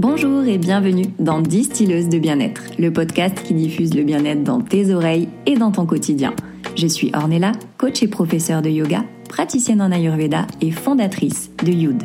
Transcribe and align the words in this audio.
Bonjour 0.00 0.44
et 0.44 0.58
bienvenue 0.58 1.06
dans 1.18 1.40
Distilleuse 1.40 2.08
de 2.08 2.20
bien-être, 2.20 2.62
le 2.78 2.92
podcast 2.92 3.42
qui 3.42 3.52
diffuse 3.52 3.96
le 3.96 4.04
bien-être 4.04 4.44
dans 4.44 4.60
tes 4.60 4.94
oreilles 4.94 5.28
et 5.44 5.56
dans 5.56 5.72
ton 5.72 5.86
quotidien. 5.86 6.34
Je 6.76 6.86
suis 6.86 7.10
Ornella, 7.16 7.50
coach 7.78 8.00
et 8.04 8.06
professeure 8.06 8.62
de 8.62 8.70
yoga, 8.70 9.02
praticienne 9.28 9.82
en 9.82 9.90
Ayurveda 9.90 10.46
et 10.60 10.70
fondatrice 10.70 11.50
de 11.64 11.72
Youd. 11.72 12.00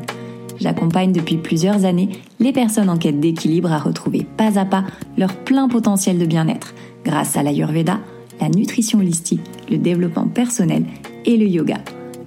J'accompagne 0.60 1.12
depuis 1.12 1.38
plusieurs 1.38 1.86
années 1.86 2.10
les 2.40 2.51
personnes 2.51 2.90
en 2.90 2.97
quête 2.97 3.19
d'équilibre 3.19 3.71
à 3.71 3.78
retrouver 3.78 4.25
pas 4.37 4.57
à 4.57 4.65
pas 4.65 4.85
leur 5.15 5.35
plein 5.35 5.67
potentiel 5.67 6.17
de 6.17 6.25
bien-être 6.25 6.73
grâce 7.05 7.37
à 7.37 7.44
l'Ayurveda, 7.44 7.99
la 8.41 8.49
nutrition 8.49 8.97
holistique, 8.97 9.46
le 9.69 9.78
développement 9.78 10.25
personnel 10.25 10.83
et 11.25 11.37
le 11.37 11.46
yoga. 11.46 11.78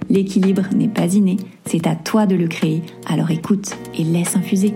L'équilibre 0.09 0.63
n'est 0.73 0.87
pas 0.87 1.13
inné, 1.13 1.35
c'est 1.65 1.87
à 1.87 1.95
toi 1.95 2.25
de 2.25 2.37
le 2.37 2.47
créer, 2.47 2.83
alors 3.05 3.31
écoute 3.31 3.75
et 3.97 4.05
laisse 4.05 4.37
infuser. 4.37 4.73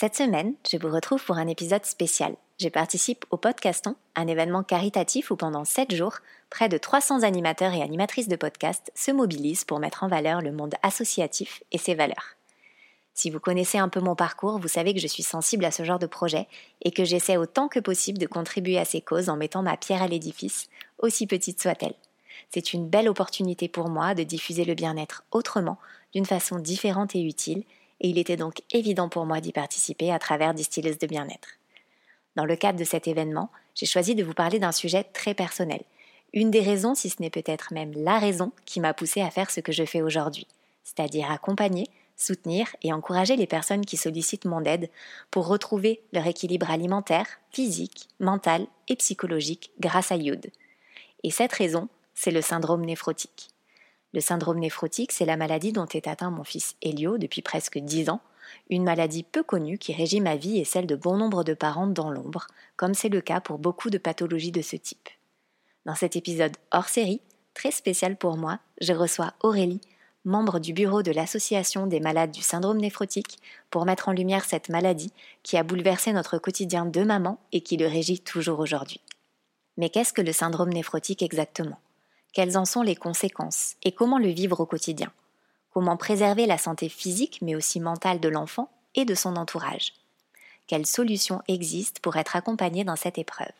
Cette 0.00 0.14
semaine, 0.14 0.54
je 0.70 0.76
vous 0.76 0.94
retrouve 0.94 1.24
pour 1.24 1.38
un 1.38 1.48
épisode 1.48 1.84
spécial. 1.84 2.36
Je 2.60 2.68
participe 2.68 3.24
au 3.32 3.36
Podcaston, 3.36 3.96
un 4.14 4.28
événement 4.28 4.62
caritatif 4.62 5.32
où 5.32 5.36
pendant 5.36 5.64
7 5.64 5.92
jours, 5.92 6.18
près 6.50 6.68
de 6.68 6.78
300 6.78 7.24
animateurs 7.24 7.74
et 7.74 7.82
animatrices 7.82 8.28
de 8.28 8.36
podcasts 8.36 8.92
se 8.94 9.10
mobilisent 9.10 9.64
pour 9.64 9.80
mettre 9.80 10.04
en 10.04 10.08
valeur 10.08 10.40
le 10.40 10.52
monde 10.52 10.76
associatif 10.84 11.64
et 11.72 11.78
ses 11.78 11.96
valeurs. 11.96 12.36
Si 13.12 13.28
vous 13.28 13.40
connaissez 13.40 13.78
un 13.78 13.88
peu 13.88 13.98
mon 13.98 14.14
parcours, 14.14 14.60
vous 14.60 14.68
savez 14.68 14.94
que 14.94 15.00
je 15.00 15.08
suis 15.08 15.24
sensible 15.24 15.64
à 15.64 15.72
ce 15.72 15.82
genre 15.82 15.98
de 15.98 16.06
projet 16.06 16.46
et 16.82 16.92
que 16.92 17.04
j'essaie 17.04 17.36
autant 17.36 17.66
que 17.66 17.80
possible 17.80 18.18
de 18.18 18.26
contribuer 18.28 18.78
à 18.78 18.84
ces 18.84 19.00
causes 19.00 19.28
en 19.28 19.36
mettant 19.36 19.64
ma 19.64 19.76
pierre 19.76 20.02
à 20.02 20.06
l'édifice, 20.06 20.68
aussi 21.00 21.26
petite 21.26 21.60
soit-elle. 21.60 21.96
C'est 22.50 22.72
une 22.72 22.88
belle 22.88 23.08
opportunité 23.08 23.66
pour 23.66 23.88
moi 23.88 24.14
de 24.14 24.22
diffuser 24.22 24.64
le 24.64 24.74
bien-être 24.74 25.24
autrement, 25.32 25.78
d'une 26.14 26.24
façon 26.24 26.60
différente 26.60 27.16
et 27.16 27.20
utile, 27.20 27.64
et 28.00 28.08
il 28.08 28.18
était 28.18 28.36
donc 28.36 28.62
évident 28.70 29.08
pour 29.08 29.26
moi 29.26 29.40
d'y 29.40 29.52
participer 29.52 30.12
à 30.12 30.18
travers 30.18 30.54
Distilleuse 30.54 30.98
de 30.98 31.06
bien-être. 31.06 31.48
Dans 32.36 32.44
le 32.44 32.56
cadre 32.56 32.78
de 32.78 32.84
cet 32.84 33.08
événement, 33.08 33.50
j'ai 33.74 33.86
choisi 33.86 34.14
de 34.14 34.22
vous 34.22 34.34
parler 34.34 34.58
d'un 34.58 34.72
sujet 34.72 35.04
très 35.04 35.34
personnel, 35.34 35.82
une 36.32 36.50
des 36.50 36.60
raisons, 36.60 36.94
si 36.94 37.10
ce 37.10 37.20
n'est 37.20 37.30
peut-être 37.30 37.72
même 37.72 37.92
la 37.94 38.18
raison, 38.18 38.52
qui 38.64 38.80
m'a 38.80 38.94
poussée 38.94 39.22
à 39.22 39.30
faire 39.30 39.50
ce 39.50 39.60
que 39.60 39.72
je 39.72 39.84
fais 39.84 40.02
aujourd'hui, 40.02 40.46
c'est-à-dire 40.84 41.30
accompagner, 41.30 41.86
soutenir 42.16 42.68
et 42.82 42.92
encourager 42.92 43.36
les 43.36 43.46
personnes 43.46 43.86
qui 43.86 43.96
sollicitent 43.96 44.44
mon 44.44 44.64
aide 44.64 44.90
pour 45.30 45.46
retrouver 45.46 46.02
leur 46.12 46.26
équilibre 46.26 46.70
alimentaire, 46.70 47.26
physique, 47.50 48.08
mental 48.20 48.66
et 48.88 48.96
psychologique 48.96 49.70
grâce 49.80 50.12
à 50.12 50.16
Yud. 50.16 50.50
Et 51.22 51.30
cette 51.30 51.52
raison, 51.52 51.88
c'est 52.14 52.30
le 52.30 52.42
syndrome 52.42 52.84
néphrotique. 52.84 53.50
Le 54.14 54.20
syndrome 54.20 54.58
néphrotique, 54.58 55.12
c'est 55.12 55.26
la 55.26 55.36
maladie 55.36 55.72
dont 55.72 55.86
est 55.86 56.06
atteint 56.06 56.30
mon 56.30 56.44
fils 56.44 56.76
Elio 56.82 57.18
depuis 57.18 57.42
presque 57.42 57.78
dix 57.78 58.08
ans, 58.08 58.20
une 58.70 58.84
maladie 58.84 59.22
peu 59.22 59.42
connue 59.42 59.76
qui 59.76 59.92
régit 59.92 60.20
ma 60.20 60.36
vie 60.36 60.58
et 60.58 60.64
celle 60.64 60.86
de 60.86 60.96
bon 60.96 61.16
nombre 61.16 61.44
de 61.44 61.54
parents 61.54 61.86
dans 61.86 62.10
l'ombre, 62.10 62.46
comme 62.76 62.94
c'est 62.94 63.10
le 63.10 63.20
cas 63.20 63.40
pour 63.40 63.58
beaucoup 63.58 63.90
de 63.90 63.98
pathologies 63.98 64.52
de 64.52 64.62
ce 64.62 64.76
type. 64.76 65.08
Dans 65.84 65.94
cet 65.94 66.16
épisode 66.16 66.56
hors 66.70 66.88
série, 66.88 67.20
très 67.54 67.70
spécial 67.70 68.16
pour 68.16 68.36
moi, 68.36 68.60
je 68.80 68.92
reçois 68.92 69.34
Aurélie, 69.40 69.80
membre 70.24 70.58
du 70.58 70.72
bureau 70.72 71.02
de 71.02 71.12
l'Association 71.12 71.86
des 71.86 72.00
malades 72.00 72.30
du 72.30 72.42
syndrome 72.42 72.78
néphrotique, 72.78 73.38
pour 73.70 73.84
mettre 73.84 74.08
en 74.08 74.12
lumière 74.12 74.44
cette 74.44 74.68
maladie 74.68 75.12
qui 75.42 75.56
a 75.56 75.62
bouleversé 75.62 76.12
notre 76.12 76.38
quotidien 76.38 76.86
de 76.86 77.02
maman 77.02 77.38
et 77.52 77.60
qui 77.60 77.76
le 77.76 77.86
régit 77.86 78.20
toujours 78.20 78.60
aujourd'hui. 78.60 79.00
Mais 79.76 79.90
qu'est-ce 79.90 80.12
que 80.12 80.22
le 80.22 80.32
syndrome 80.32 80.70
néphrotique 80.70 81.22
exactement? 81.22 81.78
Quelles 82.32 82.58
en 82.58 82.64
sont 82.64 82.82
les 82.82 82.96
conséquences 82.96 83.74
et 83.82 83.92
comment 83.92 84.18
le 84.18 84.28
vivre 84.28 84.60
au 84.60 84.66
quotidien? 84.66 85.10
Comment 85.72 85.96
préserver 85.96 86.46
la 86.46 86.58
santé 86.58 86.88
physique 86.88 87.38
mais 87.42 87.54
aussi 87.54 87.80
mentale 87.80 88.20
de 88.20 88.28
l'enfant 88.28 88.70
et 88.94 89.04
de 89.04 89.14
son 89.14 89.36
entourage? 89.36 89.94
Quelles 90.66 90.86
solutions 90.86 91.42
existent 91.48 92.00
pour 92.02 92.16
être 92.16 92.36
accompagné 92.36 92.84
dans 92.84 92.96
cette 92.96 93.18
épreuve? 93.18 93.52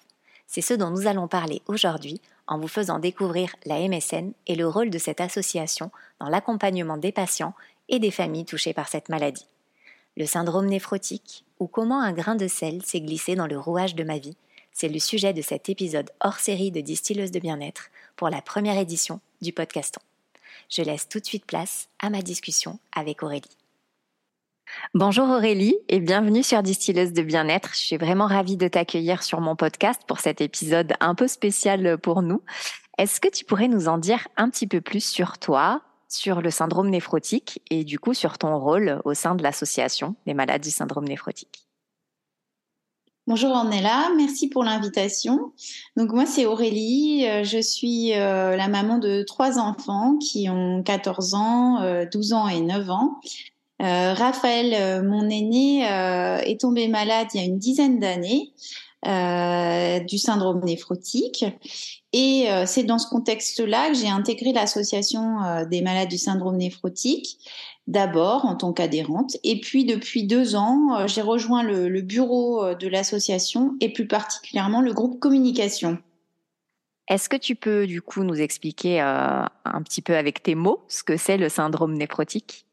C'est 0.46 0.62
ce 0.62 0.74
dont 0.74 0.90
nous 0.90 1.06
allons 1.06 1.28
parler 1.28 1.62
aujourd'hui 1.66 2.20
en 2.46 2.58
vous 2.58 2.68
faisant 2.68 2.98
découvrir 2.98 3.54
la 3.66 3.78
MSN 3.86 4.32
et 4.46 4.54
le 4.54 4.66
rôle 4.66 4.90
de 4.90 4.98
cette 4.98 5.20
association 5.20 5.90
dans 6.20 6.28
l'accompagnement 6.28 6.96
des 6.96 7.12
patients 7.12 7.54
et 7.88 7.98
des 7.98 8.10
familles 8.10 8.46
touchées 8.46 8.72
par 8.72 8.88
cette 8.88 9.08
maladie. 9.08 9.46
Le 10.16 10.26
syndrome 10.26 10.66
néphrotique, 10.66 11.44
ou 11.60 11.66
comment 11.66 12.00
un 12.00 12.12
grain 12.12 12.34
de 12.34 12.48
sel 12.48 12.82
s'est 12.84 13.00
glissé 13.00 13.34
dans 13.34 13.46
le 13.46 13.58
rouage 13.58 13.94
de 13.94 14.04
ma 14.04 14.18
vie, 14.18 14.36
c'est 14.78 14.88
le 14.88 15.00
sujet 15.00 15.32
de 15.32 15.42
cet 15.42 15.68
épisode 15.68 16.08
hors 16.20 16.38
série 16.38 16.70
de 16.70 16.80
Distilleuse 16.80 17.32
de 17.32 17.40
bien-être 17.40 17.90
pour 18.14 18.28
la 18.28 18.40
première 18.40 18.78
édition 18.78 19.18
du 19.42 19.52
podcaston. 19.52 20.00
Je 20.70 20.82
laisse 20.82 21.08
tout 21.08 21.18
de 21.18 21.24
suite 21.24 21.46
place 21.46 21.88
à 21.98 22.10
ma 22.10 22.22
discussion 22.22 22.78
avec 22.94 23.24
Aurélie. 23.24 23.56
Bonjour 24.94 25.28
Aurélie 25.30 25.74
et 25.88 25.98
bienvenue 25.98 26.44
sur 26.44 26.62
Distilleuse 26.62 27.12
de 27.12 27.22
bien-être. 27.22 27.70
Je 27.72 27.80
suis 27.80 27.96
vraiment 27.96 28.28
ravie 28.28 28.56
de 28.56 28.68
t'accueillir 28.68 29.24
sur 29.24 29.40
mon 29.40 29.56
podcast 29.56 30.02
pour 30.06 30.20
cet 30.20 30.40
épisode 30.40 30.92
un 31.00 31.16
peu 31.16 31.26
spécial 31.26 31.98
pour 31.98 32.22
nous. 32.22 32.42
Est-ce 32.98 33.20
que 33.20 33.28
tu 33.28 33.44
pourrais 33.44 33.66
nous 33.66 33.88
en 33.88 33.98
dire 33.98 34.28
un 34.36 34.48
petit 34.48 34.68
peu 34.68 34.80
plus 34.80 35.04
sur 35.04 35.38
toi, 35.38 35.82
sur 36.06 36.40
le 36.40 36.50
syndrome 36.50 36.88
néphrotique 36.88 37.60
et 37.70 37.82
du 37.82 37.98
coup 37.98 38.14
sur 38.14 38.38
ton 38.38 38.56
rôle 38.56 39.02
au 39.04 39.14
sein 39.14 39.34
de 39.34 39.42
l'association 39.42 40.14
des 40.24 40.34
malades 40.34 40.62
du 40.62 40.70
syndrome 40.70 41.08
néphrotique? 41.08 41.67
Bonjour 43.28 43.50
Ornella, 43.50 44.08
merci 44.16 44.48
pour 44.48 44.64
l'invitation. 44.64 45.52
Donc 45.98 46.12
moi 46.12 46.24
c'est 46.24 46.46
Aurélie, 46.46 47.26
euh, 47.28 47.44
je 47.44 47.60
suis 47.60 48.14
euh, 48.14 48.56
la 48.56 48.68
maman 48.68 48.96
de 48.96 49.22
trois 49.22 49.58
enfants 49.58 50.16
qui 50.16 50.48
ont 50.48 50.82
14 50.82 51.34
ans, 51.34 52.06
12 52.10 52.32
euh, 52.32 52.34
ans 52.34 52.48
et 52.48 52.60
9 52.62 52.88
ans. 52.90 53.20
Raphaël, 53.80 55.04
mon 55.04 55.28
aîné, 55.28 55.82
est 55.82 56.58
tombé 56.58 56.88
malade 56.88 57.28
il 57.34 57.40
y 57.40 57.44
a 57.44 57.46
une 57.46 57.58
dizaine 57.58 58.00
d'années 58.00 58.54
du 60.06 60.18
syndrome 60.18 60.64
néphrotique. 60.64 61.44
Et 62.14 62.48
c'est 62.66 62.82
dans 62.82 62.98
ce 62.98 63.08
contexte-là 63.08 63.90
que 63.90 63.94
j'ai 63.94 64.08
intégré 64.08 64.52
l'association 64.52 65.36
des 65.70 65.80
malades 65.82 66.08
du 66.08 66.18
syndrome 66.18 66.56
néphrotique 66.56 67.38
d'abord 67.88 68.44
en 68.44 68.54
tant 68.54 68.72
qu'adhérente. 68.72 69.36
Et 69.42 69.60
puis 69.60 69.84
depuis 69.84 70.24
deux 70.24 70.54
ans, 70.54 70.94
euh, 70.94 71.06
j'ai 71.08 71.22
rejoint 71.22 71.62
le, 71.62 72.00
bureau 72.02 72.62
euh, 72.62 72.74
de 72.74 72.86
l'association 72.86 73.74
et 73.80 73.92
plus 73.92 74.06
particulièrement 74.06 74.82
le 74.82 74.92
groupe 74.92 75.18
communication. 75.18 75.98
Est-ce 77.08 77.30
que 77.30 77.36
tu 77.36 77.56
peux 77.56 77.86
du 77.86 78.02
coup 78.02 78.22
nous 78.22 78.38
expliquer 78.38 79.00
euh, 79.00 79.42
un 79.64 79.82
petit 79.82 80.02
peu 80.02 80.14
avec 80.14 80.42
tes 80.42 80.54
mots 80.54 80.84
ce 80.88 81.02
que 81.02 81.16
c'est 81.16 81.38
le 81.38 81.48
syndrome 81.48 81.94
néphrotique? 81.94 82.66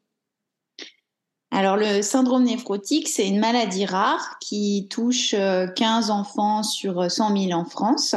Alors 1.50 1.76
le 1.76 2.02
syndrome 2.02 2.44
néphrotique, 2.44 3.08
c'est 3.08 3.26
une 3.26 3.38
maladie 3.38 3.86
rare 3.86 4.36
qui 4.40 4.88
touche 4.90 5.30
15 5.30 6.10
enfants 6.10 6.62
sur 6.62 7.10
100 7.10 7.44
000 7.48 7.52
en 7.52 7.64
France. 7.64 8.14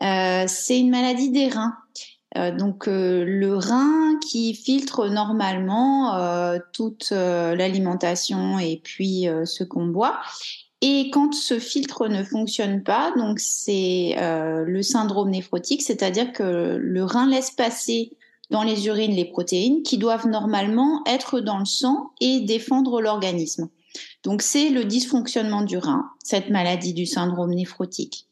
c'est 0.00 0.80
une 0.80 0.90
maladie 0.90 1.30
des 1.30 1.48
reins. 1.48 1.76
Euh, 2.36 2.50
donc 2.50 2.88
euh, 2.88 3.24
le 3.24 3.56
rein 3.56 4.18
qui 4.28 4.54
filtre 4.54 5.08
normalement 5.08 6.16
euh, 6.16 6.58
toute 6.72 7.10
l'alimentation 7.10 8.58
et 8.58 8.80
puis 8.82 9.26
ce 9.44 9.64
qu'on 9.64 9.86
boit. 9.86 10.20
Et 10.80 11.10
quand 11.12 11.32
ce 11.32 11.58
filtre 11.58 12.08
ne 12.08 12.22
fonctionne 12.22 12.82
pas, 12.82 13.12
donc 13.16 13.40
c'est 13.40 14.16
le 14.18 14.82
syndrome 14.82 15.30
néphrotique, 15.30 15.82
c'est-à-dire 15.82 16.32
que 16.32 16.76
le 16.78 17.04
rein 17.04 17.26
laisse 17.26 17.50
passer 17.50 18.12
dans 18.50 18.62
les 18.62 18.86
urines 18.86 19.14
les 19.14 19.24
protéines 19.24 19.82
qui 19.82 19.96
doivent 19.96 20.28
normalement 20.28 21.02
être 21.06 21.40
dans 21.40 21.58
le 21.58 21.64
sang 21.64 22.10
et 22.20 22.40
défendre 22.40 23.00
l'organisme. 23.00 23.70
Donc 24.24 24.42
c'est 24.42 24.68
le 24.68 24.84
dysfonctionnement 24.84 25.62
du 25.62 25.78
rein, 25.78 26.10
cette 26.22 26.50
maladie 26.50 26.92
du 26.92 27.06
syndrome 27.06 27.54
néphrotique. 27.54 28.28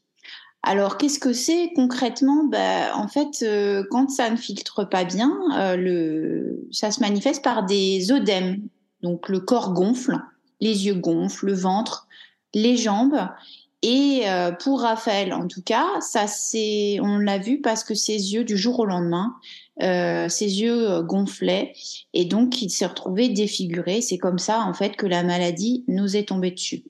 Alors, 0.65 0.97
qu'est-ce 0.97 1.19
que 1.19 1.33
c'est 1.33 1.71
concrètement? 1.75 2.45
Bah, 2.45 2.95
En 2.95 3.09
fait, 3.09 3.43
euh, 3.43 3.83
quand 3.91 4.09
ça 4.09 4.29
ne 4.29 4.37
filtre 4.37 4.85
pas 4.85 5.03
bien, 5.03 5.37
euh, 5.57 6.53
ça 6.71 6.89
se 6.89 7.01
manifeste 7.01 7.43
par 7.43 7.65
des 7.65 8.13
œdèmes. 8.13 8.61
Donc, 9.01 9.27
le 9.27 9.41
corps 9.41 9.73
gonfle, 9.73 10.17
les 10.61 10.85
yeux 10.85 10.95
gonflent, 10.95 11.47
le 11.47 11.53
ventre, 11.53 12.07
les 12.53 12.77
jambes. 12.77 13.27
Et 13.81 14.21
euh, 14.27 14.53
pour 14.53 14.79
Raphaël, 14.81 15.33
en 15.33 15.49
tout 15.49 15.61
cas, 15.61 15.85
ça 15.99 16.27
c'est, 16.27 16.97
on 17.01 17.17
l'a 17.17 17.39
vu 17.39 17.59
parce 17.59 17.83
que 17.83 17.93
ses 17.93 18.33
yeux, 18.33 18.45
du 18.45 18.57
jour 18.57 18.79
au 18.79 18.85
lendemain, 18.85 19.35
ses 19.81 20.61
yeux 20.61 21.01
gonflaient 21.01 21.73
et 22.13 22.25
donc 22.25 22.61
il 22.61 22.69
s'est 22.69 22.85
retrouvé 22.85 23.27
défiguré. 23.27 23.99
C'est 24.01 24.19
comme 24.19 24.39
ça, 24.39 24.61
en 24.61 24.73
fait, 24.73 24.95
que 24.95 25.07
la 25.07 25.23
maladie 25.23 25.83
nous 25.89 26.15
est 26.15 26.29
tombée 26.29 26.51
dessus. 26.51 26.85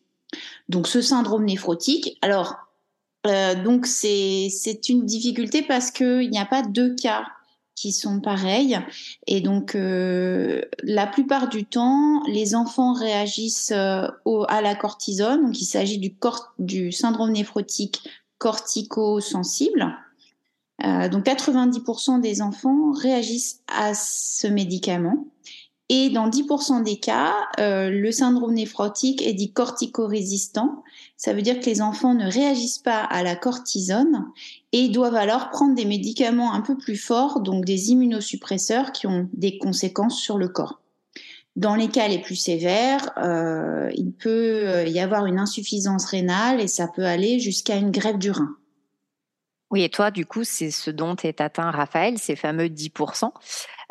Donc, 0.69 0.87
ce 0.87 1.01
syndrome 1.01 1.45
néphrotique. 1.45 2.19
Alors, 2.21 2.57
euh, 3.25 3.55
donc 3.55 3.85
c'est 3.85 4.49
une 4.89 5.05
difficulté 5.05 5.61
parce 5.61 5.91
qu'il 5.91 6.29
n'y 6.29 6.39
a 6.39 6.45
pas 6.45 6.61
deux 6.61 6.95
cas 6.95 7.25
qui 7.75 7.91
sont 7.91 8.19
pareils. 8.19 8.77
Et 9.25 9.41
donc, 9.41 9.75
euh, 9.75 10.61
la 10.83 11.07
plupart 11.07 11.49
du 11.49 11.65
temps, 11.65 12.21
les 12.27 12.53
enfants 12.53 12.93
réagissent 12.93 13.73
euh, 13.73 14.07
à 14.47 14.61
la 14.61 14.75
cortisone. 14.75 15.45
Donc, 15.45 15.59
il 15.59 15.65
s'agit 15.65 15.99
du, 16.59 16.91
syndrome 16.91 17.31
néphrotique 17.31 18.07
cortico-sensible. 18.37 19.95
donc 20.81 21.25
90% 21.25 22.19
des 22.19 22.41
enfants 22.41 22.91
réagissent 22.91 23.61
à 23.67 23.93
ce 23.93 24.47
médicament. 24.47 25.25
Et 25.89 26.09
dans 26.09 26.30
10% 26.30 26.83
des 26.83 26.97
cas, 26.97 27.33
le 27.57 28.09
syndrome 28.12 28.53
néphrotique 28.53 29.21
est 29.21 29.33
dit 29.33 29.51
corticorésistant. 29.51 30.83
Ça 31.18 31.33
veut 31.33 31.41
dire 31.41 31.59
que 31.59 31.65
les 31.65 31.81
enfants 31.81 32.13
ne 32.13 32.31
réagissent 32.31 32.80
pas 32.80 33.03
à 33.03 33.21
la 33.21 33.35
cortisone 33.35 34.25
et 34.71 34.89
doivent 34.89 35.15
alors 35.15 35.50
prendre 35.50 35.75
des 35.75 35.85
médicaments 35.85 36.53
un 36.53 36.62
peu 36.62 36.77
plus 36.77 36.97
forts, 36.97 37.41
donc 37.41 37.65
des 37.65 37.91
immunosuppresseurs 37.91 38.91
qui 38.91 39.07
ont 39.07 39.30
des 39.33 39.57
conséquences 39.57 40.19
sur 40.19 40.38
le 40.38 40.47
corps. 40.47 40.80
Dans 41.56 41.75
les 41.75 41.88
cas 41.88 42.07
les 42.07 42.19
plus 42.19 42.36
sévères, 42.36 43.12
euh, 43.18 43.91
il 43.94 44.12
peut 44.12 44.68
euh, 44.68 44.88
y 44.88 45.00
avoir 45.00 45.27
une 45.27 45.38
insuffisance 45.38 46.06
rénale 46.06 46.59
et 46.59 46.68
ça 46.68 46.88
peut 46.88 47.06
aller 47.06 47.39
jusqu'à 47.39 47.75
une 47.75 47.91
grève 47.91 48.18
du 48.18 48.31
rein. 48.31 48.56
Oui, 49.69 49.83
et 49.83 49.89
toi, 49.89 50.09
du 50.09 50.25
coup, 50.25 50.44
c'est 50.44 50.71
ce 50.71 50.89
dont 50.89 51.15
est 51.24 51.41
atteint 51.41 51.69
Raphaël, 51.69 52.18
ces 52.18 52.36
fameux 52.36 52.68
10%. 52.68 53.31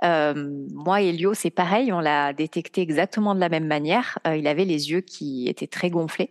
Euh, 0.03 0.65
moi, 0.73 1.01
Elio, 1.03 1.35
c'est 1.35 1.51
pareil, 1.51 1.93
on 1.93 2.01
l'a 2.01 2.33
détecté 2.33 2.81
exactement 2.81 3.35
de 3.35 3.41
la 3.41 3.49
même 3.49 3.67
manière. 3.67 4.19
Euh, 4.27 4.37
il 4.37 4.47
avait 4.47 4.65
les 4.65 4.91
yeux 4.91 5.01
qui 5.01 5.49
étaient 5.49 5.67
très 5.67 5.91
gonflés. 5.91 6.31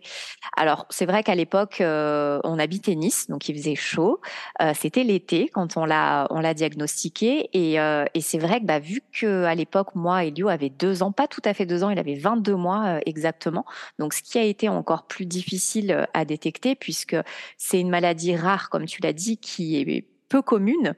Alors, 0.56 0.86
c'est 0.90 1.06
vrai 1.06 1.22
qu'à 1.22 1.34
l'époque, 1.34 1.80
euh, 1.80 2.40
on 2.44 2.58
habitait 2.58 2.94
Nice, 2.94 3.28
donc 3.28 3.48
il 3.48 3.56
faisait 3.56 3.74
chaud. 3.74 4.20
Euh, 4.60 4.72
c'était 4.74 5.04
l'été 5.04 5.48
quand 5.48 5.76
on 5.76 5.84
l'a 5.84 6.54
diagnostiqué, 6.54 7.48
et, 7.52 7.74
et 8.14 8.20
c'est 8.20 8.38
vrai 8.38 8.60
que 8.60 8.66
bah, 8.66 8.78
vu 8.78 9.02
que 9.12 9.44
à 9.44 9.54
l'époque, 9.54 9.94
moi, 9.94 10.24
Elio 10.24 10.48
avait 10.48 10.70
deux 10.70 11.02
ans, 11.02 11.12
pas 11.12 11.28
tout 11.28 11.42
à 11.44 11.54
fait 11.54 11.66
deux 11.66 11.84
ans, 11.84 11.90
il 11.90 11.98
avait 11.98 12.14
22 12.14 12.54
mois 12.54 12.98
exactement. 13.06 13.64
Donc, 13.98 14.12
ce 14.12 14.22
qui 14.22 14.38
a 14.38 14.44
été 14.44 14.68
encore 14.68 15.06
plus 15.06 15.26
difficile 15.26 16.06
à 16.14 16.24
détecter, 16.24 16.74
puisque 16.74 17.16
c'est 17.56 17.80
une 17.80 17.90
maladie 17.90 18.36
rare, 18.36 18.70
comme 18.70 18.86
tu 18.86 19.00
l'as 19.02 19.12
dit, 19.12 19.38
qui 19.38 19.76
est 19.76 20.06
peu 20.28 20.42
commune 20.42 20.94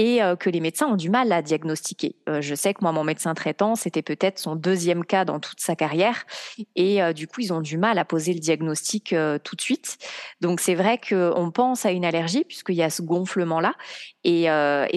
et 0.00 0.22
euh, 0.22 0.34
que 0.34 0.48
les 0.48 0.60
médecins 0.60 0.86
ont 0.86 0.96
du 0.96 1.10
mal 1.10 1.30
à 1.30 1.42
diagnostiquer. 1.42 2.16
Euh, 2.26 2.40
je 2.40 2.54
sais 2.54 2.72
que 2.72 2.78
moi, 2.80 2.90
mon 2.90 3.04
médecin 3.04 3.34
traitant, 3.34 3.74
c'était 3.74 4.00
peut-être 4.00 4.38
son 4.38 4.56
deuxième 4.56 5.04
cas 5.04 5.26
dans 5.26 5.40
toute 5.40 5.60
sa 5.60 5.76
carrière, 5.76 6.24
et 6.74 7.02
euh, 7.02 7.12
du 7.12 7.26
coup, 7.26 7.42
ils 7.42 7.52
ont 7.52 7.60
du 7.60 7.76
mal 7.76 7.98
à 7.98 8.06
poser 8.06 8.32
le 8.32 8.40
diagnostic 8.40 9.14
tout 9.44 9.56
de 9.56 9.60
suite. 9.60 9.98
Donc, 10.40 10.60
c'est 10.60 10.74
vrai 10.74 10.98
qu'on 10.98 11.50
pense 11.50 11.84
à 11.84 11.90
une 11.90 12.06
allergie 12.06 12.44
puisqu'il 12.44 12.76
y 12.76 12.82
a 12.82 12.88
ce 12.88 13.02
gonflement-là, 13.02 13.74
et, 14.24 14.46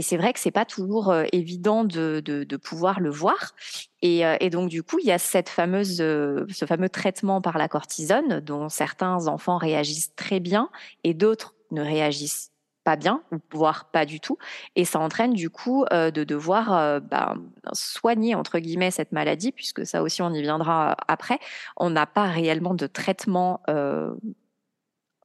c'est 0.01 0.17
vrai 0.17 0.31
que 0.31 0.39
c'est 0.39 0.51
pas 0.51 0.65
toujours 0.65 1.13
évident 1.33 1.83
de, 1.83 2.21
de, 2.23 2.45
de, 2.45 2.57
pouvoir 2.57 3.01
le 3.01 3.09
voir. 3.09 3.53
Et, 4.01 4.21
et, 4.39 4.49
donc, 4.49 4.69
du 4.69 4.83
coup, 4.83 4.99
il 4.99 5.05
y 5.05 5.11
a 5.11 5.17
cette 5.17 5.49
fameuse, 5.49 5.97
ce 5.97 6.65
fameux 6.65 6.89
traitement 6.89 7.41
par 7.41 7.57
la 7.57 7.67
cortisone 7.67 8.39
dont 8.39 8.69
certains 8.69 9.27
enfants 9.27 9.57
réagissent 9.57 10.15
très 10.15 10.39
bien 10.39 10.69
et 11.03 11.13
d'autres 11.13 11.55
ne 11.71 11.81
réagissent 11.81 12.52
pas 12.83 12.95
bien, 12.95 13.21
voire 13.51 13.85
pas 13.85 14.05
du 14.05 14.19
tout. 14.19 14.37
Et 14.75 14.85
ça 14.85 14.99
entraîne 14.99 15.33
du 15.33 15.49
coup 15.49 15.85
euh, 15.91 16.11
de 16.11 16.23
devoir 16.23 16.73
euh, 16.73 16.99
bah, 16.99 17.35
soigner, 17.73 18.35
entre 18.35 18.59
guillemets, 18.59 18.91
cette 18.91 19.11
maladie, 19.11 19.51
puisque 19.51 19.85
ça 19.85 20.03
aussi, 20.03 20.21
on 20.21 20.33
y 20.33 20.41
viendra 20.41 20.95
après. 21.07 21.39
On 21.77 21.89
n'a 21.89 22.05
pas 22.05 22.25
réellement 22.25 22.73
de 22.73 22.87
traitement 22.87 23.61
euh, 23.69 24.13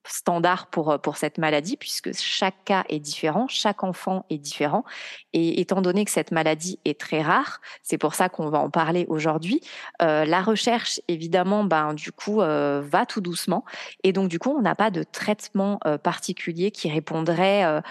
standard 0.09 0.67
pour, 0.69 0.91
euh, 0.91 0.99
pour 0.99 1.17
cette 1.17 1.39
maladie, 1.39 1.77
puisque 1.77 2.15
chaque 2.15 2.65
cas 2.65 2.85
est 2.89 2.99
différent, 2.99 3.47
chaque 3.49 3.85
enfant 3.85 4.25
est 4.31 4.39
différent. 4.39 4.85
Et 5.33 5.61
étant 5.61 5.83
donné 5.83 6.05
que 6.05 6.11
cette 6.11 6.33
maladie 6.33 6.79
est 6.85 6.99
très 6.99 7.23
rare, 7.23 7.61
c'est 7.83 7.99
pour 7.99 8.15
ça 8.15 8.29
qu'on 8.29 8.49
va 8.49 8.59
en 8.59 8.71
parler 8.71 9.07
aujourd'hui, 9.09 9.61
euh, 10.03 10.25
la 10.25 10.41
recherche, 10.41 11.01
évidemment, 11.09 11.65
ben, 11.65 11.95
du 11.95 12.13
coup, 12.13 12.41
euh, 12.41 12.83
va 12.85 13.07
tout 13.07 13.21
doucement. 13.21 13.65
Et 14.03 14.13
donc, 14.13 14.29
du 14.29 14.39
coup, 14.39 14.51
on 14.51 14.63
n'a 14.63 14.75
pas 14.75 14.91
de 14.91 15.03
traitement 15.03 15.79
particulier 16.03 16.71
qui 16.71 16.91
répondrait 16.91 17.83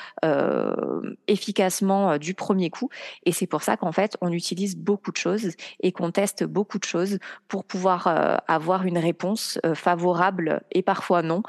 efficacement 1.28 2.18
du 2.18 2.34
premier 2.34 2.70
coup. 2.70 2.90
Et 3.26 3.32
c'est 3.32 3.48
pour 3.48 3.62
ça 3.62 3.78
qu'en 3.78 3.92
fait, 3.92 4.18
on 4.22 4.32
utilise 4.32 4.76
beaucoup 4.76 5.12
de 5.12 5.18
choses 5.18 5.52
et 5.82 5.92
qu'on 5.92 6.12
teste 6.12 6.44
beaucoup 6.44 6.80
de 6.80 6.84
choses 6.84 7.20
pour 7.48 7.66
pouvoir 7.66 8.08
avoir 8.48 8.86
une 8.86 8.98
réponse 8.98 9.60
favorable 9.76 10.62
et 10.72 10.82
parfois 10.82 11.22
non 11.22 11.44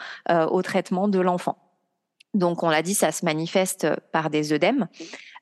au 0.58 0.62
traitement 0.62 1.08
de 1.08 1.18
l'enfant. 1.18 1.56
Donc, 2.34 2.62
on 2.62 2.68
l'a 2.68 2.82
dit, 2.82 2.94
ça 2.94 3.12
se 3.12 3.24
manifeste 3.24 3.86
par 4.12 4.30
des 4.30 4.52
œdèmes. 4.52 4.88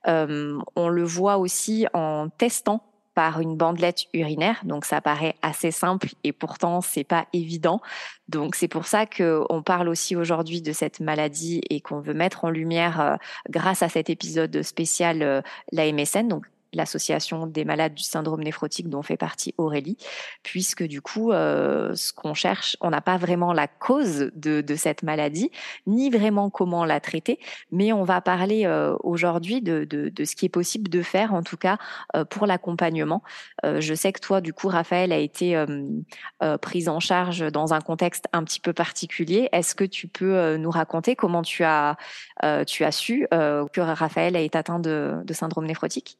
Euh, 0.06 0.58
on 0.76 0.88
le 0.88 1.04
voit 1.04 1.38
aussi 1.38 1.86
en 1.92 2.28
testant 2.28 2.82
par 3.14 3.40
une 3.40 3.56
bandelette 3.56 4.04
urinaire. 4.12 4.60
Donc, 4.64 4.84
ça 4.84 5.00
paraît 5.00 5.34
assez 5.40 5.70
simple 5.70 6.10
et 6.22 6.32
pourtant, 6.32 6.82
c'est 6.82 7.02
pas 7.02 7.26
évident. 7.32 7.80
Donc, 8.28 8.54
c'est 8.54 8.68
pour 8.68 8.86
ça 8.86 9.06
qu'on 9.06 9.62
parle 9.64 9.88
aussi 9.88 10.14
aujourd'hui 10.14 10.60
de 10.60 10.72
cette 10.72 11.00
maladie 11.00 11.62
et 11.70 11.80
qu'on 11.80 12.00
veut 12.00 12.14
mettre 12.14 12.44
en 12.44 12.50
lumière, 12.50 13.00
euh, 13.00 13.16
grâce 13.48 13.82
à 13.82 13.88
cet 13.88 14.10
épisode 14.10 14.62
spécial, 14.62 15.22
euh, 15.22 15.40
la 15.72 15.90
MSN. 15.90 16.28
Donc, 16.28 16.44
l'association 16.72 17.46
des 17.46 17.64
malades 17.64 17.94
du 17.94 18.02
syndrome 18.02 18.42
néphrotique 18.42 18.88
dont 18.88 19.02
fait 19.02 19.16
partie 19.16 19.54
Aurélie, 19.58 19.96
puisque 20.42 20.82
du 20.82 21.00
coup, 21.00 21.32
euh, 21.32 21.94
ce 21.94 22.12
qu'on 22.12 22.34
cherche, 22.34 22.76
on 22.80 22.90
n'a 22.90 23.00
pas 23.00 23.16
vraiment 23.16 23.52
la 23.52 23.68
cause 23.68 24.30
de, 24.34 24.62
cette 24.76 25.02
maladie, 25.02 25.50
ni 25.86 26.10
vraiment 26.10 26.50
comment 26.50 26.84
la 26.84 27.00
traiter, 27.00 27.38
mais 27.72 27.92
on 27.92 28.04
va 28.04 28.20
parler 28.20 28.66
euh, 28.66 28.94
aujourd'hui 29.02 29.62
de, 29.62 29.86
ce 30.24 30.36
qui 30.36 30.46
est 30.46 30.50
possible 30.50 30.88
de 30.88 31.02
faire, 31.02 31.32
en 31.32 31.42
tout 31.42 31.56
cas 31.56 31.78
euh, 32.14 32.24
pour 32.24 32.46
l'accompagnement. 32.46 33.22
Je 33.64 33.94
sais 33.94 34.12
que 34.12 34.20
toi, 34.20 34.40
du 34.40 34.52
coup, 34.52 34.68
Raphaël 34.68 35.12
a 35.12 35.18
été 35.18 35.64
prise 36.60 36.88
en 36.88 37.00
charge 37.00 37.40
dans 37.50 37.72
un 37.72 37.80
contexte 37.80 38.26
un 38.32 38.44
petit 38.44 38.60
peu 38.60 38.72
particulier. 38.72 39.48
Est-ce 39.52 39.74
que 39.74 39.84
tu 39.84 40.08
peux 40.08 40.56
nous 40.56 40.70
raconter 40.70 41.16
comment 41.16 41.42
tu 41.42 41.64
as, 41.64 41.96
tu 42.66 42.84
as 42.84 42.92
su 42.92 43.26
que 43.30 43.80
Raphaël 43.80 44.36
a 44.36 44.40
été 44.40 44.58
atteint 44.58 44.78
de 44.78 45.32
syndrome 45.32 45.66
néphrotique? 45.66 46.18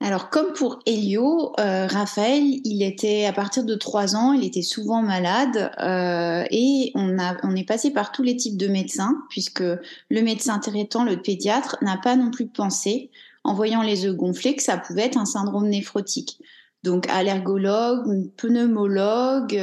Alors, 0.00 0.28
comme 0.28 0.52
pour 0.52 0.80
Elio, 0.84 1.54
euh, 1.58 1.86
Raphaël, 1.86 2.42
il 2.64 2.82
était 2.82 3.24
à 3.24 3.32
partir 3.32 3.64
de 3.64 3.74
3 3.74 4.14
ans, 4.14 4.34
il 4.34 4.44
était 4.44 4.60
souvent 4.60 5.00
malade 5.00 5.72
euh, 5.80 6.44
et 6.50 6.92
on, 6.94 7.18
a, 7.18 7.34
on 7.42 7.56
est 7.56 7.66
passé 7.66 7.90
par 7.90 8.12
tous 8.12 8.22
les 8.22 8.36
types 8.36 8.58
de 8.58 8.68
médecins, 8.68 9.22
puisque 9.30 9.62
le 9.62 10.22
médecin 10.22 10.58
traitant, 10.58 11.02
le 11.02 11.22
pédiatre, 11.22 11.78
n'a 11.80 11.96
pas 11.96 12.14
non 12.14 12.30
plus 12.30 12.46
pensé, 12.46 13.10
en 13.42 13.54
voyant 13.54 13.80
les 13.80 14.04
œufs 14.04 14.14
gonflés, 14.14 14.54
que 14.54 14.62
ça 14.62 14.76
pouvait 14.76 15.06
être 15.06 15.16
un 15.16 15.24
syndrome 15.24 15.68
néphrotique. 15.68 16.42
Donc, 16.82 17.08
allergologue, 17.08 18.30
pneumologue, 18.36 19.56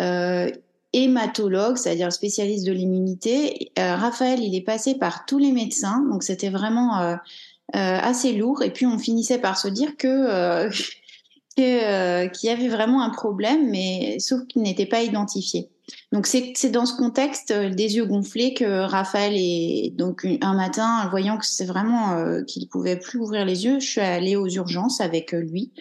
euh, 0.00 0.50
hématologue, 0.94 1.76
c'est-à-dire 1.76 2.12
spécialiste 2.12 2.66
de 2.66 2.72
l'immunité. 2.72 3.70
Raphaël, 3.76 4.40
il 4.42 4.54
est 4.56 4.64
passé 4.64 4.94
par 4.96 5.26
tous 5.26 5.38
les 5.38 5.52
médecins, 5.52 6.04
donc 6.10 6.24
c'était 6.24 6.48
vraiment 6.48 7.16
assez 7.72 8.32
lourd. 8.32 8.62
Et 8.62 8.72
puis 8.72 8.86
on 8.86 8.98
finissait 8.98 9.38
par 9.38 9.58
se 9.58 9.68
dire 9.68 9.96
que 9.96 10.08
euh, 10.08 10.70
euh, 11.58 12.28
qu'il 12.28 12.48
y 12.48 12.52
avait 12.52 12.68
vraiment 12.68 13.02
un 13.02 13.10
problème, 13.10 13.70
mais 13.70 14.18
sauf 14.18 14.46
qu'il 14.46 14.62
n'était 14.62 14.86
pas 14.86 15.02
identifié. 15.02 15.68
Donc 16.12 16.26
c'est 16.26 16.70
dans 16.70 16.86
ce 16.86 16.96
contexte 16.96 17.52
des 17.52 17.96
yeux 17.96 18.04
gonflés 18.04 18.54
que 18.54 18.82
Raphaël 18.82 19.34
est 19.36 19.92
donc 19.96 20.24
un 20.40 20.54
matin, 20.54 21.08
voyant 21.10 21.36
que 21.36 21.44
c'est 21.44 21.64
vraiment 21.64 22.12
euh, 22.12 22.42
qu'il 22.44 22.68
pouvait 22.68 22.96
plus 22.96 23.18
ouvrir 23.18 23.44
les 23.44 23.64
yeux, 23.64 23.80
je 23.80 23.86
suis 23.86 24.00
allée 24.00 24.36
aux 24.36 24.48
urgences 24.48 25.00
avec 25.00 25.32
lui. 25.32 25.72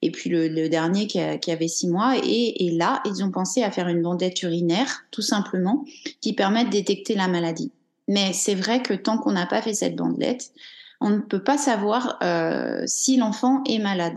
Et 0.00 0.10
puis 0.10 0.30
le, 0.30 0.68
dernier 0.68 1.08
qui, 1.08 1.18
avait 1.18 1.68
six 1.68 1.88
mois 1.88 2.16
et, 2.22 2.66
et, 2.66 2.70
là 2.70 3.02
ils 3.04 3.24
ont 3.24 3.32
pensé 3.32 3.64
à 3.64 3.72
faire 3.72 3.88
une 3.88 4.00
bandette 4.00 4.40
urinaire 4.42 5.02
tout 5.10 5.22
simplement 5.22 5.84
qui 6.20 6.34
permet 6.34 6.64
de 6.64 6.70
détecter 6.70 7.14
la 7.14 7.26
maladie. 7.26 7.72
Mais 8.06 8.32
c'est 8.32 8.54
vrai 8.54 8.80
que 8.80 8.94
tant 8.94 9.18
qu'on 9.18 9.32
n'a 9.32 9.46
pas 9.46 9.60
fait 9.60 9.74
cette 9.74 9.96
bandelette, 9.96 10.52
on 11.00 11.10
ne 11.10 11.18
peut 11.18 11.42
pas 11.42 11.58
savoir 11.58 12.18
euh, 12.22 12.82
si 12.86 13.16
l'enfant 13.16 13.62
est 13.66 13.78
malade. 13.78 14.16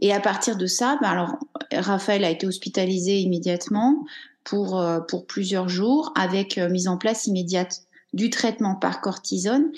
Et 0.00 0.12
à 0.12 0.20
partir 0.20 0.56
de 0.56 0.66
ça, 0.66 0.98
ben 1.00 1.08
alors 1.08 1.36
Raphaël 1.72 2.24
a 2.24 2.30
été 2.30 2.46
hospitalisé 2.46 3.20
immédiatement 3.20 4.04
pour 4.44 4.80
euh, 4.80 5.00
pour 5.00 5.26
plusieurs 5.26 5.68
jours 5.68 6.12
avec 6.14 6.58
euh, 6.58 6.68
mise 6.68 6.88
en 6.88 6.98
place 6.98 7.26
immédiate 7.26 7.82
du 8.12 8.28
traitement 8.28 8.74
par 8.74 9.00
cortisone. 9.00 9.72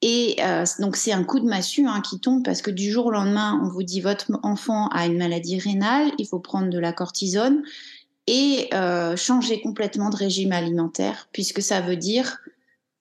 Et 0.00 0.36
donc 0.78 0.94
c'est 0.94 1.10
un 1.10 1.24
coup 1.24 1.40
de 1.40 1.48
massue 1.48 1.84
hein, 1.88 2.00
qui 2.08 2.20
tombe 2.20 2.44
parce 2.44 2.62
que 2.62 2.70
du 2.70 2.88
jour 2.88 3.06
au 3.06 3.10
lendemain, 3.10 3.60
on 3.64 3.68
vous 3.68 3.82
dit 3.82 4.00
votre 4.00 4.30
enfant 4.44 4.86
a 4.90 5.06
une 5.06 5.18
maladie 5.18 5.58
rénale, 5.58 6.12
il 6.18 6.26
faut 6.28 6.38
prendre 6.38 6.70
de 6.70 6.78
la 6.78 6.92
cortisone 6.92 7.64
et 8.28 8.70
changer 9.16 9.60
complètement 9.60 10.10
de 10.10 10.14
régime 10.14 10.52
alimentaire 10.52 11.28
puisque 11.32 11.62
ça 11.62 11.80
veut 11.80 11.96
dire 11.96 12.38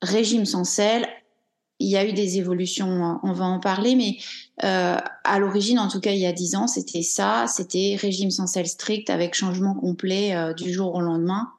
régime 0.02 0.46
sans 0.46 0.64
sel, 0.64 1.08
il 1.80 1.90
y 1.90 1.98
a 1.98 2.06
eu 2.06 2.14
des 2.14 2.38
évolutions, 2.38 3.20
on 3.22 3.34
va 3.34 3.46
en 3.46 3.60
parler, 3.60 3.96
mais 3.96 4.18
euh, 4.64 4.98
à 5.24 5.40
l'origine, 5.40 5.80
en 5.80 5.88
tout 5.88 6.00
cas 6.00 6.12
il 6.12 6.20
y 6.20 6.26
a 6.26 6.34
dix 6.34 6.56
ans, 6.56 6.68
c'était 6.68 7.04
ça, 7.04 7.46
c'était 7.48 7.96
régime 8.00 8.32
sans 8.32 8.48
sel 8.48 8.68
strict 8.68 9.10
avec 9.10 9.36
changement 9.36 9.76
complet 9.76 10.36
euh, 10.36 10.54
du 10.54 10.74
jour 10.74 10.96
au 10.96 11.02
lendemain 11.02 11.50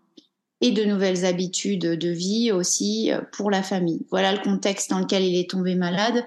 et 0.61 0.73
de 0.73 0.83
nouvelles 0.85 1.25
habitudes 1.25 1.83
de 1.83 2.09
vie 2.09 2.51
aussi 2.51 3.13
euh, 3.13 3.21
pour 3.33 3.51
la 3.51 3.63
famille. 3.63 4.07
Voilà 4.11 4.33
le 4.33 4.41
contexte 4.41 4.91
dans 4.91 4.99
lequel 4.99 5.23
il 5.23 5.39
est 5.39 5.51
tombé 5.51 5.77
malade, 5.77 6.25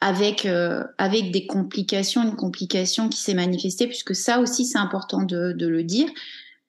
avec 0.00 0.48
avec 0.98 1.30
des 1.30 1.46
complications, 1.46 2.24
une 2.24 2.34
complication 2.34 3.08
qui 3.08 3.20
s'est 3.20 3.34
manifestée, 3.34 3.86
puisque 3.86 4.16
ça 4.16 4.40
aussi 4.40 4.64
c'est 4.64 4.78
important 4.78 5.22
de, 5.22 5.52
de, 5.52 5.68
le 5.68 5.84
dire. 5.84 6.08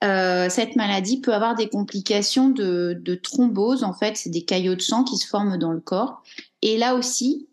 cette 0.02 0.76
maladie 0.76 1.20
peut 1.20 1.34
avoir 1.34 1.56
des 1.56 1.68
complications 1.68 2.48
de, 2.48 2.96
de 2.96 3.14
thrombose. 3.16 3.82
En 3.82 3.92
fait, 3.92 4.16
c'est 4.16 4.30
des 4.30 4.44
caillots 4.44 4.76
de 4.76 4.80
sang 4.80 5.02
qui 5.02 5.16
se 5.16 5.26
forment 5.26 5.58
dans 5.58 5.72
le 5.72 5.80
corps. 5.80 6.22
Et 6.64 6.78
là 6.78 6.94
aussi, 6.94 7.46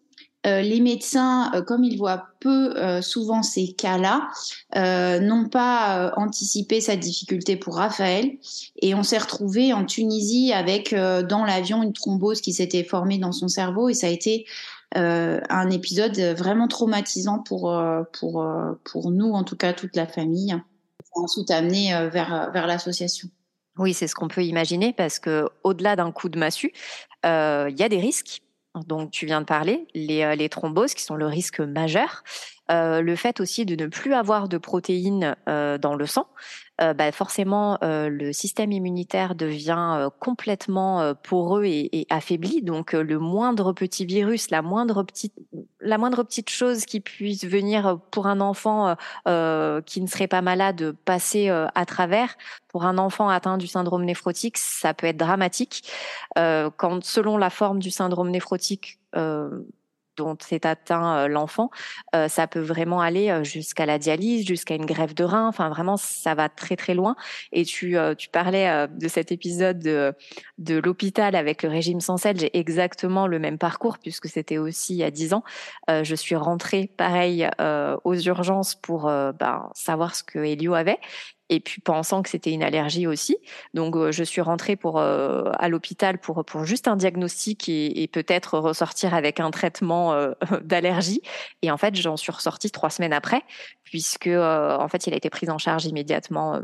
euh, 0.47 0.61
les 0.61 0.79
médecins, 0.79 1.51
euh, 1.53 1.61
comme 1.61 1.83
ils 1.83 1.97
voient 1.97 2.29
peu 2.39 2.75
euh, 2.77 3.01
souvent 3.03 3.43
ces 3.43 3.73
cas-là, 3.73 4.29
n'ont 5.19 5.47
pas 5.49 6.13
anticipé 6.15 6.81
cette 6.81 7.01
difficulté 7.01 7.57
pour 7.57 7.75
Raphaël. 7.75 8.31
Et 8.81 8.95
on 8.95 9.03
s'est 9.03 9.19
retrouvé 9.19 9.73
en 9.73 9.85
Tunisie 9.85 10.53
avec 10.53 10.95
dans 10.95 11.45
l'avion 11.45 11.83
une 11.83 11.93
thrombose 11.93 12.41
qui 12.41 12.53
s'était 12.53 12.83
formée 12.83 13.19
dans 13.19 13.33
son 13.33 13.47
cerveau. 13.47 13.89
Et 13.89 13.93
ça 13.93 14.07
a 14.07 14.09
été 14.09 14.45
un 14.95 15.69
épisode 15.69 16.17
vraiment 16.37 16.67
traumatisant 16.67 17.39
pour, 17.39 17.79
pour, 18.13 18.45
pour 18.83 19.11
nous, 19.11 19.33
en 19.33 19.43
tout 19.43 19.57
cas 19.57 19.73
toute 19.73 19.95
la 19.95 20.07
famille. 20.07 20.55
Ensuite 21.13 21.51
amené 21.51 21.91
vers, 22.09 22.49
vers 22.51 22.65
l'association. 22.65 23.27
Oui, 23.77 23.93
c'est 23.93 24.07
ce 24.07 24.15
qu'on 24.15 24.29
peut 24.29 24.43
imaginer 24.43 24.93
parce 24.93 25.19
que 25.19 25.49
au-delà 25.63 25.95
d'un 25.95 26.11
coup 26.11 26.29
de 26.29 26.39
massue, 26.39 26.73
il 27.23 27.75
y 27.77 27.83
a 27.83 27.89
des 27.89 27.99
risques 27.99 28.41
donc 28.75 29.11
tu 29.11 29.25
viens 29.25 29.41
de 29.41 29.45
parler, 29.45 29.87
les, 29.93 30.23
euh, 30.23 30.35
les 30.35 30.49
thromboses 30.49 30.93
qui 30.93 31.03
sont 31.03 31.15
le 31.15 31.25
risque 31.25 31.59
majeur, 31.59 32.23
euh, 32.71 33.01
le 33.01 33.15
fait 33.15 33.39
aussi 33.39 33.65
de 33.65 33.75
ne 33.75 33.87
plus 33.87 34.13
avoir 34.13 34.47
de 34.47 34.57
protéines 34.57 35.35
euh, 35.49 35.77
dans 35.77 35.95
le 35.95 36.05
sang, 36.05 36.27
euh, 36.81 36.93
bah 36.93 37.11
forcément 37.11 37.77
le 37.81 38.31
système 38.31 38.71
immunitaire 38.71 39.35
devient 39.35 40.09
complètement 40.19 41.13
poreux 41.15 41.65
et, 41.65 41.89
et, 42.01 42.07
affaibli. 42.09 42.61
Donc 42.61 42.93
le 42.93 43.19
moindre 43.19 43.73
petit 43.73 44.05
virus, 44.05 44.49
la 44.49 44.61
moindre 44.61 45.03
petite, 45.03 45.33
la 45.79 45.97
moindre 45.97 46.23
petite 46.23 46.49
chose 46.49 46.85
qui 46.85 46.99
puisse 46.99 47.45
venir 47.45 47.99
pour 48.11 48.27
un 48.27 48.41
enfant 48.41 48.95
qui 49.25 50.01
ne 50.01 50.07
serait 50.07 50.27
pas 50.27 50.41
malade 50.41 50.95
passer 51.05 51.49
à 51.49 51.85
travers, 51.85 52.35
pour 52.67 52.85
un 52.85 52.97
enfant 52.97 53.29
atteint 53.29 53.57
du 53.57 53.67
syndrome 53.67 54.05
néphrotique, 54.05 54.57
ça 54.57 54.93
peut 54.93 55.07
être 55.07 55.17
dramatique. 55.17 55.89
quand 56.35 57.03
selon 57.03 57.37
la 57.37 57.49
forme 57.49 57.79
du 57.79 57.91
syndrome 57.91 58.29
néphrotique 58.29 58.99
dont 60.21 60.37
est 60.51 60.65
atteint 60.65 61.17
euh, 61.17 61.27
l'enfant, 61.27 61.71
euh, 62.15 62.27
ça 62.27 62.47
peut 62.47 62.59
vraiment 62.59 63.01
aller 63.01 63.29
euh, 63.29 63.43
jusqu'à 63.43 63.85
la 63.85 63.97
dialyse, 63.97 64.45
jusqu'à 64.45 64.75
une 64.75 64.85
grève 64.85 65.13
de 65.13 65.23
rein. 65.23 65.47
Enfin, 65.47 65.69
vraiment, 65.69 65.97
ça 65.97 66.35
va 66.35 66.47
très 66.47 66.75
très 66.75 66.93
loin. 66.93 67.15
Et 67.51 67.65
tu, 67.65 67.97
tu 68.17 68.29
parlais 68.29 68.87
de 68.87 69.07
cet 69.07 69.31
épisode 69.31 69.79
de, 69.79 70.13
l'hôpital 70.83 71.35
avec 71.35 71.63
le 71.63 71.69
régime 71.69 71.99
sans 71.99 72.17
sel. 72.17 72.39
J'ai 72.39 72.57
exactement 72.57 73.27
le 73.27 73.39
même 73.39 73.57
parcours 73.57 73.97
puisque 73.97 74.27
c'était 74.27 74.57
aussi 74.57 74.93
il 74.93 74.97
y 74.97 75.03
a 75.03 75.11
dix 75.11 75.33
ans. 75.33 75.43
je 75.89 76.15
suis 76.15 76.35
rentrée 76.35 76.89
pareil 76.97 77.49
aux 78.03 78.15
urgences 78.15 78.75
pour 78.75 79.03
ben, 79.03 79.69
savoir 79.73 80.15
ce 80.15 80.23
que 80.23 80.39
Elio 80.39 80.73
avait 80.73 80.99
et 81.51 81.59
puis 81.59 81.81
pensant 81.81 82.23
que 82.23 82.29
c'était 82.29 82.51
une 82.51 82.63
allergie 82.63 83.05
aussi. 83.05 83.37
Donc 83.73 83.95
euh, 83.95 84.11
je 84.11 84.23
suis 84.23 84.41
rentrée 84.41 84.77
pour 84.77 84.99
euh, 84.99 85.51
à 85.59 85.67
l'hôpital 85.67 86.17
pour 86.17 86.43
pour 86.45 86.63
juste 86.63 86.87
un 86.87 86.95
diagnostic 86.95 87.67
et, 87.69 88.09
peut-être 88.11 88.57
ressortir 88.57 89.13
avec 89.13 89.39
un 89.39 89.51
traitement 89.51 90.13
euh, 90.13 90.31
d'allergie. 90.63 91.21
Et 91.61 91.69
en 91.69 91.77
fait, 91.77 91.93
j'en 91.95 92.17
suis 92.17 92.31
ressortie 92.31 92.71
trois 92.71 92.89
semaines 92.89 93.13
après, 93.13 93.43
puisque 93.83 94.27
en 94.27 94.87
fait, 94.87 95.07
il 95.07 95.13
a 95.13 95.17
été 95.17 95.29
pris 95.29 95.49
en 95.49 95.57
charge 95.57 95.85
immédiatement 95.85 96.61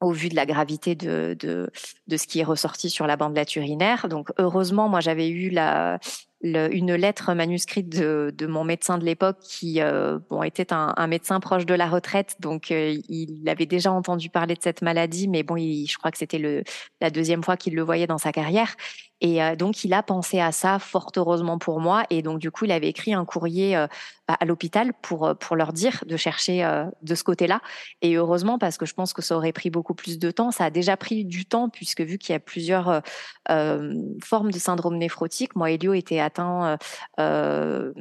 au 0.00 0.12
vu 0.12 0.28
de 0.28 0.34
la 0.36 0.46
gravité 0.46 0.94
de, 0.94 1.36
de, 1.38 1.70
de, 2.06 2.16
ce 2.16 2.26
qui 2.26 2.40
est 2.40 2.44
ressorti 2.44 2.90
sur 2.90 3.06
la 3.06 3.16
bandelette 3.16 3.56
urinaire. 3.56 4.08
Donc 4.08 4.30
heureusement, 4.38 4.88
moi 4.88 5.00
j'avais 5.00 5.28
eu 5.28 5.50
la, 5.50 5.98
une 6.42 6.94
lettre 6.94 7.32
manuscrite 7.34 7.88
de, 7.88 8.32
de 8.36 8.46
mon 8.46 8.64
médecin 8.64 8.98
de 8.98 9.04
l'époque 9.04 9.38
qui 9.40 9.80
euh, 9.80 10.18
bon, 10.28 10.42
était 10.42 10.72
un, 10.72 11.06
médecin 11.06 11.40
proche 11.40 11.66
de 11.66 11.74
la 11.74 11.88
retraite, 11.88 12.36
donc 12.40 12.70
euh, 12.70 12.96
il 13.08 13.48
avait 13.48 13.66
déjà 13.66 13.90
entendu 13.90 14.28
parler 14.28 14.54
de 14.54 14.62
cette 14.62 14.82
maladie, 14.82 15.28
mais 15.28 15.42
bon, 15.42 15.56
il, 15.56 15.86
je 15.86 15.96
crois 15.96 16.10
que 16.10 16.18
c'était 16.18 16.64
la 17.00 17.10
deuxième 17.10 17.42
fois 17.42 17.56
qu'il 17.56 17.74
le 17.74 17.82
voyait 17.82 18.06
dans 18.06 18.18
sa 18.18 18.32
carrière. 18.32 18.76
Et 19.20 19.42
euh, 19.42 19.56
donc, 19.56 19.84
il 19.84 19.92
a 19.92 20.02
pensé 20.02 20.40
à 20.40 20.52
ça, 20.52 20.78
fort 20.78 21.10
heureusement 21.16 21.58
pour 21.58 21.80
moi. 21.80 22.04
Et 22.10 22.22
donc, 22.22 22.38
du 22.38 22.50
coup, 22.50 22.64
il 22.64 22.72
avait 22.72 22.88
écrit 22.88 23.14
un 23.14 23.24
courrier 23.24 23.76
euh, 23.76 23.86
à 24.28 24.44
l'hôpital 24.44 24.92
pour, 25.02 25.34
pour 25.38 25.56
leur 25.56 25.72
dire 25.72 26.04
de 26.06 26.16
chercher 26.16 26.68
de 27.02 27.14
ce 27.14 27.22
côté-là. 27.22 27.60
Et 28.02 28.16
heureusement, 28.16 28.58
parce 28.58 28.76
que 28.76 28.84
je 28.84 28.92
pense 28.92 29.12
que 29.12 29.22
ça 29.22 29.36
aurait 29.36 29.52
pris 29.52 29.70
beaucoup 29.70 29.94
plus 29.94 30.18
de 30.18 30.30
temps. 30.32 30.50
Ça 30.50 30.64
a 30.64 30.70
déjà 30.70 30.96
pris 30.96 31.24
du 31.24 31.46
temps, 31.46 31.68
puisque 31.68 32.00
vu 32.00 32.18
qu'il 32.18 32.32
y 32.32 32.36
a 32.36 32.40
plusieurs 32.40 33.02
formes 33.48 34.50
de 34.50 34.58
syndrome 34.58 34.96
néphrotique, 34.96 35.54
moi, 35.54 35.70
Elio 35.70 35.94
était 35.94 36.18
atteint 36.18 36.76
euh, 37.18 37.92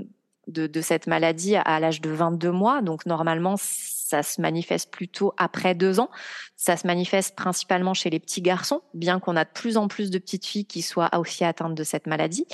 de, 0.47 0.67
de, 0.67 0.81
cette 0.81 1.07
maladie 1.07 1.55
à 1.55 1.79
l'âge 1.79 2.01
de 2.01 2.09
22 2.09 2.51
mois. 2.51 2.81
Donc 2.81 3.05
normalement, 3.05 3.55
ça 3.57 4.23
se 4.23 4.39
manifeste 4.41 4.91
plutôt 4.91 5.33
après 5.37 5.75
deux 5.75 5.99
ans. 5.99 6.09
Ça 6.55 6.77
se 6.77 6.87
manifeste 6.87 7.35
principalement 7.35 7.93
chez 7.93 8.09
les 8.09 8.19
petits 8.19 8.41
garçons, 8.41 8.81
bien 8.93 9.19
qu'on 9.19 9.35
a 9.35 9.45
de 9.45 9.49
plus 9.49 9.77
en 9.77 9.87
plus 9.87 10.11
de 10.11 10.19
petites 10.19 10.45
filles 10.45 10.65
qui 10.65 10.81
soient 10.81 11.09
aussi 11.17 11.43
atteintes 11.43 11.75
de 11.75 11.83
cette 11.83 12.07
maladie. 12.07 12.45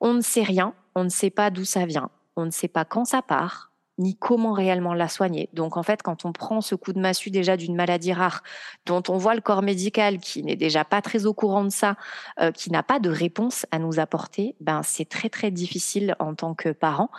On 0.00 0.14
ne 0.14 0.20
sait 0.20 0.42
rien, 0.42 0.74
on 0.94 1.04
ne 1.04 1.08
sait 1.08 1.30
pas 1.30 1.50
d'où 1.50 1.64
ça 1.64 1.86
vient, 1.86 2.10
on 2.36 2.46
ne 2.46 2.50
sait 2.50 2.68
pas 2.68 2.84
quand 2.84 3.04
ça 3.04 3.20
part, 3.20 3.67
ni 3.98 4.16
comment 4.16 4.52
réellement 4.52 4.94
la 4.94 5.08
soigner. 5.08 5.48
Donc 5.52 5.76
en 5.76 5.82
fait, 5.82 6.02
quand 6.02 6.24
on 6.24 6.32
prend 6.32 6.60
ce 6.60 6.74
coup 6.74 6.92
de 6.92 7.00
massue 7.00 7.30
déjà 7.30 7.56
d'une 7.56 7.74
maladie 7.74 8.12
rare, 8.12 8.42
dont 8.86 9.02
on 9.08 9.16
voit 9.16 9.34
le 9.34 9.40
corps 9.40 9.62
médical 9.62 10.18
qui 10.18 10.42
n'est 10.42 10.56
déjà 10.56 10.84
pas 10.84 11.02
très 11.02 11.26
au 11.26 11.34
courant 11.34 11.64
de 11.64 11.70
ça, 11.70 11.96
euh, 12.40 12.52
qui 12.52 12.70
n'a 12.70 12.82
pas 12.82 13.00
de 13.00 13.10
réponse 13.10 13.66
à 13.70 13.78
nous 13.78 13.98
apporter, 13.98 14.54
ben 14.60 14.82
c'est 14.84 15.08
très 15.08 15.28
très 15.28 15.50
difficile 15.50 16.14
en 16.20 16.34
tant 16.34 16.54
que 16.54 16.70
parent. 16.70 17.10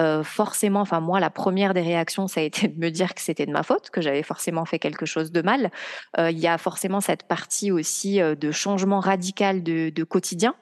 Euh, 0.00 0.24
forcément, 0.24 0.80
enfin 0.80 1.00
moi, 1.00 1.20
la 1.20 1.30
première 1.30 1.74
des 1.74 1.82
réactions, 1.82 2.26
ça 2.28 2.40
a 2.40 2.44
été 2.44 2.68
de 2.68 2.78
me 2.78 2.90
dire 2.90 3.14
que 3.14 3.20
c'était 3.20 3.46
de 3.46 3.52
ma 3.52 3.62
faute, 3.62 3.90
que 3.90 4.00
j'avais 4.00 4.22
forcément 4.22 4.64
fait 4.64 4.78
quelque 4.78 5.06
chose 5.06 5.32
de 5.32 5.42
mal. 5.42 5.70
Euh, 6.18 6.30
il 6.30 6.38
y 6.38 6.48
a 6.48 6.56
forcément 6.58 7.00
cette 7.00 7.24
partie 7.24 7.70
aussi 7.70 8.20
de 8.20 8.50
changement 8.50 9.00
radical 9.00 9.62
de, 9.62 9.90
de, 9.90 10.04
quotidien, 10.04 10.54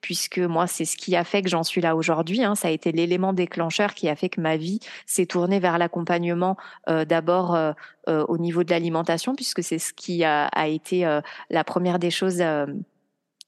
puisque 0.00 0.38
moi, 0.38 0.66
c'est 0.66 0.84
ce 0.84 0.96
qui 0.96 1.16
a 1.16 1.24
fait 1.24 1.42
que 1.42 1.48
j'en 1.48 1.62
suis 1.62 1.80
là 1.80 1.96
aujourd'hui. 1.96 2.42
Hein. 2.42 2.54
Ça 2.54 2.68
a 2.68 2.70
été 2.70 2.92
l'élément 2.92 3.32
déclencheur 3.32 3.94
qui 3.94 4.08
a 4.08 4.16
fait 4.16 4.28
que 4.28 4.40
ma 4.40 4.56
vie 4.56 4.80
s'est 5.18 5.26
vers 5.58 5.78
l'accompagnement 5.78 6.56
euh, 6.88 7.04
d'abord 7.04 7.54
euh, 7.54 7.72
euh, 8.08 8.24
au 8.28 8.38
niveau 8.38 8.62
de 8.62 8.70
l'alimentation, 8.70 9.34
puisque 9.34 9.62
c'est 9.62 9.78
ce 9.78 9.92
qui 9.92 10.24
a, 10.24 10.48
été 10.66 11.20
la 11.50 11.64
première 11.64 11.98
des 11.98 12.10
choses 12.10 12.42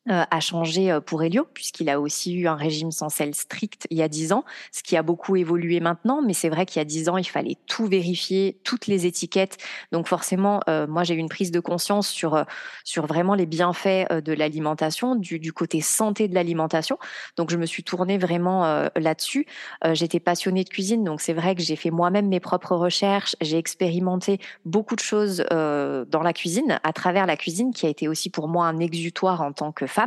a 0.08 0.40
changé 0.40 0.90
euh, 0.90 1.00
pour 1.00 1.22
Elio, 1.22 1.46
puisqu'il 1.52 1.90
a 1.90 2.00
aussi 2.00 2.34
eu 2.34 2.48
un 2.48 2.54
régime 2.54 2.90
sans 2.90 3.10
sel 3.10 3.34
strict 3.34 3.86
il 3.90 3.98
y 3.98 4.02
a 4.02 4.08
dix 4.08 4.32
ans, 4.32 4.44
ce 4.72 4.82
qui 4.82 4.96
a 4.96 5.02
beaucoup 5.02 5.36
évolué 5.36 5.78
maintenant. 5.80 6.22
Mais 6.22 6.32
c'est 6.32 6.48
vrai 6.48 6.64
qu'il 6.64 6.80
y 6.80 6.82
a 6.82 6.86
dix 6.86 7.08
ans, 7.08 7.18
il 7.18 7.24
fallait 7.24 7.56
tout 7.66 7.86
vérifier, 7.86 8.58
toutes 8.64 8.86
les 8.86 9.06
étiquettes. 9.06 9.58
Donc 9.92 10.08
forcément, 10.08 10.60
euh, 10.68 10.86
moi 10.86 11.04
j'ai 11.04 11.14
eu 11.14 11.18
une 11.18 11.28
prise 11.28 11.50
de 11.50 11.60
conscience 11.60 12.08
sur 12.08 12.44
sur 12.84 13.06
vraiment 13.06 13.34
les 13.34 13.46
bienfaits 13.46 14.10
de 14.10 14.32
l'alimentation, 14.32 15.16
du, 15.16 15.52
côté 15.52 15.80
santé 15.80 16.28
de 16.28 16.34
l'alimentation. 16.34 16.98
Donc 17.36 17.50
je 17.50 17.56
me 17.56 17.66
suis 17.66 17.82
tournée 17.82 18.18
vraiment 18.18 18.88
là-dessus. 18.96 19.46
J'étais 19.92 20.20
passionnée 20.20 20.64
de 20.64 20.68
cuisine, 20.68 21.04
donc 21.04 21.20
c'est 21.20 21.32
vrai 21.32 21.54
que 21.54 21.62
j'ai 21.62 21.76
fait 21.76 21.90
moi-même 21.90 22.28
mes 22.28 22.40
propres 22.40 22.76
recherches. 22.76 23.36
J'ai 23.40 23.58
expérimenté 23.58 24.38
beaucoup 24.64 24.96
de 24.96 25.00
choses 25.00 25.44
dans 25.50 26.22
la 26.22 26.32
cuisine, 26.32 26.80
à 26.82 26.92
travers 26.92 27.26
la 27.26 27.36
cuisine, 27.36 27.72
qui 27.72 27.86
a 27.86 27.88
été 27.88 28.08
aussi 28.08 28.30
pour 28.30 28.48
moi 28.48 28.66
un 28.66 28.78
exutoire 28.78 29.42
en 29.42 29.52
tant 29.52 29.72
que 29.72 29.86
femme, 29.90 29.99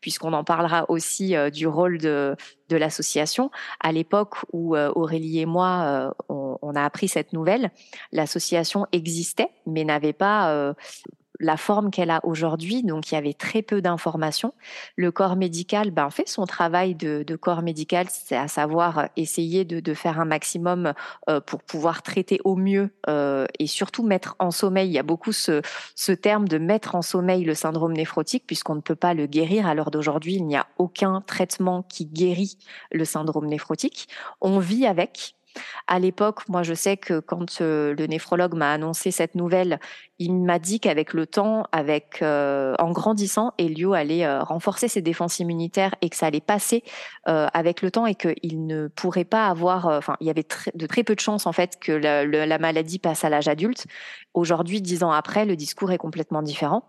puisqu'on 0.00 0.32
en 0.32 0.44
parlera 0.44 0.88
aussi 0.88 1.34
euh, 1.34 1.50
du 1.50 1.66
rôle 1.66 1.98
de, 1.98 2.36
l'association. 2.70 3.50
À 3.80 3.92
l'époque 3.92 4.36
où 4.52 4.76
euh, 4.76 4.92
Aurélie 4.94 5.40
et 5.40 5.46
moi, 5.46 6.12
euh, 6.30 6.56
on, 6.62 6.74
a 6.74 6.84
appris 6.84 7.08
cette 7.08 7.32
nouvelle, 7.32 7.70
l'association 8.12 8.86
existait, 8.92 9.50
mais 9.66 9.84
n'avait 9.84 10.12
pas 10.12 10.74
la 11.40 11.56
forme 11.56 11.90
qu'elle 11.90 12.10
a 12.10 12.20
aujourd'hui, 12.24 12.82
donc 12.82 13.10
il 13.10 13.14
y 13.14 13.18
avait 13.18 13.34
très 13.34 13.62
peu 13.62 13.80
d'informations. 13.80 14.54
Le 14.96 15.10
corps 15.10 15.36
médical 15.36 15.90
ben, 15.90 16.10
fait 16.10 16.28
son 16.28 16.46
travail 16.46 16.94
de, 16.94 17.22
de 17.22 17.36
corps 17.36 17.62
médical, 17.62 18.06
c'est 18.10 18.36
à 18.36 18.48
savoir 18.48 19.08
essayer 19.16 19.64
de, 19.64 19.80
de, 19.80 19.94
faire 19.94 20.20
un 20.20 20.24
maximum 20.24 20.92
euh, 21.28 21.40
pour 21.40 21.62
pouvoir 21.62 22.02
traiter 22.02 22.40
au 22.44 22.56
mieux 22.56 22.90
euh, 23.08 23.46
et 23.58 23.66
surtout 23.66 24.02
mettre 24.02 24.36
en 24.38 24.50
sommeil. 24.50 24.88
Il 24.88 24.92
y 24.92 24.98
a 24.98 25.02
beaucoup 25.02 25.32
ce, 25.32 25.62
ce 25.94 26.12
terme 26.12 26.48
de 26.48 26.58
mettre 26.58 26.94
en 26.94 27.02
sommeil 27.02 27.44
le 27.44 27.54
syndrome 27.54 27.92
néphrotique, 27.92 28.44
puisqu'on 28.46 28.74
ne 28.74 28.80
peut 28.80 28.96
pas 28.96 29.14
le 29.14 29.26
guérir. 29.26 29.66
À 29.66 29.74
l'heure 29.74 29.90
d'aujourd'hui, 29.90 30.34
il 30.34 30.46
n'y 30.46 30.56
a 30.56 30.66
aucun 30.78 31.20
traitement 31.20 31.82
qui 31.82 32.06
guérit 32.06 32.58
le 32.92 33.04
syndrome 33.04 33.46
néphrotique. 33.46 34.08
On 34.40 34.58
vit 34.58 34.86
avec, 34.86 35.34
à 35.86 35.98
l'époque, 35.98 36.48
moi, 36.48 36.62
je 36.62 36.74
sais 36.74 36.96
que 36.96 37.20
quand 37.20 37.60
euh, 37.60 37.94
le 37.96 38.06
néphrologue 38.06 38.54
m'a 38.54 38.72
annoncé 38.72 39.10
cette 39.10 39.34
nouvelle, 39.34 39.78
il 40.18 40.34
m'a 40.34 40.58
dit 40.58 40.80
qu'avec 40.80 41.12
le 41.12 41.26
temps, 41.26 41.64
avec 41.72 42.22
euh, 42.22 42.74
en 42.78 42.90
grandissant, 42.90 43.52
Elio 43.58 43.92
allait 43.92 44.24
euh, 44.24 44.42
renforcer 44.42 44.88
ses 44.88 45.02
défenses 45.02 45.38
immunitaires 45.38 45.94
et 46.00 46.08
que 46.08 46.16
ça 46.16 46.26
allait 46.26 46.40
passer 46.40 46.82
avec 47.24 47.82
le 47.82 47.90
temps 47.90 48.06
et 48.06 48.14
qu'il 48.14 48.66
ne 48.66 48.86
pourrait 48.88 49.24
pas 49.24 49.48
avoir. 49.48 49.86
Enfin, 49.86 50.16
il 50.20 50.26
y 50.26 50.30
avait 50.30 50.46
de 50.74 50.86
très 50.86 51.02
peu 51.02 51.14
de 51.14 51.20
chances 51.20 51.46
en 51.46 51.52
fait 51.52 51.78
que 51.80 51.90
la, 51.90 52.24
la 52.24 52.58
maladie 52.58 52.98
passe 52.98 53.24
à 53.24 53.28
l'âge 53.28 53.48
adulte. 53.48 53.86
Aujourd'hui, 54.32 54.80
dix 54.80 55.02
ans 55.02 55.10
après, 55.10 55.44
le 55.44 55.56
discours 55.56 55.90
est 55.90 55.98
complètement 55.98 56.42
différent. 56.42 56.84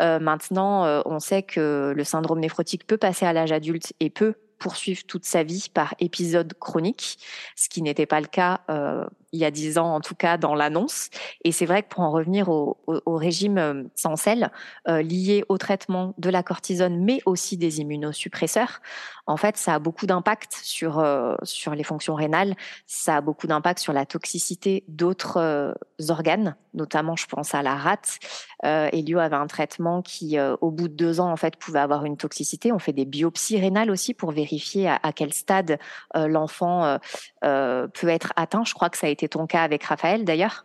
maintenant, 0.00 1.02
on 1.06 1.20
sait 1.20 1.42
que 1.42 1.92
le 1.94 2.04
syndrome 2.04 2.40
néphrotique 2.40 2.86
peut 2.86 2.96
passer 2.96 3.26
à 3.26 3.32
l'âge 3.32 3.52
adulte 3.52 3.92
et 4.00 4.10
peut 4.10 4.34
poursuivre 4.58 5.04
toute 5.06 5.24
sa 5.24 5.42
vie 5.42 5.66
par 5.72 5.94
épisode 5.98 6.54
chronique, 6.58 7.18
ce 7.56 7.68
qui 7.68 7.82
n'était 7.82 8.06
pas 8.06 8.20
le 8.20 8.26
cas 8.26 8.60
euh, 8.70 9.04
il 9.36 9.40
y 9.40 9.44
a 9.44 9.50
dix 9.50 9.78
ans, 9.78 9.94
en 9.94 10.00
tout 10.00 10.14
cas 10.14 10.38
dans 10.38 10.54
l'annonce. 10.54 11.10
Et 11.44 11.52
c'est 11.52 11.66
vrai 11.66 11.82
que 11.82 11.88
pour 11.88 12.00
en 12.00 12.10
revenir 12.10 12.48
au, 12.48 12.76
régime 13.06 13.88
sans 13.94 14.16
sel, 14.16 14.50
lié 14.86 15.44
au 15.48 15.58
traitement 15.58 16.14
de 16.18 16.30
la 16.30 16.42
cortisone, 16.42 17.04
mais 17.04 17.20
aussi 17.26 17.56
des 17.56 17.80
immunosuppresseurs, 17.80 18.80
en 19.26 19.36
fait, 19.36 19.56
ça 19.56 19.74
a 19.74 19.78
beaucoup 19.78 20.06
d'impact 20.06 20.58
sur, 20.62 21.04
sur 21.42 21.74
les 21.74 21.82
fonctions 21.82 22.14
rénales, 22.14 22.54
ça 22.86 23.16
a 23.16 23.20
beaucoup 23.20 23.46
d'impact 23.46 23.80
sur 23.80 23.92
la 23.92 24.06
toxicité 24.06 24.84
d'autres 24.88 25.74
organes, 26.08 26.56
notamment 26.74 27.16
je 27.16 27.26
pense 27.26 27.54
à 27.54 27.62
la 27.62 27.74
rate. 27.74 28.18
Elio 28.62 29.18
avait 29.18 29.36
un 29.36 29.46
traitement 29.46 30.02
qui, 30.02 30.38
au 30.40 30.70
bout 30.70 30.88
de 30.88 30.94
deux 30.94 31.20
ans, 31.20 31.30
en 31.30 31.36
fait, 31.36 31.56
pouvait 31.56 31.80
avoir 31.80 32.04
une 32.04 32.16
toxicité. 32.16 32.72
On 32.72 32.78
fait 32.78 32.92
des 32.92 33.04
biopsies 33.04 33.60
rénales 33.60 33.90
aussi 33.90 34.14
pour 34.14 34.30
vérifier 34.32 34.88
à, 34.88 35.12
quel 35.14 35.32
stade 35.32 35.78
l'enfant 36.14 36.98
peut 37.42 38.08
être 38.08 38.32
atteint. 38.36 38.64
Je 38.64 38.74
crois 38.74 38.90
que 38.90 38.98
ça 38.98 39.06
a 39.06 39.10
été 39.10 39.25
ton 39.26 39.46
cas 39.46 39.62
avec 39.62 39.84
Raphaël 39.84 40.24
d'ailleurs? 40.24 40.64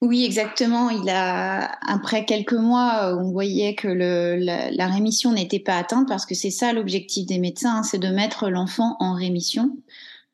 Oui, 0.00 0.24
exactement. 0.24 0.90
Il 0.90 1.08
a 1.10 1.70
après 1.86 2.24
quelques 2.24 2.52
mois, 2.52 3.16
on 3.18 3.30
voyait 3.30 3.74
que 3.74 3.88
la, 3.88 4.86
rémission 4.86 5.32
n'était 5.32 5.58
pas 5.58 5.76
atteinte 5.76 6.08
parce 6.08 6.24
que 6.24 6.34
c'est 6.34 6.50
ça 6.50 6.72
l'objectif 6.72 7.26
des 7.26 7.38
médecins, 7.38 7.78
hein, 7.78 7.82
c'est 7.82 7.98
de 7.98 8.08
mettre 8.08 8.48
l'enfant 8.48 8.96
en 9.00 9.14
rémission. 9.14 9.76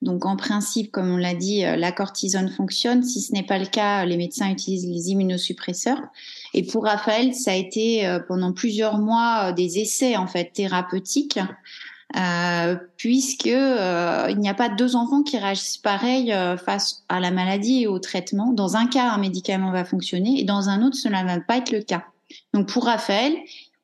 Donc 0.03 0.27
en 0.27 0.37
principe, 0.37 0.93
comme 0.93 1.11
on 1.11 1.17
l'a 1.17 1.35
dit, 1.35 1.63
la 1.63 1.91
cortisone 1.91 2.51
fonctionne. 2.51 3.03
Si 3.03 3.23
ce 3.23 3.33
n'est 3.33 3.43
pas 3.43 3.59
le 3.59 3.67
cas, 3.67 4.05
les 4.05 4.19
médecins 4.19 4.51
utilisent 4.51 4.87
les 4.87 5.11
immunosuppresseurs. 5.11 6.01
Et 6.53 6.63
pour 6.63 6.85
Raphaël, 6.85 7.35
ça 7.35 7.51
a 7.51 7.55
été 7.55 8.07
euh, 8.07 8.21
pendant 8.21 8.53
plusieurs 8.53 8.99
mois 8.99 9.49
euh, 9.49 9.53
des 9.53 9.79
essais 9.81 10.17
en 10.17 10.27
fait 10.27 10.53
thérapeutiques 10.53 11.41
euh, 12.17 12.77
puisque 12.97 13.47
euh, 13.47 14.29
il 14.31 14.39
n'y 14.39 14.49
a 14.49 14.55
pas 14.55 14.69
deux 14.69 14.95
enfants 14.95 15.23
qui 15.23 15.37
réagissent 15.37 15.79
pareil 15.79 16.33
euh, 16.33 16.57
face 16.57 17.03
à 17.09 17.19
la 17.19 17.33
maladie 17.33 17.83
et 17.83 17.87
au 17.89 17.99
traitement. 17.99 18.53
Dans 18.53 18.77
un 18.77 18.87
cas, 18.87 19.11
un 19.11 19.19
médicament 19.19 19.73
va 19.73 19.85
fonctionner 19.85 20.41
et 20.41 20.45
dans 20.45 20.69
un 20.69 20.83
autre, 20.83 20.97
cela 20.97 21.23
ne 21.23 21.29
va 21.29 21.41
pas 21.41 21.57
être 21.57 21.73
le 21.73 21.83
cas. 21.83 22.05
Donc 22.53 22.69
pour 22.69 22.85
Raphaël, 22.85 23.35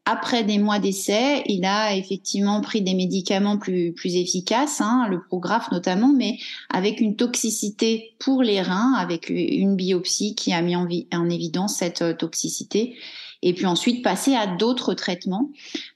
après 0.04 0.44
des 0.44 0.58
mois 0.58 0.78
d'essai, 0.78 1.42
il 1.46 1.64
a 1.64 1.96
effectivement 1.96 2.60
pris 2.60 2.82
des 2.82 2.94
médicaments 2.94 3.58
plus, 3.58 3.94
efficaces, 4.04 4.80
hein, 4.80 5.06
le 5.10 5.22
prographe 5.22 5.70
notamment, 5.72 6.12
mais 6.12 6.38
avec 6.68 7.00
une 7.00 7.16
toxicité 7.16 8.14
pour 8.18 8.42
les 8.42 8.62
reins, 8.62 8.94
avec 8.96 9.28
une 9.28 9.76
biopsie 9.76 10.34
qui 10.34 10.52
a 10.52 10.62
mis 10.62 10.76
en 10.76 11.30
évidence 11.30 11.76
cette 11.76 12.16
toxicité 12.16 12.96
et 13.42 13.54
puis 13.54 13.66
ensuite 13.66 14.04
passer 14.04 14.35
à 14.35 14.47
d'autres 14.47 14.94
traitements. 14.94 15.50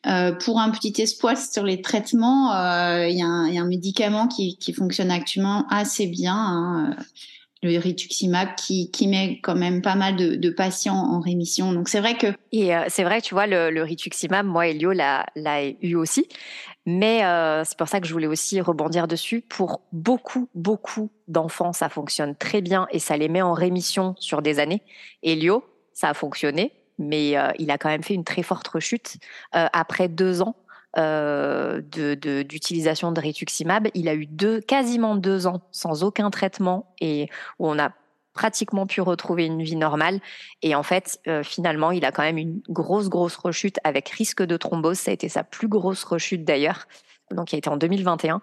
Euh, 0.07 0.33
pour 0.33 0.61
un 0.61 0.71
petit 0.71 1.01
espoir 1.01 1.37
sur 1.37 1.65
les 1.65 1.83
traitements, 1.83 2.55
euh, 2.55 3.09
il 3.09 3.19
y, 3.19 3.23
a 3.23 3.27
un 3.27 3.67
médicament 3.67 4.29
qui, 4.29 4.57
fonctionne 4.73 5.11
actuellement 5.11 5.67
assez 5.69 6.07
bien. 6.07 6.35
Hein, 6.35 6.97
le 7.65 7.79
rituximab 7.79 8.55
qui, 8.57 9.09
met 9.09 9.41
quand 9.43 9.55
même 9.55 9.83
pas 9.83 9.95
mal 9.95 10.17
de, 10.17 10.51
patients 10.51 10.97
en 10.97 11.21
rémission. 11.21 11.73
Donc 11.73 11.89
c'est 11.89 12.01
vrai 12.01 12.15
que 12.15 12.27
et 12.53 12.75
euh, 12.75 12.85
c'est 12.89 13.05
vrai, 13.05 13.21
tu 13.21 13.35
vois, 13.35 13.47
le, 13.47 13.83
rituximab, 13.83 14.47
moi, 14.47 14.69
Elio 14.69 14.93
l'a 14.93 15.25
eu 15.83 15.95
aussi, 15.95 16.29
mais 16.87 17.25
euh, 17.25 17.65
c'est 17.65 17.79
pour 17.79 17.89
ça 17.89 18.01
que 18.01 18.07
je 18.07 18.13
voulais 18.13 18.27
aussi 18.27 18.61
rebondir 18.61 19.09
dessus. 19.09 19.41
Pour 19.41 19.81
beaucoup, 19.93 20.49
beaucoup 20.55 21.11
d'enfants, 21.29 21.73
ça 21.73 21.89
fonctionne 21.89 22.37
très 22.37 22.61
bien 22.61 22.87
et 22.91 22.99
ça 22.99 23.17
les 23.17 23.29
met 23.29 23.43
en 23.43 23.55
rémission 23.55 24.15
sur 24.19 24.43
des 24.43 24.61
années. 24.61 24.83
Elio, 25.23 25.65
ça 25.93 26.11
a 26.11 26.15
fonctionné, 26.15 26.73
mais 26.99 27.37
euh, 27.37 27.51
il 27.59 27.71
a 27.71 27.79
quand 27.79 27.89
même 27.89 28.03
fait 28.03 28.15
une 28.15 28.25
très 28.25 28.43
forte 28.43 28.69
rechute 28.69 29.17
euh, 29.55 29.67
après 29.73 30.09
deux 30.09 30.43
ans 30.43 30.57
euh, 30.97 31.81
d'utilisation 31.81 33.13
de, 33.13 33.21
rituximab. 33.21 33.89
Il 33.95 34.09
a 34.09 34.15
eu 34.15 34.27
deux, 34.27 34.61
quasiment 34.61 35.17
deux 35.17 35.47
ans 35.47 35.61
sans 35.73 36.05
aucun 36.05 36.31
traitement 36.31 36.95
et 37.01 37.29
où 37.59 37.69
on 37.69 37.79
a 37.79 37.91
pratiquement 38.33 38.87
pu 38.87 39.01
retrouver 39.01 39.47
une 39.47 39.63
vie 39.63 39.77
normale. 39.77 40.21
Et 40.63 40.75
en 40.75 40.83
fait, 40.83 41.21
finalement, 41.45 41.93
il 41.93 42.05
a 42.05 42.11
quand 42.11 42.25
même 42.25 42.39
une 42.39 42.61
grosse, 42.69 43.09
grosse 43.09 43.37
rechute 43.37 43.79
avec 43.85 44.09
risque 44.09 44.43
de 44.43 44.57
thrombose. 44.57 44.99
Ça 44.99 45.13
a 45.13 45.15
été 45.15 45.29
sa 45.29 45.45
plus 45.45 45.69
grosse 45.69 46.03
rechute 46.03 46.45
d'ailleurs. 46.45 46.89
Donc, 47.31 47.53
il 47.53 47.57
a 47.57 47.59
été 47.59 47.71
en 47.71 47.77
2021. 47.77 48.41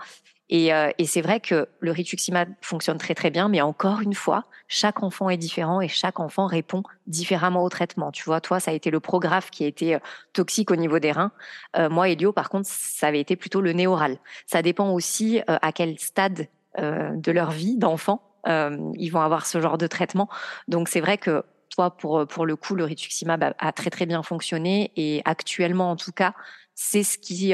Euh, 0.53 0.91
et, 0.97 1.05
c'est 1.05 1.21
vrai 1.21 1.39
que 1.39 1.67
le 1.79 1.91
rituximab 1.91 2.49
fonctionne 2.61 2.97
très 2.97 3.15
très 3.15 3.29
bien, 3.29 3.47
mais 3.47 3.61
encore 3.61 4.01
une 4.01 4.13
fois, 4.13 4.45
chaque 4.67 5.01
enfant 5.01 5.29
est 5.29 5.37
différent 5.37 5.79
et 5.79 5.87
chaque 5.87 6.19
enfant 6.19 6.45
répond 6.45 6.83
différemment 7.07 7.63
au 7.63 7.69
traitement. 7.69 8.11
Tu 8.11 8.23
vois, 8.23 8.41
toi, 8.41 8.59
ça 8.59 8.71
a 8.71 8.73
été 8.73 8.91
le 8.91 8.99
prographe 8.99 9.49
qui 9.49 9.63
a 9.63 9.67
été 9.67 9.95
euh, 9.95 9.99
toxique 10.33 10.69
au 10.71 10.75
niveau 10.75 10.99
des 10.99 11.13
reins. 11.13 11.31
Euh, 11.77 11.89
moi, 11.89 12.09
Elio, 12.09 12.33
par 12.33 12.49
contre, 12.49 12.67
ça 12.69 13.07
avait 13.07 13.21
été 13.21 13.35
plutôt 13.35 13.61
le 13.61 13.71
nez 13.71 13.87
oral. 13.87 14.17
Ça 14.45 14.61
dépend 14.61 14.91
aussi 14.91 15.41
à 15.47 15.71
quel 15.71 15.97
stade 15.99 16.47
de 16.77 17.31
leur 17.31 17.51
vie 17.51 17.77
d'enfant 17.77 18.21
ils 18.45 19.09
vont 19.09 19.19
avoir 19.19 19.45
ce 19.45 19.61
genre 19.61 19.77
de 19.77 19.87
traitement. 19.87 20.29
Donc 20.67 20.87
c'est 20.87 21.01
vrai 21.01 21.17
que 21.17 21.43
toi, 21.69 21.91
pour, 21.91 22.25
pour 22.27 22.45
le 22.45 22.55
coup, 22.55 22.75
le 22.75 22.85
rituximab 22.85 23.43
a, 23.43 23.53
a, 23.59 23.71
très 23.71 23.89
très 23.89 24.05
bien 24.05 24.23
fonctionné 24.23 24.91
et 24.95 25.21
actuellement, 25.25 25.91
en 25.91 25.95
tout 25.95 26.11
cas, 26.11 26.33
c'est 26.73 27.03
ce 27.03 27.17
qui 27.17 27.53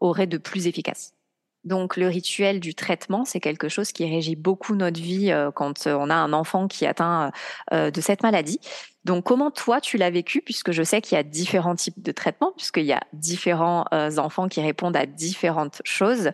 aurait 0.00 0.26
de 0.26 0.38
plus 0.38 0.66
efficace. 0.66 1.17
Donc 1.64 1.96
le 1.96 2.06
rituel 2.06 2.60
du 2.60 2.74
traitement, 2.74 3.24
c'est 3.24 3.40
quelque 3.40 3.68
chose 3.68 3.90
qui 3.92 4.08
régit 4.08 4.36
beaucoup 4.36 4.76
notre 4.76 5.00
vie 5.00 5.32
euh, 5.32 5.50
quand 5.50 5.86
euh, 5.86 5.94
on 5.98 6.08
a 6.08 6.14
un 6.14 6.32
enfant 6.32 6.68
qui 6.68 6.86
atteint 6.86 7.32
euh, 7.72 7.90
de 7.90 8.00
cette 8.00 8.22
maladie. 8.22 8.60
Donc 9.04 9.24
comment 9.24 9.50
toi 9.50 9.80
tu 9.80 9.96
l'as 9.96 10.10
vécu? 10.10 10.40
Puisque 10.40 10.70
je 10.70 10.82
sais 10.82 11.00
qu'il 11.00 11.16
y 11.16 11.18
a 11.18 11.22
différents 11.24 11.74
types 11.74 12.00
de 12.00 12.12
traitements 12.12 12.52
puisqu'il 12.56 12.84
y 12.84 12.92
a 12.92 13.00
différents 13.12 13.84
enfants 14.18 14.48
qui 14.48 14.60
répondent 14.60 14.96
à 14.96 15.06
différentes 15.06 15.80
choses. 15.84 16.30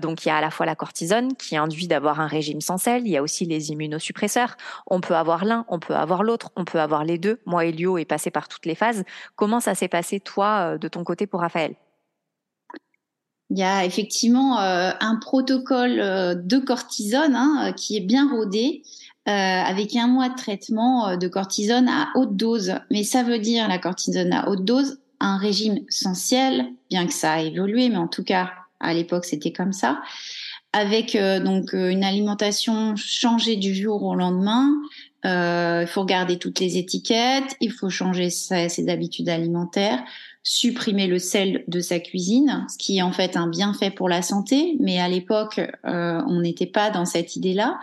donc 0.00 0.24
il 0.24 0.28
y 0.28 0.30
a 0.30 0.36
à 0.36 0.40
la 0.40 0.50
fois 0.50 0.64
la 0.64 0.74
cortisone 0.76 1.36
qui 1.36 1.58
induit 1.58 1.88
d'avoir 1.88 2.20
un 2.20 2.26
régime 2.26 2.62
sans 2.62 2.78
sel, 2.78 3.02
il 3.06 3.10
y 3.10 3.18
a 3.18 3.22
aussi 3.22 3.44
les 3.44 3.70
immunosuppresseurs. 3.70 4.56
On 4.86 5.00
peut 5.02 5.16
avoir 5.16 5.44
l'un, 5.44 5.66
on 5.68 5.78
peut 5.78 5.94
avoir 5.94 6.22
l'autre, 6.22 6.50
on 6.56 6.64
peut 6.64 6.80
avoir 6.80 7.04
les 7.04 7.18
deux. 7.18 7.40
Moi 7.44 7.66
Elio 7.66 7.98
est 7.98 8.06
passé 8.06 8.30
par 8.30 8.48
toutes 8.48 8.64
les 8.64 8.76
phases. 8.76 9.04
Comment 9.34 9.60
ça 9.60 9.74
s'est 9.74 9.88
passé 9.88 10.18
toi 10.18 10.78
de 10.78 10.88
ton 10.88 11.04
côté 11.04 11.26
pour 11.26 11.40
Raphaël? 11.40 11.74
Il 13.50 13.58
y 13.58 13.62
a 13.62 13.84
effectivement 13.84 14.60
euh, 14.60 14.90
un 15.00 15.16
protocole 15.16 16.00
euh, 16.00 16.34
de 16.34 16.58
cortisone 16.58 17.36
hein, 17.36 17.72
qui 17.76 17.96
est 17.96 18.00
bien 18.00 18.28
rodé. 18.28 18.82
Euh, 19.28 19.32
avec 19.32 19.96
un 19.96 20.06
mois 20.06 20.28
de 20.28 20.36
traitement 20.36 21.16
de 21.16 21.26
cortisone 21.26 21.88
à 21.88 22.10
haute 22.14 22.36
dose. 22.36 22.74
Mais 22.92 23.02
ça 23.02 23.24
veut 23.24 23.40
dire 23.40 23.66
la 23.66 23.78
cortisone 23.78 24.32
à 24.32 24.48
haute 24.48 24.64
dose, 24.64 25.00
un 25.18 25.36
régime 25.36 25.80
essentiel, 25.88 26.66
bien 26.90 27.08
que 27.08 27.12
ça 27.12 27.32
a 27.32 27.40
évolué, 27.40 27.88
mais 27.88 27.96
en 27.96 28.06
tout 28.06 28.22
cas 28.22 28.52
à 28.78 28.94
l'époque 28.94 29.24
c'était 29.24 29.50
comme 29.50 29.72
ça, 29.72 30.00
avec 30.72 31.18
donc 31.42 31.72
une 31.72 32.04
alimentation 32.04 32.94
changée 32.94 33.56
du 33.56 33.74
jour 33.74 34.04
au 34.04 34.14
lendemain. 34.14 34.70
il 35.24 35.88
faut 35.88 36.02
regarder 36.02 36.38
toutes 36.38 36.60
les 36.60 36.78
étiquettes, 36.78 37.56
il 37.60 37.72
faut 37.72 37.90
changer 37.90 38.30
ses 38.30 38.88
habitudes 38.88 39.28
alimentaires, 39.28 40.04
supprimer 40.48 41.08
le 41.08 41.18
sel 41.18 41.64
de 41.66 41.80
sa 41.80 41.98
cuisine, 41.98 42.64
ce 42.70 42.78
qui 42.78 42.98
est 42.98 43.02
en 43.02 43.10
fait 43.10 43.36
un 43.36 43.48
bienfait 43.48 43.90
pour 43.90 44.08
la 44.08 44.22
santé, 44.22 44.76
mais 44.78 45.00
à 45.00 45.08
l'époque, 45.08 45.58
euh, 45.58 46.22
on 46.28 46.40
n'était 46.40 46.66
pas 46.66 46.90
dans 46.90 47.04
cette 47.04 47.34
idée-là. 47.34 47.80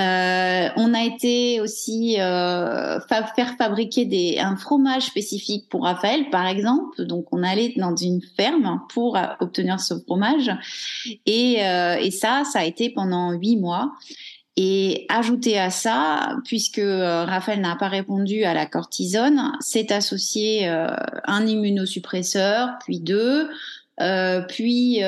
Euh, 0.00 0.68
on 0.74 0.92
a 0.92 1.04
été 1.04 1.60
aussi 1.60 2.20
euh, 2.20 2.98
faire 3.06 3.54
fabriquer 3.56 4.40
un 4.40 4.56
fromage 4.56 5.04
spécifique 5.04 5.68
pour 5.68 5.84
Raphaël, 5.84 6.30
par 6.30 6.48
exemple. 6.48 7.04
Donc, 7.06 7.26
on 7.30 7.44
allait 7.44 7.74
dans 7.76 7.94
une 7.94 8.20
ferme 8.36 8.80
pour 8.92 9.16
obtenir 9.38 9.78
ce 9.78 9.94
fromage. 10.00 10.50
Et, 11.26 11.60
et 11.60 12.10
ça, 12.10 12.42
ça 12.42 12.58
a 12.58 12.64
été 12.64 12.90
pendant 12.90 13.30
huit 13.30 13.56
mois. 13.56 13.92
Et 14.56 15.06
ajouter 15.08 15.58
à 15.58 15.70
ça, 15.70 16.36
puisque 16.44 16.78
euh, 16.78 17.24
Raphaël 17.24 17.60
n'a 17.60 17.74
pas 17.74 17.88
répondu 17.88 18.44
à 18.44 18.54
la 18.54 18.66
cortisone, 18.66 19.52
c'est 19.58 19.90
associé 19.90 20.68
euh, 20.68 20.94
un 21.24 21.44
immunosuppresseur, 21.44 22.68
puis 22.84 23.00
deux, 23.00 23.48
euh, 24.00 24.42
puis 24.42 25.00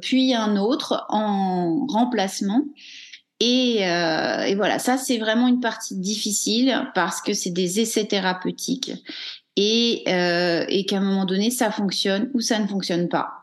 puis 0.00 0.34
un 0.34 0.56
autre 0.56 1.06
en 1.08 1.86
remplacement. 1.86 2.64
Et, 3.38 3.78
voilà, 4.56 4.78
ça 4.80 4.98
c'est 4.98 5.18
vraiment 5.18 5.46
une 5.46 5.60
partie 5.60 5.96
difficile 5.96 6.90
parce 6.96 7.20
que 7.20 7.34
c'est 7.34 7.50
des 7.50 7.80
essais 7.80 8.06
thérapeutiques 8.06 8.92
et 9.56 10.02
qu'à 10.04 10.96
un 10.96 11.00
moment 11.00 11.26
donné 11.26 11.50
ça 11.50 11.70
fonctionne 11.70 12.28
ou 12.34 12.40
ça 12.40 12.58
ne 12.58 12.66
fonctionne 12.66 13.08
pas. 13.08 13.41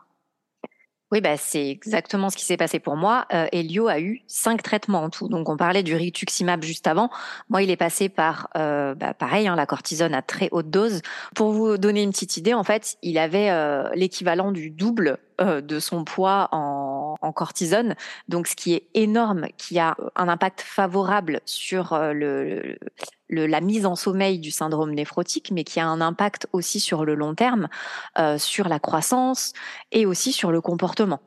Oui, 1.12 1.20
bah, 1.20 1.36
c'est 1.36 1.68
exactement 1.68 2.30
ce 2.30 2.36
qui 2.36 2.44
s'est 2.44 2.56
passé 2.56 2.78
pour 2.78 2.94
moi. 2.96 3.26
Euh, 3.32 3.46
Elio 3.50 3.88
a 3.88 3.98
eu 3.98 4.22
cinq 4.28 4.62
traitements 4.62 5.02
en 5.02 5.10
tout. 5.10 5.28
Donc, 5.28 5.48
on 5.48 5.56
parlait 5.56 5.82
du 5.82 5.96
rituximab 5.96 6.62
juste 6.62 6.86
avant. 6.86 7.10
Moi, 7.48 7.62
il 7.62 7.70
est 7.70 7.76
passé 7.76 8.08
par, 8.08 8.48
euh, 8.56 8.94
bah, 8.94 9.12
pareil, 9.12 9.48
hein, 9.48 9.56
la 9.56 9.66
cortisone 9.66 10.14
à 10.14 10.22
très 10.22 10.48
haute 10.52 10.70
dose. 10.70 11.02
Pour 11.34 11.50
vous 11.50 11.78
donner 11.78 12.02
une 12.02 12.10
petite 12.10 12.36
idée, 12.36 12.54
en 12.54 12.62
fait, 12.62 12.96
il 13.02 13.18
avait 13.18 13.50
euh, 13.50 13.88
l'équivalent 13.94 14.52
du 14.52 14.70
double 14.70 15.18
euh, 15.40 15.62
de 15.62 15.80
son 15.80 16.04
poids 16.04 16.48
en, 16.52 16.89
cortisone. 17.32 17.94
Donc, 18.28 18.46
ce 18.46 18.56
qui 18.56 18.74
est 18.74 18.88
énorme, 18.94 19.46
qui 19.56 19.78
a 19.78 19.96
un 20.16 20.28
impact 20.28 20.60
favorable 20.60 21.40
sur 21.44 21.98
le, 21.98 22.76
la 23.30 23.60
mise 23.60 23.86
en 23.86 23.96
sommeil 23.96 24.38
du 24.38 24.50
syndrome 24.50 24.92
néphrotique, 24.92 25.50
mais 25.52 25.64
qui 25.64 25.80
a 25.80 25.86
un 25.86 26.00
impact 26.00 26.46
aussi 26.52 26.80
sur 26.80 27.04
le 27.04 27.14
long 27.14 27.34
terme, 27.34 27.68
euh, 28.18 28.38
sur 28.38 28.68
la 28.68 28.78
croissance 28.78 29.52
et 29.92 30.06
aussi 30.06 30.32
sur 30.32 30.50
le 30.50 30.60
comportement. 30.60 31.20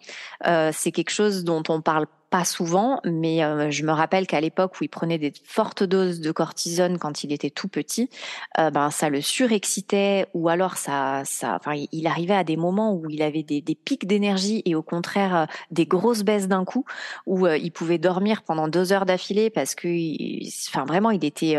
Euh, 0.46 0.72
c'est 0.74 0.92
quelque 0.92 1.12
chose 1.12 1.44
dont 1.44 1.64
on 1.70 1.82
parle 1.82 2.08
pas 2.34 2.46
souvent, 2.46 3.00
mais 3.06 3.44
euh, 3.44 3.70
je 3.70 3.84
me 3.84 3.92
rappelle 3.92 4.26
qu'à 4.26 4.42
l'époque 4.42 4.82
où 4.82 4.84
il 4.84 4.88
prenait 4.88 5.20
des 5.20 5.32
fortes 5.46 5.84
doses 5.84 6.20
de 6.20 6.32
cortisone 6.32 6.98
quand 6.98 7.24
il 7.24 7.32
était 7.32 7.52
tout 7.52 7.68
petit, 7.68 8.10
euh, 8.58 8.72
ben 8.72 8.90
ça 8.90 9.10
le 9.10 9.22
surexcitait 9.22 10.26
ou 10.34 10.50
alors 10.50 10.78
ça, 10.78 11.22
ça, 11.26 11.60
enfin, 11.62 11.80
il 11.92 12.08
arrivait 12.08 12.34
à 12.34 12.44
des 12.44 12.58
moments 12.58 12.96
où 12.96 13.08
il 13.08 13.22
avait 13.22 13.44
des, 13.44 13.62
des 13.62 13.76
pics 13.76 14.08
d'énergie 14.08 14.64
et 14.66 14.74
au 14.74 14.82
contraire 14.82 15.36
euh, 15.36 15.46
des 15.70 15.86
grosses 15.86 16.24
baisses 16.24 16.48
d'un 16.48 16.66
coup 16.66 16.86
où 17.28 17.46
il 17.46 17.72
pouvait 17.72 18.00
dormir 18.00 18.42
pendant 18.42 18.68
deux 18.68 18.94
heures 18.94 19.06
d'affilée 19.06 19.52
parce 19.52 19.76
que, 19.76 19.88
enfin 20.72 20.86
vraiment, 20.86 21.12
il 21.12 21.24
était, 21.24 21.56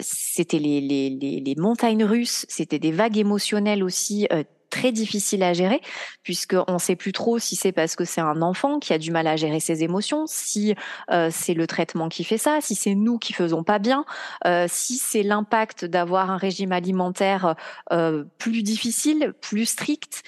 c'était 0.00 0.58
les, 0.58 0.80
les, 0.80 1.10
les, 1.10 1.40
les 1.40 1.54
montagnes 1.56 2.04
russes, 2.04 2.46
c'était 2.48 2.78
des 2.78 2.92
vagues 2.92 3.18
émotionnelles 3.18 3.84
aussi 3.84 4.26
très 4.70 4.92
difficile 4.92 5.42
à 5.42 5.52
gérer, 5.52 5.80
puisqu'on 6.22 6.72
ne 6.72 6.78
sait 6.78 6.96
plus 6.96 7.12
trop 7.12 7.38
si 7.38 7.56
c'est 7.56 7.72
parce 7.72 7.96
que 7.96 8.04
c'est 8.04 8.20
un 8.20 8.40
enfant 8.42 8.78
qui 8.78 8.92
a 8.92 8.98
du 8.98 9.10
mal 9.10 9.26
à 9.26 9.36
gérer 9.36 9.60
ses 9.60 9.82
émotions, 9.82 10.24
si 10.26 10.74
euh, 11.10 11.28
c'est 11.32 11.54
le 11.54 11.66
traitement 11.66 12.08
qui 12.08 12.24
fait 12.24 12.38
ça, 12.38 12.60
si 12.60 12.74
c'est 12.74 12.94
nous 12.94 13.18
qui 13.18 13.32
faisons 13.32 13.64
pas 13.64 13.78
bien, 13.78 14.04
euh, 14.46 14.66
si 14.68 14.96
c'est 14.96 15.22
l'impact 15.22 15.84
d'avoir 15.84 16.30
un 16.30 16.36
régime 16.36 16.72
alimentaire 16.72 17.54
euh, 17.92 18.24
plus 18.38 18.62
difficile, 18.62 19.34
plus 19.40 19.66
strict. 19.66 20.22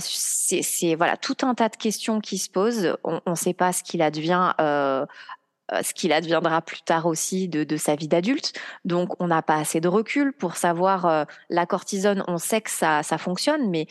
c'est 0.00 0.94
voilà 0.96 1.16
tout 1.16 1.36
un 1.42 1.54
tas 1.54 1.68
de 1.68 1.76
questions 1.76 2.20
qui 2.20 2.38
se 2.38 2.50
posent. 2.50 2.96
On 3.04 3.20
ne 3.26 3.34
sait 3.34 3.54
pas 3.54 3.72
ce 3.72 3.82
qu'il 3.82 4.02
advient 4.02 4.52
ce 5.82 5.92
qu'il 5.94 6.12
adviendra 6.12 6.62
plus 6.62 6.82
tard 6.82 7.06
aussi 7.06 7.48
de, 7.48 7.64
de 7.64 7.76
sa 7.76 7.96
vie 7.96 8.08
d'adulte. 8.08 8.52
Donc, 8.84 9.20
on 9.20 9.26
n'a 9.26 9.42
pas 9.42 9.56
assez 9.56 9.80
de 9.80 9.88
recul 9.88 10.32
pour 10.32 10.56
savoir 10.56 11.06
euh, 11.06 11.24
la 11.50 11.66
cortisone. 11.66 12.22
On 12.28 12.38
sait 12.38 12.60
que 12.60 12.70
ça, 12.70 13.02
ça 13.02 13.18
fonctionne, 13.18 13.70
mais 13.70 13.86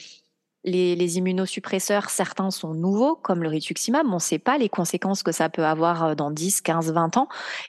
les, 0.64 0.96
les, 0.96 1.18
immunosuppresseurs, 1.18 2.10
certains 2.10 2.50
sont 2.50 2.74
nouveaux, 2.74 3.16
comme 3.16 3.44
le 3.44 3.50
rituximab. 3.50 4.08
On 4.08 4.16
ne 4.16 4.20
sait 4.20 4.40
pas 4.40 4.58
les 4.58 4.70
conséquences 4.70 5.22
que 5.22 5.32
ça 5.32 5.50
peut 5.50 5.66
avoir 5.66 6.04
euh, 6.04 6.16
dans 6.16 6.32
10, 6.32 6.62
15, 6.62 6.92
20 6.92 7.18
ans. 7.18 7.28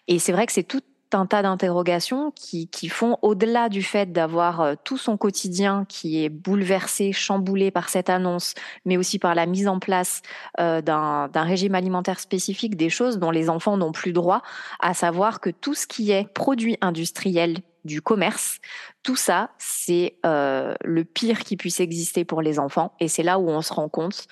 Et 0.08 0.18
c'est 0.18 0.32
vrai 0.32 0.46
que 0.46 0.52
c'est 0.52 0.62
tout 0.62 0.80
un 1.14 1.26
tas 1.26 1.42
d'interrogations 1.42 2.32
qui, 2.32 2.68
qui, 2.68 2.88
font, 2.88 3.18
au-delà 3.22 3.68
du 3.68 3.82
fait 3.82 4.12
d'avoir 4.12 4.60
euh, 4.60 4.74
tout 4.84 4.98
son 4.98 5.16
quotidien 5.16 5.84
qui 5.88 6.24
est 6.24 6.28
bouleversé, 6.28 7.12
chamboulé 7.12 7.70
par 7.70 7.88
cette 7.88 8.10
annonce, 8.10 8.54
mais 8.84 8.96
aussi 8.96 9.18
par 9.18 9.34
la 9.34 9.46
mise 9.46 9.68
en 9.68 9.78
place 9.78 10.22
euh, 10.60 10.80
d'un 10.80 11.28
régime 11.34 11.74
alimentaire 11.74 12.20
spécifique, 12.20 12.76
des 12.76 12.90
choses 12.90 13.18
dont 13.18 13.30
les 13.30 13.48
enfants 13.48 13.76
n'ont 13.76 13.92
plus 13.92 14.12
droit, 14.12 14.42
à 14.80 14.94
savoir 14.94 15.40
que 15.40 15.50
tout 15.50 15.74
ce 15.74 15.86
qui 15.86 16.10
est 16.10 16.32
produit 16.32 16.76
industriel 16.80 17.58
du 17.84 18.02
commerce, 18.02 18.58
tout 19.02 19.16
ça, 19.16 19.50
c'est 19.58 20.16
euh, 20.26 20.74
le 20.84 21.04
pire 21.04 21.40
qui 21.40 21.56
puisse 21.56 21.80
exister 21.80 22.24
pour 22.24 22.42
les 22.42 22.58
enfants. 22.58 22.92
Et 23.00 23.08
c'est 23.08 23.22
là 23.22 23.38
où 23.38 23.48
on 23.48 23.62
se 23.62 23.72
rend 23.72 23.88
compte 23.88 24.26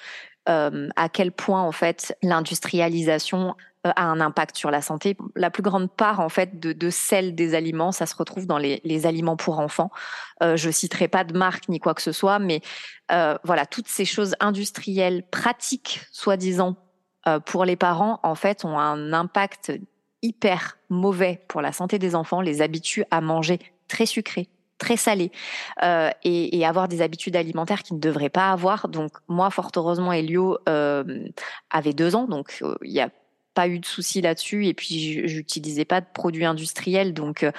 euh, 0.49 0.89
à 0.97 1.09
quel 1.09 1.33
point 1.33 1.63
en 1.63 1.73
fait 1.73 2.17
l'industrialisation 2.23 3.55
euh, 3.87 3.93
a 3.97 4.05
un 4.05 4.21
impact 4.21 4.57
sur 4.57 4.71
la 4.71 4.83
santé. 4.83 5.17
La 5.37 5.51
plus 5.51 5.63
grande 5.63 5.91
part 5.91 6.21
en 6.21 6.29
fait 6.29 6.61
de, 6.61 6.73
de 6.73 6.91
sel 6.91 7.35
des 7.35 7.55
aliments, 7.55 7.93
ça 7.93 8.07
se 8.07 8.15
retrouve 8.17 8.47
dans 8.47 8.59
les, 8.59 8.81
les 8.85 9.07
aliments 9.07 9.37
pour 9.37 9.59
enfants. 9.61 9.91
Euh, 10.43 10.57
je 10.57 10.71
citerai 10.71 11.09
pas 11.09 11.25
de 11.25 11.37
marque 11.37 11.69
ni 11.69 11.81
quoi 11.81 11.95
que 11.95 12.03
ce 12.03 12.13
soit, 12.13 12.39
mais 12.39 12.61
euh, 13.13 13.37
voilà, 13.45 13.67
toutes 13.67 13.89
ces 13.89 14.05
choses 14.05 14.35
industrielles, 14.41 15.23
pratiques, 15.31 16.03
soi-disant, 16.13 16.77
euh, 17.27 17.41
pour 17.41 17.65
les 17.65 17.77
parents, 17.77 18.21
en 18.23 18.35
fait, 18.35 18.65
ont 18.65 18.79
un 18.79 19.13
impact 19.13 19.73
hyper 20.23 20.79
mauvais 20.89 21.43
pour 21.49 21.61
la 21.61 21.73
santé 21.73 21.99
des 21.99 22.15
enfants, 22.15 22.41
les 22.41 22.63
habituent 22.63 23.05
à 23.11 23.21
manger 23.21 23.59
très 23.89 24.07
sucré, 24.07 24.49
très 24.79 24.97
salé 24.97 25.31
euh, 25.83 26.11
et, 26.25 26.59
et, 26.59 26.67
avoir 26.67 26.89
des 26.89 27.03
habitudes 27.03 27.37
alimentaires 27.37 27.83
qu'ils 27.83 27.97
ne 27.97 28.01
devraient 28.01 28.29
pas 28.29 28.51
avoir. 28.51 28.89
Donc 28.89 29.13
moi, 29.29 29.51
fort 29.51 29.71
heureusement, 29.77 30.13
Elio 30.13 30.59
euh, 30.69 31.29
avait 31.71 31.93
deux 31.93 32.17
ans, 32.17 32.27
donc 32.27 32.59
euh, 32.63 32.75
il 32.83 32.93
y 32.93 33.01
a 33.01 33.11
pas 33.55 33.69
eu 33.69 33.79
de 33.79 33.87
soucis 33.87 34.21
là-dessus 34.21 34.67
et 34.67 34.75
puis 34.75 35.27
j'utilisais 35.29 35.85
pas 35.85 36.01
de 36.01 36.07
produits 36.13 36.45
industriels 36.45 37.15
donc 37.15 37.45
euh, 37.45 37.53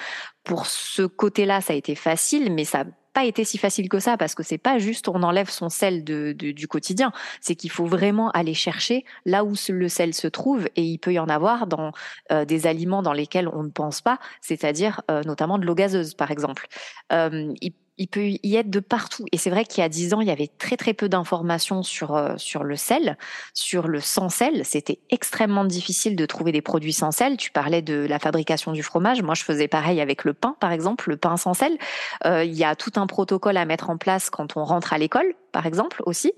pour 0.44 0.66
ce 0.66 1.02
côté-là 1.02 1.60
ça 1.60 1.72
a 1.72 1.76
été 1.76 1.94
facile 1.94 2.52
mais 2.52 2.64
ça 2.64 2.84
pas 3.16 3.24
été 3.24 3.44
si 3.44 3.56
facile 3.56 3.88
que 3.88 3.98
ça 3.98 4.18
parce 4.18 4.34
que 4.34 4.42
c'est 4.42 4.58
pas 4.58 4.78
juste 4.78 5.08
on 5.08 5.22
enlève 5.22 5.48
son 5.48 5.70
sel 5.70 6.04
de, 6.04 6.32
du 6.32 6.68
quotidien. 6.68 7.12
C'est 7.40 7.54
qu'il 7.54 7.70
faut 7.70 7.86
vraiment 7.86 8.30
aller 8.32 8.52
chercher 8.52 9.06
là 9.24 9.42
où 9.42 9.54
le 9.70 9.88
sel 9.88 10.12
se 10.12 10.28
trouve 10.28 10.68
et 10.76 10.82
il 10.82 10.98
peut 10.98 11.14
y 11.14 11.18
en 11.18 11.30
avoir 11.30 11.66
dans 11.66 11.92
euh, 12.30 12.44
des 12.44 12.66
aliments 12.66 13.00
dans 13.00 13.14
lesquels 13.14 13.48
on 13.48 13.62
ne 13.62 13.70
pense 13.70 14.02
pas 14.02 14.18
c'est-à-dire 14.42 15.00
euh, 15.10 15.22
notamment 15.22 15.56
de 15.56 15.64
l'eau 15.64 15.74
gazeuse 15.74 16.12
par 16.12 16.30
exemple. 16.30 16.66
Euh, 17.10 17.54
il 17.98 18.08
peut 18.08 18.26
y 18.42 18.56
être 18.56 18.70
de 18.70 18.80
partout. 18.80 19.24
Et 19.32 19.38
c'est 19.38 19.50
vrai 19.50 19.64
qu'il 19.64 19.80
y 19.80 19.84
a 19.84 19.88
dix 19.88 20.14
ans, 20.14 20.20
il 20.20 20.28
y 20.28 20.30
avait 20.30 20.50
très 20.58 20.76
très 20.76 20.92
peu 20.92 21.08
d'informations 21.08 21.82
sur 21.82 22.14
euh, 22.14 22.34
sur 22.36 22.62
le 22.62 22.76
sel, 22.76 23.16
sur 23.54 23.88
le 23.88 24.00
sans 24.00 24.28
sel. 24.28 24.64
C'était 24.64 24.98
extrêmement 25.10 25.64
difficile 25.64 26.16
de 26.16 26.26
trouver 26.26 26.52
des 26.52 26.62
produits 26.62 26.92
sans 26.92 27.10
sel. 27.10 27.36
Tu 27.36 27.50
parlais 27.50 27.82
de 27.82 28.06
la 28.08 28.18
fabrication 28.18 28.72
du 28.72 28.82
fromage. 28.82 29.22
Moi, 29.22 29.34
je 29.34 29.44
faisais 29.44 29.68
pareil 29.68 30.00
avec 30.00 30.24
le 30.24 30.34
pain, 30.34 30.56
par 30.60 30.72
exemple, 30.72 31.08
le 31.08 31.16
pain 31.16 31.36
sans 31.36 31.54
sel. 31.54 31.76
Euh, 32.24 32.44
il 32.44 32.54
y 32.54 32.64
a 32.64 32.76
tout 32.76 32.92
un 32.96 33.06
protocole 33.06 33.56
à 33.56 33.64
mettre 33.64 33.90
en 33.90 33.96
place 33.96 34.30
quand 34.30 34.56
on 34.56 34.64
rentre 34.64 34.92
à 34.92 34.98
l'école, 34.98 35.34
par 35.52 35.66
exemple, 35.66 36.02
aussi. 36.04 36.32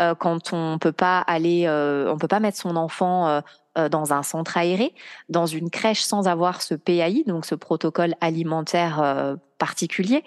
Euh, 0.00 0.14
quand 0.14 0.52
on 0.52 0.78
peut 0.78 0.92
pas 0.92 1.20
aller, 1.20 1.64
euh, 1.66 2.10
on 2.10 2.16
peut 2.16 2.28
pas 2.28 2.40
mettre 2.40 2.56
son 2.56 2.76
enfant 2.76 3.28
euh, 3.28 3.40
euh, 3.76 3.88
dans 3.88 4.12
un 4.12 4.22
centre 4.22 4.56
aéré, 4.56 4.94
dans 5.28 5.46
une 5.46 5.68
crèche 5.68 6.00
sans 6.00 6.26
avoir 6.26 6.62
ce 6.62 6.74
PAI, 6.74 7.24
donc 7.26 7.44
ce 7.44 7.54
protocole 7.54 8.14
alimentaire 8.20 9.36
particulier. 9.58 10.24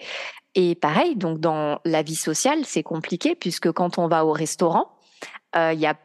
Et 0.55 0.75
pareil, 0.75 1.15
donc 1.15 1.39
dans 1.39 1.79
la 1.85 2.01
vie 2.01 2.15
sociale, 2.15 2.59
c'est 2.63 2.83
compliqué 2.83 3.35
puisque 3.35 3.71
quand 3.71 3.97
on 3.97 4.07
va 4.07 4.25
au 4.25 4.31
restaurant, 4.31 4.89
euh, 5.55 5.73
il 5.73 5.79
y 5.79 5.85
a 5.85 5.95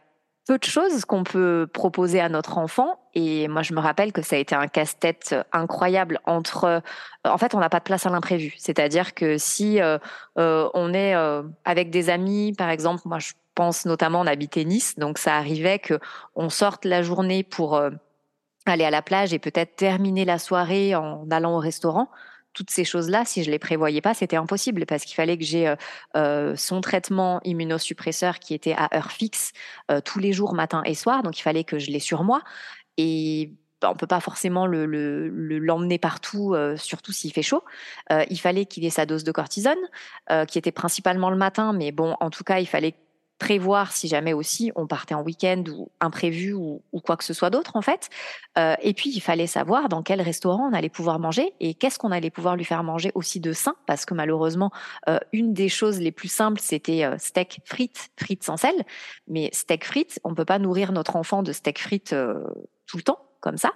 peu 0.46 0.58
de 0.58 0.64
choses 0.64 1.04
qu'on 1.04 1.22
peut 1.22 1.68
proposer 1.72 2.20
à 2.20 2.28
notre 2.28 2.58
enfant. 2.58 2.98
Et 3.14 3.46
moi, 3.46 3.62
je 3.62 3.72
me 3.72 3.80
rappelle 3.80 4.12
que 4.12 4.22
ça 4.22 4.34
a 4.34 4.38
été 4.40 4.56
un 4.56 4.66
casse-tête 4.66 5.36
incroyable 5.52 6.18
entre. 6.26 6.64
Euh, 6.64 6.80
en 7.24 7.38
fait, 7.38 7.54
on 7.54 7.60
n'a 7.60 7.68
pas 7.68 7.78
de 7.78 7.84
place 7.84 8.06
à 8.06 8.10
l'imprévu. 8.10 8.54
C'est-à-dire 8.58 9.14
que 9.14 9.38
si 9.38 9.80
euh, 9.80 9.98
euh 10.38 10.68
on 10.74 10.92
est 10.92 11.14
euh, 11.14 11.42
avec 11.64 11.90
des 11.90 12.10
amis, 12.10 12.52
par 12.52 12.70
exemple, 12.70 13.02
moi, 13.04 13.20
je 13.20 13.32
pense 13.54 13.84
notamment 13.86 14.20
on 14.20 14.26
habitait 14.26 14.64
Nice, 14.64 14.98
donc 14.98 15.18
ça 15.18 15.36
arrivait 15.36 15.78
que 15.78 16.00
on 16.34 16.48
sorte 16.48 16.84
la 16.84 17.02
journée 17.02 17.44
pour 17.44 17.76
euh, 17.76 17.90
aller 18.66 18.84
à 18.84 18.90
la 18.90 19.02
plage 19.02 19.32
et 19.32 19.38
peut-être 19.38 19.76
terminer 19.76 20.24
la 20.24 20.38
soirée 20.38 20.94
en 20.94 21.30
allant 21.30 21.54
au 21.56 21.58
restaurant 21.58 22.08
toutes 22.52 22.70
ces 22.70 22.84
choses-là, 22.84 23.24
si 23.24 23.44
je 23.44 23.50
les 23.50 23.58
prévoyais 23.58 24.00
pas, 24.00 24.14
c'était 24.14 24.36
impossible 24.36 24.86
parce 24.86 25.04
qu'il 25.04 25.14
fallait 25.14 25.38
que 25.38 25.44
j'ai 25.44 25.68
euh, 25.68 25.76
euh, 26.16 26.56
son 26.56 26.80
traitement 26.80 27.40
immunosuppresseur 27.44 28.38
qui 28.38 28.54
était 28.54 28.74
à 28.76 28.94
heure 28.96 29.12
fixe 29.12 29.52
euh, 29.90 30.00
tous 30.00 30.18
les 30.18 30.32
jours, 30.32 30.54
matin 30.54 30.82
et 30.84 30.94
soir. 30.94 31.22
Donc 31.22 31.38
il 31.38 31.42
fallait 31.42 31.64
que 31.64 31.78
je 31.78 31.90
l'ai 31.90 32.00
sur 32.00 32.24
moi. 32.24 32.42
Et 32.96 33.52
bah, 33.80 33.90
on 33.90 33.94
peut 33.94 34.06
pas 34.06 34.20
forcément 34.20 34.66
le, 34.66 34.84
l'emmener 34.84 35.98
partout, 35.98 36.54
surtout 36.76 37.12
s'il 37.12 37.32
fait 37.32 37.40
chaud. 37.40 37.64
il 38.10 38.38
fallait 38.38 38.66
qu'il 38.66 38.84
ait 38.84 38.90
sa 38.90 39.06
dose 39.06 39.24
de 39.24 39.32
cortisone, 39.32 39.78
qui 40.48 40.58
était 40.58 40.70
principalement 40.70 41.30
le 41.30 41.36
matin, 41.36 41.72
mais 41.72 41.90
bon, 41.90 42.14
en 42.20 42.28
tout 42.28 42.44
cas, 42.44 42.58
il 42.58 42.66
fallait 42.66 42.94
prévoir 43.40 43.90
si 43.90 44.06
jamais 44.06 44.34
aussi 44.34 44.70
on 44.76 44.86
partait 44.86 45.14
en 45.14 45.22
week-end 45.22 45.64
ou 45.68 45.90
imprévu 45.98 46.52
ou, 46.52 46.82
ou, 46.92 47.00
quoi 47.00 47.16
que 47.16 47.24
ce 47.24 47.32
soit 47.32 47.50
d'autre 47.50 47.74
en 47.74 47.82
fait. 47.82 48.08
Euh, 48.58 48.76
et 48.82 48.94
puis 48.94 49.10
il 49.10 49.20
fallait 49.20 49.48
savoir 49.48 49.88
dans 49.88 50.02
quel 50.02 50.20
restaurant 50.20 50.68
on 50.70 50.74
allait 50.74 50.90
pouvoir 50.90 51.18
manger 51.18 51.54
et 51.58 51.74
qu'est-ce 51.74 51.98
qu'on 51.98 52.12
allait 52.12 52.30
pouvoir 52.30 52.54
lui 52.54 52.64
faire 52.64 52.84
manger 52.84 53.10
aussi 53.14 53.40
de 53.40 53.52
sain 53.52 53.74
parce 53.86 54.04
que 54.04 54.14
malheureusement 54.14 54.70
euh, 55.08 55.18
une 55.32 55.54
des 55.54 55.70
choses 55.70 55.98
les 55.98 56.12
plus 56.12 56.30
simples 56.30 56.60
c'était 56.60 57.04
euh, 57.04 57.16
steak 57.18 57.60
frites 57.64 58.10
frites 58.16 58.44
sans 58.44 58.58
sel. 58.58 58.74
Mais 59.26 59.48
steak 59.52 59.84
frites 59.84 60.20
on 60.22 60.34
peut 60.34 60.44
pas 60.44 60.58
nourrir 60.58 60.92
notre 60.92 61.16
enfant 61.16 61.42
de 61.42 61.52
steak 61.52 61.80
frites 61.80 62.12
euh, 62.12 62.44
tout 62.86 62.98
le 62.98 63.02
temps 63.02 63.29
comme 63.40 63.56
ça. 63.56 63.72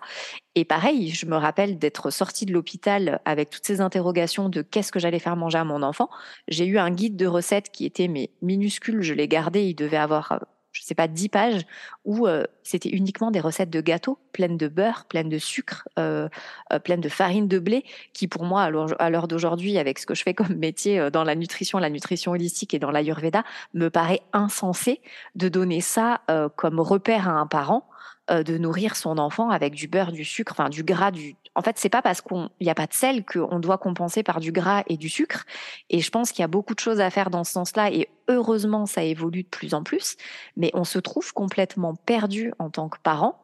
Et 0.54 0.64
pareil, 0.64 1.10
je 1.10 1.26
me 1.26 1.36
rappelle 1.36 1.78
d'être 1.78 2.10
sortie 2.10 2.46
de 2.46 2.52
l'hôpital 2.52 3.20
avec 3.24 3.50
toutes 3.50 3.66
ces 3.66 3.80
interrogations 3.80 4.48
de 4.48 4.62
qu'est-ce 4.62 4.92
que 4.92 4.98
j'allais 4.98 5.18
faire 5.18 5.36
manger 5.36 5.58
à 5.58 5.64
mon 5.64 5.82
enfant. 5.82 6.08
J'ai 6.48 6.66
eu 6.66 6.78
un 6.78 6.90
guide 6.90 7.16
de 7.16 7.26
recettes 7.26 7.70
qui 7.70 7.84
était 7.84 8.08
mais 8.08 8.30
minuscule, 8.42 9.02
je 9.02 9.14
l'ai 9.14 9.28
gardé, 9.28 9.64
il 9.64 9.74
devait 9.74 9.96
avoir 9.96 10.44
je 10.74 10.82
sais 10.82 10.94
pas, 10.94 11.06
10 11.06 11.28
pages 11.28 11.62
où 12.04 12.26
euh, 12.26 12.44
c'était 12.64 12.90
uniquement 12.90 13.30
des 13.30 13.40
recettes 13.40 13.70
de 13.70 13.80
gâteaux 13.80 14.18
pleines 14.32 14.58
de 14.58 14.66
beurre, 14.66 15.06
pleines 15.08 15.28
de 15.28 15.38
sucre, 15.38 15.88
euh, 15.98 16.28
euh, 16.72 16.80
pleines 16.80 17.00
de 17.00 17.08
farine 17.08 17.46
de 17.46 17.60
blé, 17.60 17.84
qui 18.12 18.26
pour 18.26 18.44
moi, 18.44 18.68
à 18.98 19.10
l'heure 19.10 19.28
d'aujourd'hui, 19.28 19.78
avec 19.78 20.00
ce 20.00 20.06
que 20.06 20.14
je 20.14 20.22
fais 20.22 20.34
comme 20.34 20.56
métier 20.56 21.10
dans 21.12 21.22
la 21.22 21.36
nutrition, 21.36 21.78
la 21.78 21.90
nutrition 21.90 22.32
holistique 22.32 22.74
et 22.74 22.80
dans 22.80 22.90
l'ayurveda, 22.90 23.44
me 23.72 23.88
paraît 23.88 24.22
insensé 24.32 25.00
de 25.36 25.48
donner 25.48 25.80
ça 25.80 26.22
comme 26.56 26.80
repère 26.80 27.28
à 27.28 27.32
un 27.32 27.46
parent 27.46 27.88
de 28.28 28.58
nourrir 28.58 28.96
son 28.96 29.18
enfant 29.18 29.50
avec 29.50 29.74
du 29.74 29.86
beurre, 29.86 30.10
du 30.10 30.24
sucre, 30.24 30.52
enfin 30.52 30.68
du 30.68 30.82
gras, 30.82 31.12
du. 31.12 31.36
En 31.54 31.62
fait, 31.62 31.78
c'est 31.78 31.88
pas 31.88 32.02
parce 32.02 32.20
qu'il 32.20 32.48
n'y 32.60 32.70
a 32.70 32.74
pas 32.74 32.86
de 32.86 32.92
sel 32.92 33.24
qu'on 33.24 33.58
doit 33.58 33.78
compenser 33.78 34.22
par 34.22 34.40
du 34.40 34.52
gras 34.52 34.82
et 34.88 34.96
du 34.96 35.08
sucre. 35.08 35.44
Et 35.90 36.00
je 36.00 36.10
pense 36.10 36.32
qu'il 36.32 36.42
y 36.42 36.44
a 36.44 36.48
beaucoup 36.48 36.74
de 36.74 36.80
choses 36.80 37.00
à 37.00 37.10
faire 37.10 37.30
dans 37.30 37.44
ce 37.44 37.52
sens-là. 37.52 37.92
Et 37.92 38.08
heureusement, 38.28 38.86
ça 38.86 39.04
évolue 39.04 39.44
de 39.44 39.48
plus 39.48 39.74
en 39.74 39.82
plus. 39.82 40.16
Mais 40.56 40.70
on 40.74 40.84
se 40.84 40.98
trouve 40.98 41.32
complètement 41.32 41.94
perdu 41.94 42.52
en 42.58 42.70
tant 42.70 42.88
que 42.88 42.98
parent. 43.02 43.42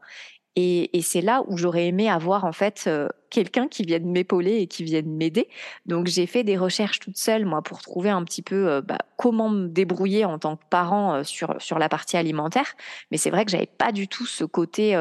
Et, 0.57 1.01
c'est 1.03 1.21
là 1.21 1.43
où 1.47 1.57
j'aurais 1.57 1.87
aimé 1.87 2.11
avoir 2.11 2.45
en 2.45 2.53
fait 2.53 2.85
euh, 2.87 3.09
quelqu'un 3.31 3.69
qui 3.69 3.85
vienne 3.85 4.11
m'épauler 4.11 4.57
et 4.57 4.67
qui 4.67 4.85
vienne 4.85 5.17
m'aider. 5.17 5.49
Donc 5.87 6.07
j'ai 6.07 6.27
fait 6.27 6.45
des 6.45 6.57
recherches 6.57 6.99
toute 6.99 7.17
seule 7.17 7.47
moi 7.47 7.63
pour 7.63 7.81
trouver 7.81 8.11
un 8.11 8.25
petit 8.25 8.43
peu 8.43 8.69
euh, 8.69 8.83
bah, 8.83 8.99
comment 9.17 9.49
me 9.49 9.69
débrouiller 9.69 10.25
en 10.25 10.39
tant 10.39 10.57
que 10.57 10.65
parent 10.69 11.15
euh, 11.15 11.25
sur 11.25 11.55
sur 11.61 11.79
la 11.79 11.89
partie 11.89 12.17
alimentaire. 12.17 12.75
Mais 13.11 13.17
c'est 13.17 13.31
vrai 13.31 13.45
que 13.45 13.51
j'avais 13.51 13.67
pas 13.67 13.93
du 13.93 14.09
tout 14.09 14.27
ce 14.27 14.45
côté 14.45 14.97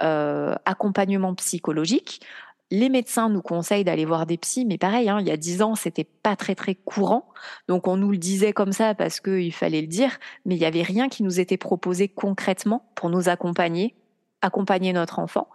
accompagnement 0.00 1.34
psychologique. 1.34 2.20
Les 2.72 2.88
médecins 2.88 3.28
nous 3.28 3.42
conseillent 3.42 3.84
d'aller 3.84 4.04
voir 4.04 4.26
des 4.26 4.36
psys, 4.36 4.64
mais 4.64 4.78
pareil, 4.78 5.08
hein, 5.08 5.18
il 5.20 5.26
y 5.26 5.32
a 5.32 5.36
dix 5.36 5.60
ans, 5.60 5.74
c'était 5.74 6.04
pas 6.04 6.36
très 6.36 6.54
très 6.54 6.76
courant. 6.76 7.28
Donc 7.66 7.88
on 7.88 7.96
nous 7.96 8.12
le 8.12 8.16
disait 8.16 8.52
comme 8.52 8.72
ça 8.72 8.94
parce 8.94 9.18
qu'il 9.18 9.52
fallait 9.52 9.80
le 9.80 9.88
dire, 9.88 10.18
mais 10.44 10.54
il 10.54 10.58
n'y 10.58 10.64
avait 10.64 10.82
rien 10.82 11.08
qui 11.08 11.24
nous 11.24 11.40
était 11.40 11.56
proposé 11.56 12.06
concrètement 12.08 12.88
pour 12.94 13.10
nous 13.10 13.28
accompagner 13.28 13.94
accompagner 14.42 14.92
notre 14.92 15.18
enfant. 15.18 15.48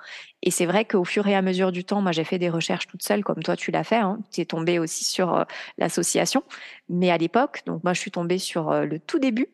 Et 0.43 0.51
c'est 0.51 0.65
vrai 0.65 0.85
qu'au 0.85 1.03
fur 1.03 1.27
et 1.27 1.35
à 1.35 1.41
mesure 1.41 1.71
du 1.71 1.83
temps, 1.83 2.01
moi 2.01 2.11
j'ai 2.11 2.23
fait 2.23 2.37
des 2.37 2.49
recherches 2.49 2.87
toute 2.87 3.03
seule, 3.03 3.23
comme 3.23 3.41
toi 3.41 3.55
tu 3.55 3.71
l'as 3.71 3.83
fait. 3.83 3.97
Hein. 3.97 4.19
Tu 4.31 4.41
es 4.41 4.45
tombée 4.45 4.79
aussi 4.79 5.03
sur 5.05 5.33
euh, 5.33 5.43
l'association. 5.77 6.43
Mais 6.89 7.09
à 7.09 7.17
l'époque, 7.17 7.63
donc 7.65 7.83
moi 7.83 7.93
je 7.93 7.99
suis 7.99 8.11
tombée 8.11 8.37
sur 8.37 8.71
euh, 8.71 8.85
le 8.85 8.99
tout 8.99 9.19
début 9.19 9.47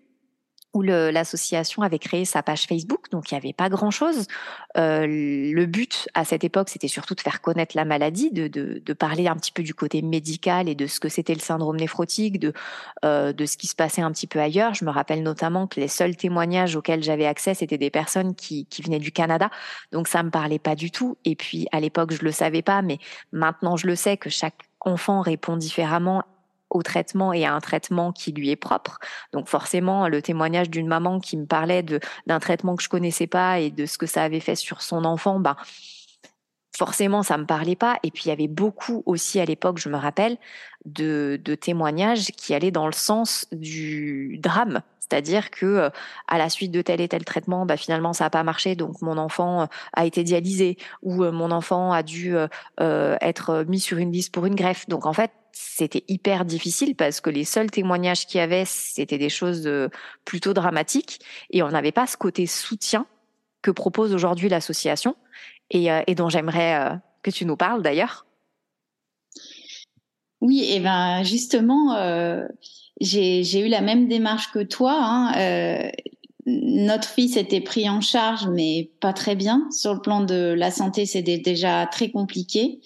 où 0.73 0.81
l'association 0.81 1.81
avait 1.81 1.99
créé 1.99 2.23
sa 2.23 2.43
page 2.43 2.65
Facebook, 2.65 3.09
donc 3.11 3.29
il 3.31 3.33
n'y 3.33 3.37
avait 3.37 3.53
pas 3.53 3.69
grand-chose. 3.69 4.27
Euh, 4.77 5.05
le 5.05 5.65
but 5.65 6.07
à 6.13 6.23
cette 6.23 6.43
époque, 6.43 6.69
c'était 6.69 6.87
surtout 6.87 7.13
de 7.13 7.21
faire 7.21 7.41
connaître 7.41 7.75
la 7.75 7.83
maladie, 7.83 8.31
de, 8.31 8.93
parler 8.93 9.27
un 9.27 9.35
petit 9.35 9.51
peu 9.51 9.63
du 9.63 9.73
côté 9.73 10.01
médical 10.01 10.69
et 10.69 10.75
de 10.75 10.85
ce 10.85 10.99
que 10.99 11.09
c'était 11.09 11.33
le 11.33 11.39
syndrome 11.39 11.77
néphrotique, 11.77 12.39
de, 12.39 12.53
euh, 13.03 13.33
de 13.33 13.45
ce 13.45 13.57
qui 13.57 13.67
se 13.67 13.75
passait 13.75 14.01
un 14.01 14.11
petit 14.11 14.27
peu 14.27 14.39
ailleurs. 14.39 14.73
Je 14.73 14.85
me 14.85 14.91
rappelle 14.91 15.23
notamment 15.23 15.67
que 15.67 15.79
les 15.79 15.87
seuls 15.87 16.15
témoignages 16.15 16.75
auxquels 16.75 17.03
j'avais 17.03 17.25
accès, 17.25 17.53
c'était 17.53 17.77
des 17.77 17.89
personnes 17.89 18.35
qui, 18.35 18.65
qui 18.65 18.81
venaient 18.81 18.99
du 18.99 19.11
Canada, 19.11 19.49
donc 19.91 20.07
ça 20.07 20.23
me 20.23 20.29
parlait 20.29 20.59
pas 20.59 20.75
du 20.75 20.91
tout. 20.91 21.17
Et 21.25 21.35
puis 21.35 21.67
à 21.71 21.79
l'époque, 21.79 22.13
je 22.13 22.23
le 22.23 22.31
savais 22.31 22.61
pas, 22.61 22.81
mais 22.81 22.99
maintenant 23.31 23.75
je 23.75 23.87
le 23.87 23.95
sais 23.95 24.17
que 24.17 24.29
chaque 24.29 24.55
enfant 24.81 25.21
répond 25.21 25.57
différemment 25.57 26.23
au 26.71 26.81
traitement 26.81 27.33
et 27.33 27.45
à 27.45 27.53
un 27.53 27.59
traitement 27.59 28.11
qui 28.11 28.31
lui 28.31 28.49
est 28.49 28.55
propre. 28.55 28.99
Donc 29.33 29.47
forcément, 29.47 30.07
le 30.07 30.21
témoignage 30.21 30.69
d'une 30.69 30.87
maman 30.87 31.19
qui 31.19 31.37
me 31.37 31.45
parlait 31.45 31.83
d'un 31.83 32.39
traitement 32.39 32.75
que 32.75 32.83
je 32.83 32.89
connaissais 32.89 33.27
pas 33.27 33.59
et 33.59 33.69
de 33.69 33.85
ce 33.85 33.97
que 33.97 34.07
ça 34.07 34.23
avait 34.23 34.39
fait 34.39 34.55
sur 34.55 34.81
son 34.81 35.05
enfant, 35.05 35.39
bah 35.39 35.57
forcément 36.75 37.21
ça 37.21 37.37
me 37.37 37.45
parlait 37.45 37.75
pas. 37.75 37.97
Et 38.03 38.11
puis 38.11 38.23
il 38.25 38.29
y 38.29 38.31
avait 38.31 38.47
beaucoup 38.47 39.03
aussi 39.05 39.39
à 39.39 39.45
l'époque, 39.45 39.77
je 39.77 39.89
me 39.89 39.97
rappelle, 39.97 40.37
de, 40.85 41.39
de 41.43 41.55
témoignages 41.55 42.31
qui 42.31 42.53
allaient 42.53 42.71
dans 42.71 42.87
le 42.87 42.93
sens 42.93 43.47
du 43.51 44.39
drame. 44.41 44.81
C'est-à-dire 45.11 45.51
que 45.51 45.65
euh, 45.65 45.89
à 46.29 46.37
la 46.37 46.49
suite 46.49 46.71
de 46.71 46.81
tel 46.81 47.01
et 47.01 47.07
tel 47.09 47.25
traitement, 47.25 47.65
bah, 47.65 47.75
finalement 47.75 48.13
ça 48.13 48.25
n'a 48.25 48.29
pas 48.29 48.43
marché, 48.43 48.75
donc 48.75 49.01
mon 49.01 49.17
enfant 49.17 49.63
euh, 49.63 49.65
a 49.93 50.05
été 50.05 50.23
dialysé 50.23 50.77
ou 51.01 51.23
euh, 51.23 51.33
mon 51.33 51.51
enfant 51.51 51.91
a 51.91 52.01
dû 52.01 52.35
être 52.79 53.65
mis 53.67 53.79
sur 53.79 53.97
une 53.97 54.11
liste 54.11 54.33
pour 54.33 54.45
une 54.45 54.55
greffe. 54.55 54.87
Donc 54.87 55.05
en 55.05 55.13
fait, 55.13 55.31
c'était 55.53 56.03
hyper 56.07 56.45
difficile 56.45 56.95
parce 56.95 57.21
que 57.21 57.29
les 57.29 57.45
seuls 57.45 57.71
témoignages 57.71 58.25
qu'il 58.25 58.39
y 58.39 58.41
avait, 58.41 58.65
c'était 58.65 59.17
des 59.17 59.29
choses 59.29 59.67
euh, 59.67 59.89
plutôt 60.25 60.53
dramatiques 60.53 61.19
et 61.49 61.63
on 61.63 61.69
n'avait 61.69 61.91
pas 61.91 62.07
ce 62.07 62.17
côté 62.17 62.45
soutien 62.45 63.05
que 63.61 63.71
propose 63.71 64.13
aujourd'hui 64.13 64.49
l'association 64.49 65.15
et, 65.69 65.91
euh, 65.91 66.01
dont 66.15 66.29
j'aimerais 66.29 66.75
euh, 66.75 66.95
que 67.23 67.31
tu 67.31 67.45
nous 67.45 67.57
parles 67.57 67.81
d'ailleurs. 67.81 68.25
Oui, 70.41 70.65
et 70.71 70.79
ben 70.79 71.21
justement, 71.21 71.95
j'ai 72.99 73.59
eu 73.59 73.67
la 73.67 73.81
même 73.81 74.07
démarche 74.07 74.51
que 74.51 74.63
toi. 74.63 74.97
Hein, 74.99 75.91
notre 76.47 77.07
fils 77.07 77.37
était 77.37 77.61
pris 77.61 77.87
en 77.87 78.01
charge, 78.01 78.47
mais 78.47 78.89
pas 78.99 79.13
très 79.13 79.35
bien. 79.35 79.67
Sur 79.71 79.93
le 79.93 80.01
plan 80.01 80.21
de 80.21 80.55
la 80.57 80.71
santé, 80.71 81.05
c'était 81.05 81.37
déjà 81.37 81.85
très 81.85 82.09
compliqué. 82.09 82.79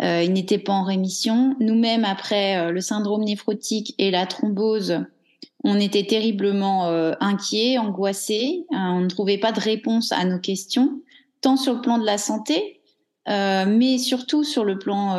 Euh, 0.00 0.22
il 0.22 0.32
n'était 0.32 0.58
pas 0.58 0.72
en 0.72 0.84
rémission. 0.84 1.54
Nous-mêmes, 1.60 2.04
après 2.04 2.56
euh, 2.56 2.70
le 2.70 2.80
syndrome 2.80 3.24
néphrotique 3.24 3.94
et 3.98 4.10
la 4.10 4.26
thrombose, 4.26 5.00
on 5.64 5.78
était 5.78 6.06
terriblement 6.06 6.88
euh, 6.88 7.12
inquiets, 7.20 7.78
angoissés. 7.78 8.64
on 8.70 9.00
ne 9.00 9.08
trouvait 9.08 9.38
pas 9.38 9.52
de 9.52 9.60
réponse 9.60 10.12
à 10.12 10.24
nos 10.24 10.38
questions, 10.38 11.00
tant 11.40 11.56
sur 11.56 11.74
le 11.74 11.80
plan 11.80 11.98
de 11.98 12.06
la 12.06 12.18
santé, 12.18 12.80
mais 13.28 13.98
surtout 13.98 14.42
sur 14.42 14.64
le 14.64 14.80
plan 14.80 15.16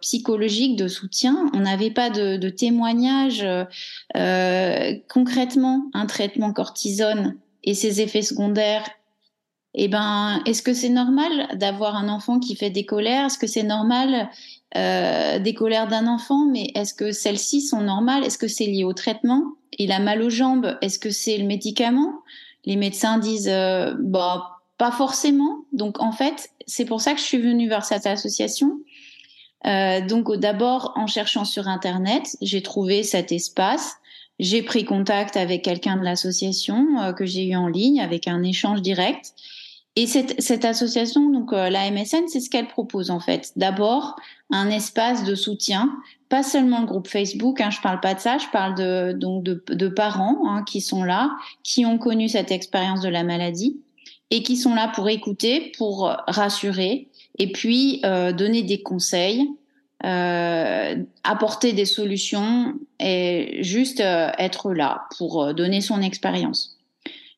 psychologique 0.00 0.76
de 0.76 0.88
soutien. 0.88 1.50
On 1.52 1.60
n'avait 1.60 1.90
pas 1.90 2.08
de, 2.08 2.38
de 2.38 2.48
témoignage 2.48 3.46
concrètement 5.10 5.84
un 5.92 6.06
traitement 6.06 6.54
cortisone 6.54 7.36
et 7.62 7.74
ses 7.74 8.00
effets 8.00 8.22
secondaires 8.22 8.88
eh 9.74 9.88
ben, 9.88 10.42
est-ce 10.44 10.62
que 10.62 10.74
c'est 10.74 10.90
normal 10.90 11.48
d'avoir 11.54 11.96
un 11.96 12.08
enfant 12.08 12.38
qui 12.38 12.56
fait 12.56 12.70
des 12.70 12.84
colères? 12.84 13.26
Est-ce 13.26 13.38
que 13.38 13.46
c'est 13.46 13.62
normal 13.62 14.28
euh, 14.76 15.38
des 15.38 15.54
colères 15.54 15.88
d'un 15.88 16.06
enfant? 16.06 16.44
Mais 16.46 16.70
est-ce 16.74 16.92
que 16.92 17.10
celles-ci 17.12 17.62
sont 17.62 17.80
normales? 17.80 18.24
Est-ce 18.24 18.38
que 18.38 18.48
c'est 18.48 18.66
lié 18.66 18.84
au 18.84 18.92
traitement? 18.92 19.42
Il 19.78 19.90
a 19.92 19.98
mal 19.98 20.22
aux 20.22 20.30
jambes. 20.30 20.76
Est-ce 20.82 20.98
que 20.98 21.10
c'est 21.10 21.38
le 21.38 21.46
médicament? 21.46 22.12
Les 22.64 22.76
médecins 22.76 23.18
disent, 23.18 23.48
euh, 23.48 23.94
bah, 23.98 24.60
pas 24.76 24.90
forcément. 24.90 25.64
Donc, 25.72 26.00
en 26.02 26.12
fait, 26.12 26.50
c'est 26.66 26.84
pour 26.84 27.00
ça 27.00 27.14
que 27.14 27.18
je 27.18 27.24
suis 27.24 27.38
venue 27.38 27.68
vers 27.68 27.84
cette 27.84 28.06
association. 28.06 28.78
Euh, 29.66 30.00
donc, 30.06 30.30
d'abord, 30.36 30.92
en 30.96 31.06
cherchant 31.06 31.44
sur 31.44 31.68
Internet, 31.68 32.36
j'ai 32.42 32.62
trouvé 32.62 33.02
cet 33.04 33.32
espace. 33.32 33.96
J'ai 34.38 34.62
pris 34.62 34.84
contact 34.84 35.36
avec 35.36 35.62
quelqu'un 35.62 35.96
de 35.96 36.02
l'association 36.02 37.00
euh, 37.00 37.12
que 37.12 37.24
j'ai 37.24 37.46
eu 37.46 37.56
en 37.56 37.68
ligne 37.68 38.00
avec 38.00 38.28
un 38.28 38.42
échange 38.42 38.82
direct. 38.82 39.34
Et 39.94 40.06
cette, 40.06 40.40
cette 40.40 40.64
association, 40.64 41.30
donc 41.30 41.52
euh, 41.52 41.68
la 41.68 41.90
MSN, 41.90 42.26
c'est 42.26 42.40
ce 42.40 42.48
qu'elle 42.48 42.68
propose 42.68 43.10
en 43.10 43.20
fait. 43.20 43.52
D'abord, 43.56 44.16
un 44.50 44.70
espace 44.70 45.24
de 45.24 45.34
soutien, 45.34 45.94
pas 46.30 46.42
seulement 46.42 46.80
le 46.80 46.86
groupe 46.86 47.08
Facebook. 47.08 47.60
Hein, 47.60 47.70
je 47.70 47.80
parle 47.80 48.00
pas 48.00 48.14
de 48.14 48.20
ça, 48.20 48.38
je 48.38 48.46
parle 48.52 48.74
de 48.74 49.12
donc 49.12 49.42
de, 49.42 49.62
de 49.68 49.88
parents 49.88 50.48
hein, 50.48 50.64
qui 50.64 50.80
sont 50.80 51.04
là, 51.04 51.30
qui 51.62 51.84
ont 51.84 51.98
connu 51.98 52.28
cette 52.28 52.50
expérience 52.50 53.02
de 53.02 53.10
la 53.10 53.22
maladie 53.22 53.80
et 54.30 54.42
qui 54.42 54.56
sont 54.56 54.74
là 54.74 54.90
pour 54.94 55.10
écouter, 55.10 55.72
pour 55.76 56.16
rassurer 56.26 57.08
et 57.38 57.52
puis 57.52 58.00
euh, 58.04 58.32
donner 58.32 58.62
des 58.62 58.82
conseils, 58.82 59.46
euh, 60.04 60.96
apporter 61.22 61.72
des 61.74 61.84
solutions 61.84 62.74
et 62.98 63.62
juste 63.62 64.00
euh, 64.00 64.30
être 64.36 64.72
là 64.72 65.04
pour 65.16 65.44
euh, 65.44 65.52
donner 65.52 65.80
son 65.80 66.02
expérience. 66.02 66.76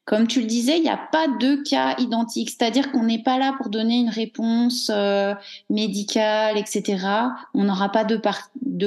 Comme 0.05 0.27
tu 0.27 0.41
le 0.41 0.47
disais, 0.47 0.77
il 0.77 0.83
n'y 0.83 0.91
a 0.91 0.99
pas 0.99 1.29
deux 1.41 1.63
cas 1.63 1.95
identiques, 1.99 2.51
c'est-à-dire 2.51 2.93
qu'on 2.93 3.05
n'est 3.05 3.23
pas 3.23 3.39
là 3.39 3.55
pour 3.57 3.71
donner 3.71 4.01
une 4.01 4.11
réponse 4.11 4.91
euh, 4.93 5.35
médicale, 5.71 6.59
etc. 6.59 7.07
On 7.55 7.65
n'aura 7.65 7.91
pas 7.91 8.05
deux, 8.05 8.21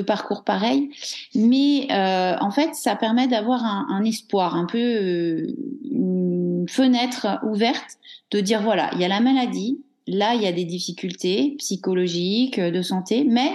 parcours 0.04 0.44
pareils, 0.44 0.92
mais 1.34 1.88
euh, 1.90 2.36
en 2.40 2.52
fait, 2.52 2.76
ça 2.76 2.96
permet 2.96 3.28
d'avoir 3.28 3.66
un, 3.66 4.04
espoir, 4.04 4.56
un 4.56 4.66
peu 4.66 4.78
euh, 4.78 5.56
une 5.90 6.68
fenêtre 6.70 7.40
ouverte, 7.42 7.98
de 8.30 8.40
dire 8.40 8.62
voilà, 8.62 8.92
il 8.94 9.00
y 9.00 9.06
a 9.06 9.08
la 9.08 9.20
maladie, 9.20 9.82
là 10.06 10.36
il 10.36 10.44
y 10.44 10.48
a 10.48 10.52
des 10.52 10.66
difficultés 10.66 11.56
psychologiques, 11.58 12.60
de 12.60 12.82
santé, 12.84 13.24
mais 13.24 13.54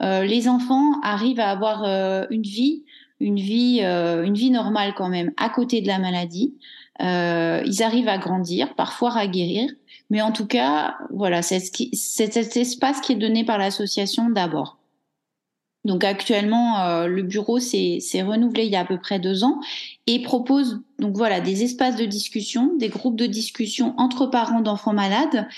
les 0.00 0.48
enfants 0.48 1.00
arrivent 1.02 1.38
à 1.38 1.50
avoir 1.50 1.84
une 2.30 2.42
vie, 2.42 2.82
une 3.22 3.38
vie, 3.38 3.80
une 3.82 4.34
vie 4.34 4.50
normale 4.50 4.94
quand 4.94 5.08
même 5.08 5.32
à 5.36 5.48
côté 5.48 5.80
de 5.80 5.86
la 5.86 5.98
maladie. 5.98 6.54
Euh, 7.00 7.62
ils 7.64 7.82
arrivent 7.82 8.08
à 8.08 8.18
grandir, 8.18 8.74
parfois 8.74 9.16
à 9.16 9.26
guérir, 9.26 9.70
mais 10.10 10.20
en 10.20 10.30
tout 10.30 10.46
cas, 10.46 10.96
voilà, 11.10 11.42
c'est 11.42 11.60
cet 11.94 12.56
espace 12.56 13.00
qui 13.00 13.12
est 13.12 13.16
donné 13.16 13.44
par 13.44 13.58
l'association 13.58 14.28
d'abord. 14.30 14.78
Donc 15.84 16.04
actuellement, 16.04 16.80
euh, 16.80 17.06
le 17.08 17.22
bureau 17.24 17.58
s'est 17.58 17.98
renouvelé 18.22 18.66
il 18.66 18.70
y 18.70 18.76
a 18.76 18.80
à 18.80 18.84
peu 18.84 18.98
près 18.98 19.18
deux 19.18 19.42
ans 19.42 19.58
et 20.06 20.22
propose 20.22 20.80
donc 21.00 21.16
voilà 21.16 21.40
des 21.40 21.64
espaces 21.64 21.96
de 21.96 22.04
discussion, 22.04 22.76
des 22.78 22.88
groupes 22.88 23.16
de 23.16 23.26
discussion 23.26 23.94
entre 23.96 24.26
parents 24.26 24.60
d'enfants 24.60 24.92
malades. 24.92 25.48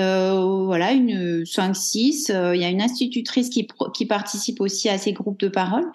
Euh, 0.00 0.64
voilà, 0.64 0.92
une 0.92 1.44
5-6. 1.44 2.32
Euh, 2.32 2.56
il 2.56 2.62
y 2.62 2.64
a 2.64 2.70
une 2.70 2.82
institutrice 2.82 3.50
qui, 3.50 3.68
qui 3.94 4.06
participe 4.06 4.60
aussi 4.60 4.88
à 4.88 4.98
ces 4.98 5.12
groupes 5.12 5.38
de 5.38 5.48
parole 5.48 5.86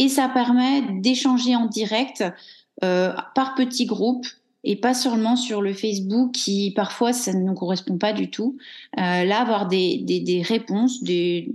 et 0.00 0.08
ça 0.08 0.30
permet 0.30 0.80
d'échanger 1.00 1.54
en 1.54 1.66
direct 1.66 2.24
euh, 2.82 3.12
par 3.34 3.54
petits 3.54 3.84
groupes 3.84 4.26
et 4.64 4.76
pas 4.76 4.94
seulement 4.94 5.36
sur 5.36 5.60
le 5.60 5.74
Facebook 5.74 6.32
qui 6.32 6.72
parfois 6.74 7.12
ça 7.12 7.34
ne 7.34 7.42
nous 7.42 7.52
correspond 7.52 7.98
pas 7.98 8.14
du 8.14 8.30
tout. 8.30 8.56
Euh, 8.98 9.24
là, 9.24 9.40
avoir 9.40 9.68
des, 9.68 10.42
réponses, 10.46 11.02
des, 11.02 11.54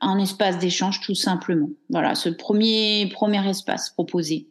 un 0.00 0.18
espace 0.18 0.58
d'échange 0.58 1.00
tout 1.00 1.14
simplement. 1.14 1.68
Voilà, 1.88 2.16
ce 2.16 2.28
premier 2.28 3.08
espace 3.48 3.90
proposé. 3.90 4.48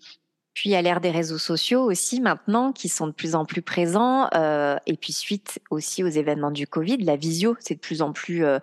Puis 0.55 0.73
à 0.73 0.81
l'ère 0.81 1.01
des 1.01 1.11
réseaux 1.11 1.37
sociaux 1.37 1.81
aussi 1.81 2.21
maintenant, 2.21 2.71
qui 2.71 2.89
sont 2.89 3.07
de 3.07 3.11
plus 3.11 3.35
en 3.35 3.45
plus 3.45 3.61
présents, 3.61 4.29
euh, 4.33 4.77
et 4.87 4.95
puis 4.95 5.13
suite 5.13 5.59
aussi 5.69 6.03
aux 6.03 6.07
événements 6.07 6.49
du 6.49 6.65
Covid, 6.65 6.97
la 6.97 7.17
visio 7.17 7.55
c'est 7.59 7.75
de 7.75 7.79
plus 7.79 8.01
en 8.01 8.13
plus 8.13 8.45
euh, 8.45 8.57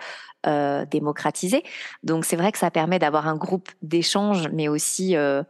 euh, 0.46 0.84
démocratisé. 0.86 1.62
Donc 2.02 2.24
c'est 2.24 2.36
vrai 2.36 2.50
que 2.50 2.58
ça 2.58 2.70
permet 2.70 2.98
d'avoir 2.98 3.28
un 3.28 3.36
groupe 3.36 3.68
d'échange, 3.82 4.48
mais 4.52 4.68
aussi 4.68 5.16
euh, 5.16 5.44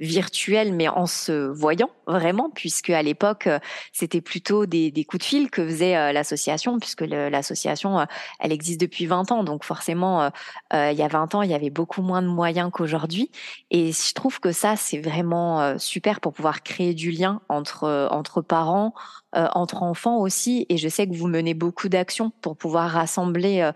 virtuel, 0.00 0.72
mais 0.72 0.88
en 0.88 1.06
se 1.06 1.48
voyant 1.48 1.90
vraiment, 2.06 2.50
puisque 2.50 2.90
à 2.90 3.02
l'époque, 3.02 3.46
euh, 3.46 3.58
c'était 3.92 4.20
plutôt 4.20 4.66
des, 4.66 4.90
des, 4.90 5.04
coups 5.04 5.22
de 5.22 5.28
fil 5.28 5.50
que 5.50 5.64
faisait 5.64 5.96
euh, 5.96 6.12
l'association, 6.12 6.78
puisque 6.78 7.02
l'association, 7.02 8.00
euh, 8.00 8.04
elle 8.40 8.52
existe 8.52 8.80
depuis 8.80 9.06
20 9.06 9.30
ans. 9.30 9.44
Donc 9.44 9.64
forcément, 9.64 10.30
il 10.72 10.92
y 10.92 11.02
a 11.02 11.08
20 11.08 11.34
ans, 11.34 11.42
il 11.42 11.50
y 11.50 11.54
avait 11.54 11.70
beaucoup 11.70 12.02
moins 12.02 12.22
de 12.22 12.28
moyens 12.28 12.70
qu'aujourd'hui. 12.72 13.30
Et 13.70 13.92
je 13.92 14.14
trouve 14.14 14.40
que 14.40 14.52
ça, 14.52 14.76
c'est 14.76 14.98
vraiment 14.98 15.78
super 15.78 16.20
pour 16.20 16.32
pouvoir 16.32 16.62
créer 16.62 16.94
du 16.94 17.10
lien 17.10 17.40
entre, 17.48 18.08
entre 18.10 18.40
parents, 18.40 18.94
entre 19.32 19.82
enfants 19.82 20.18
aussi. 20.18 20.66
Et 20.68 20.76
je 20.76 20.88
sais 20.88 21.06
que 21.06 21.14
vous 21.14 21.28
menez 21.28 21.54
beaucoup 21.54 21.88
d'actions 21.88 22.32
pour 22.40 22.56
pouvoir 22.56 22.90
rassembler, 22.90 23.70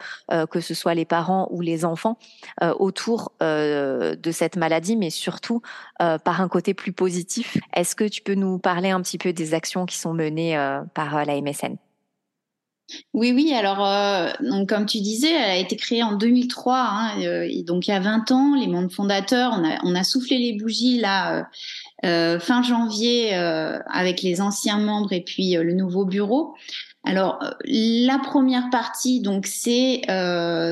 que 0.51 0.61
ce 0.61 0.75
soit 0.75 0.95
les 0.95 1.05
parents 1.05 1.49
ou 1.51 1.61
les 1.61 1.85
enfants, 1.85 2.19
autour 2.79 3.33
de 3.41 4.31
cette 4.33 4.57
maladie, 4.57 4.97
mais 4.97 5.11
surtout 5.11 5.63
par 5.99 6.41
un 6.41 6.49
côté 6.49 6.75
plus 6.75 6.93
positif. 6.93 7.57
Est-ce 7.75 7.95
que 7.95 8.05
tu 8.05 8.23
peux 8.23 8.35
nous 8.35 8.59
parler 8.59 8.91
un 8.91 9.01
petit 9.01 9.19
peu 9.19 9.33
des 9.33 9.55
actions 9.55 9.87
qui 9.87 9.97
sont 9.97 10.15
menées 10.15 10.57
euh, 10.57 10.81
par 10.95 11.17
euh, 11.17 11.25
la 11.25 11.41
MSN 11.41 11.77
oui, 13.15 13.33
oui. 13.33 13.55
Alors, 13.55 13.83
euh, 13.83 14.31
comme 14.69 14.85
tu 14.85 15.01
disais, 15.01 15.33
elle 15.33 15.51
a 15.51 15.57
été 15.57 15.75
créée 15.75 16.03
en 16.03 16.13
2003. 16.13 16.77
Hein, 16.77 17.47
donc, 17.67 17.89
il 17.89 17.91
y 17.91 17.95
a 17.95 17.99
20 17.99 18.31
ans, 18.31 18.55
les 18.55 18.67
membres 18.67 18.93
fondateurs, 18.93 19.59
on 19.85 19.95
a 19.95 20.05
soufflé 20.05 20.37
les 20.37 20.59
bougies 20.59 21.01
là 21.01 21.49
fin 22.05 22.63
janvier 22.63 23.35
avec 23.35 24.23
les 24.23 24.41
anciens 24.41 24.79
membres 24.79 25.13
et 25.13 25.23
puis 25.23 25.55
le 25.55 25.73
nouveau 25.73 26.05
bureau. 26.05 26.55
Alors, 27.05 27.39
la 27.65 28.19
première 28.19 28.71
partie, 28.71 29.21
donc, 29.21 29.47
c'est 29.47 30.03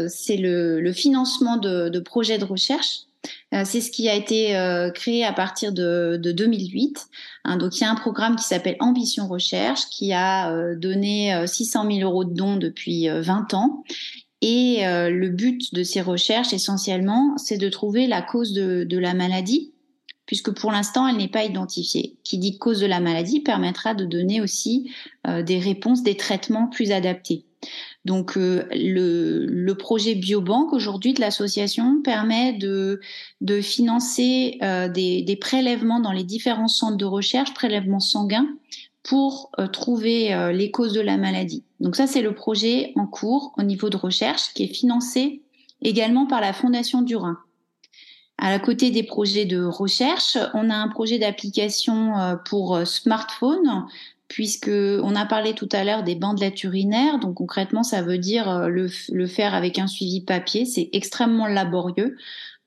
c'est 0.08 0.36
le, 0.36 0.80
le, 0.80 0.92
financement 0.92 1.56
de, 1.56 1.88
de 1.88 2.00
projets 2.00 2.38
de 2.38 2.44
recherche. 2.44 3.06
Euh, 3.54 3.62
c'est 3.64 3.80
ce 3.80 3.90
qui 3.90 4.08
a 4.08 4.14
été 4.14 4.56
euh, 4.56 4.90
créé 4.90 5.24
à 5.24 5.32
partir 5.32 5.72
de, 5.72 6.18
2008. 6.22 7.06
Hein, 7.44 7.56
donc 7.56 7.76
il 7.76 7.82
y 7.82 7.84
a 7.84 7.90
un 7.90 7.96
programme 7.96 8.36
qui 8.36 8.44
s'appelle 8.44 8.76
Ambition 8.80 9.28
Recherche 9.28 9.86
qui 9.90 10.12
a 10.12 10.52
euh, 10.52 10.74
donné 10.74 11.34
600 11.46 11.90
000 11.90 12.08
euros 12.08 12.24
de 12.24 12.34
dons 12.34 12.56
depuis 12.56 13.08
20 13.08 13.54
ans. 13.54 13.84
Et 14.44 14.80
le 14.84 15.28
but 15.28 15.72
de 15.72 15.84
ces 15.84 16.00
recherches, 16.00 16.52
essentiellement, 16.52 17.36
c'est 17.36 17.58
de 17.58 17.68
trouver 17.68 18.08
la 18.08 18.22
cause 18.22 18.52
de, 18.52 18.82
de 18.82 18.98
la 18.98 19.14
maladie, 19.14 19.71
puisque 20.26 20.52
pour 20.52 20.72
l'instant, 20.72 21.06
elle 21.06 21.16
n'est 21.16 21.28
pas 21.28 21.44
identifiée. 21.44 22.16
Qui 22.24 22.38
dit 22.38 22.58
cause 22.58 22.80
de 22.80 22.86
la 22.86 23.00
maladie 23.00 23.40
permettra 23.40 23.94
de 23.94 24.04
donner 24.04 24.40
aussi 24.40 24.90
des 25.26 25.58
réponses, 25.58 26.02
des 26.02 26.16
traitements 26.16 26.68
plus 26.68 26.92
adaptés. 26.92 27.44
Donc 28.04 28.36
euh, 28.36 28.66
le, 28.72 29.72
projet 29.74 30.14
Biobank 30.14 30.72
aujourd'hui 30.72 31.14
de 31.14 31.20
l'association 31.20 32.02
permet 32.02 32.52
de, 32.52 33.00
financer 33.60 34.58
euh, 34.62 34.88
des, 34.88 35.38
prélèvements 35.40 36.00
dans 36.00 36.12
les 36.12 36.24
différents 36.24 36.68
centres 36.68 36.96
de 36.96 37.04
recherche, 37.04 37.54
prélèvements 37.54 38.00
sanguins, 38.00 38.48
pour 39.02 39.50
euh, 39.58 39.66
trouver 39.66 40.52
les 40.52 40.70
causes 40.70 40.92
de 40.92 41.00
la 41.00 41.16
maladie. 41.16 41.64
Donc 41.80 41.96
ça, 41.96 42.06
c'est 42.06 42.22
le 42.22 42.34
projet 42.34 42.92
en 42.96 43.06
cours 43.06 43.52
au 43.58 43.62
niveau 43.62 43.90
de 43.90 43.96
recherche 43.96 44.52
qui 44.54 44.64
est 44.64 44.74
financé 44.74 45.42
également 45.80 46.26
par 46.26 46.40
la 46.40 46.52
Fondation 46.52 47.02
du 47.02 47.16
Rhin. 47.16 47.38
À 48.44 48.58
côté 48.58 48.90
des 48.90 49.04
projets 49.04 49.44
de 49.44 49.62
recherche, 49.62 50.36
on 50.52 50.68
a 50.68 50.74
un 50.74 50.88
projet 50.88 51.18
d'application 51.18 52.38
pour 52.44 52.84
smartphone 52.84 53.86
puisque 54.32 54.70
on 54.70 55.14
a 55.14 55.26
parlé 55.26 55.52
tout 55.52 55.68
à 55.72 55.84
l'heure 55.84 56.02
des 56.02 56.14
bandelettes 56.14 56.64
urinaires. 56.64 57.18
Donc 57.18 57.34
concrètement, 57.34 57.82
ça 57.82 58.00
veut 58.00 58.16
dire 58.16 58.48
euh, 58.48 58.68
le, 58.68 59.26
faire 59.26 59.54
avec 59.54 59.78
un 59.78 59.86
suivi 59.86 60.22
papier. 60.22 60.64
C'est 60.64 60.88
extrêmement 60.94 61.46
laborieux. 61.46 62.16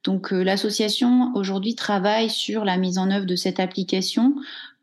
Donc 0.03 0.31
euh, 0.31 0.43
l'association 0.43 1.31
aujourd'hui 1.33 1.73
travaille 1.73 2.29
sur 2.29 2.65
la 2.65 2.77
mise 2.77 2.99
en 2.99 3.09
œuvre 3.09 3.25
de 3.25 3.35
cette 3.35 3.59
application 3.59 4.35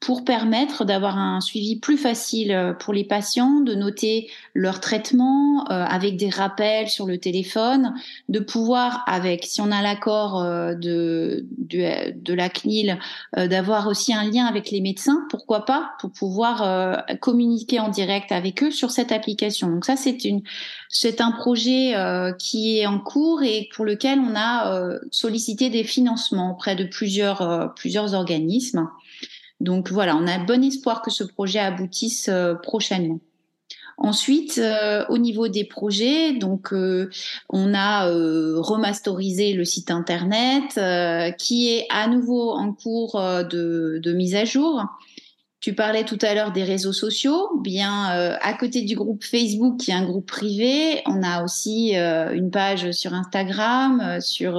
pour 0.03 0.25
permettre 0.25 0.85
d'avoir 0.85 1.17
un 1.17 1.41
suivi 1.41 1.77
plus 1.77 1.97
facile 1.97 2.51
euh, 2.51 2.73
pour 2.73 2.93
les 2.93 3.05
patients, 3.05 3.61
de 3.61 3.75
noter 3.75 4.29
leur 4.53 4.81
traitement 4.81 5.65
euh, 5.71 5.85
avec 5.85 6.17
des 6.17 6.29
rappels 6.29 6.89
sur 6.89 7.07
le 7.07 7.19
téléphone, 7.19 7.95
de 8.29 8.41
pouvoir, 8.41 9.05
avec, 9.07 9.45
si 9.45 9.61
on 9.61 9.71
a 9.71 9.81
l'accord 9.81 10.43
euh, 10.43 10.75
de, 10.75 11.47
de, 11.57 12.13
de, 12.17 12.35
la 12.35 12.49
CNIL, 12.49 12.99
d'avoir 13.37 13.87
aussi 13.87 14.13
un 14.13 14.25
lien 14.29 14.47
avec 14.47 14.73
les 14.73 14.81
médecins, 14.81 15.25
pourquoi 15.31 15.65
pas, 15.65 15.93
pour 16.01 16.11
pouvoir 16.11 17.05
communiquer 17.21 17.79
en 17.79 17.89
direct 17.89 18.33
avec 18.33 18.63
eux 18.65 18.71
sur 18.71 18.91
cette 18.91 19.13
application. 19.13 19.69
Donc 19.69 19.85
ça, 19.85 19.95
c'est 19.97 20.25
une, 20.25 20.43
c'est 20.89 21.21
un 21.21 21.31
projet 21.31 21.95
qui 22.39 22.79
est 22.79 22.87
en 22.87 22.99
cours 22.99 23.43
et 23.43 23.69
pour 23.75 23.85
lequel 23.85 24.19
on 24.19 24.35
a 24.35 24.99
sollicité 25.11 25.71
des 25.71 25.85
financements 25.85 26.53
auprès 26.53 26.75
de 26.75 26.85
plusieurs, 26.85 27.73
plusieurs 27.75 28.15
organismes. 28.15 28.89
Donc 29.63 29.93
voilà, 29.93 30.17
on 30.17 30.27
a 30.27 30.39
bon 30.39 30.65
espoir 30.65 31.03
que 31.03 31.11
ce 31.13 31.23
projet 31.23 31.61
aboutisse 31.61 32.29
euh, 32.29 32.55
prochainement. 32.55 33.21
Ensuite, 33.97 34.59
euh, 34.59 35.05
au 35.09 35.19
niveau 35.19 35.47
des 35.47 35.63
projets, 35.63 36.33
donc 36.33 36.73
euh, 36.73 37.09
on 37.49 37.73
a 37.73 38.07
remasterisé 38.07 39.53
le 39.53 39.65
site 39.65 39.93
internet 39.93 40.81
qui 41.39 41.69
est 41.69 41.87
à 41.91 42.09
nouveau 42.09 42.51
en 42.51 42.73
cours 42.73 43.13
de, 43.49 44.01
de, 44.03 44.13
mise 44.13 44.35
à 44.35 44.45
jour. 44.45 44.85
Tu 45.61 45.75
parlais 45.75 46.03
tout 46.03 46.19
à 46.23 46.35
l'heure 46.35 46.51
des 46.51 46.65
réseaux 46.65 46.93
sociaux. 46.93 47.51
Bien, 47.61 48.07
à 48.07 48.55
côté 48.55 48.83
du 48.83 48.97
groupe 48.97 49.23
Facebook, 49.23 49.79
qui 49.79 49.93
est 49.93 49.95
un 49.95 50.05
groupe 50.05 50.27
privé, 50.27 51.03
on 51.07 51.23
a 51.23 51.45
aussi 51.45 51.95
une 51.95 52.51
page 52.51 52.91
sur 52.91 53.15
Instagram, 53.15 54.21
sur 54.21 54.55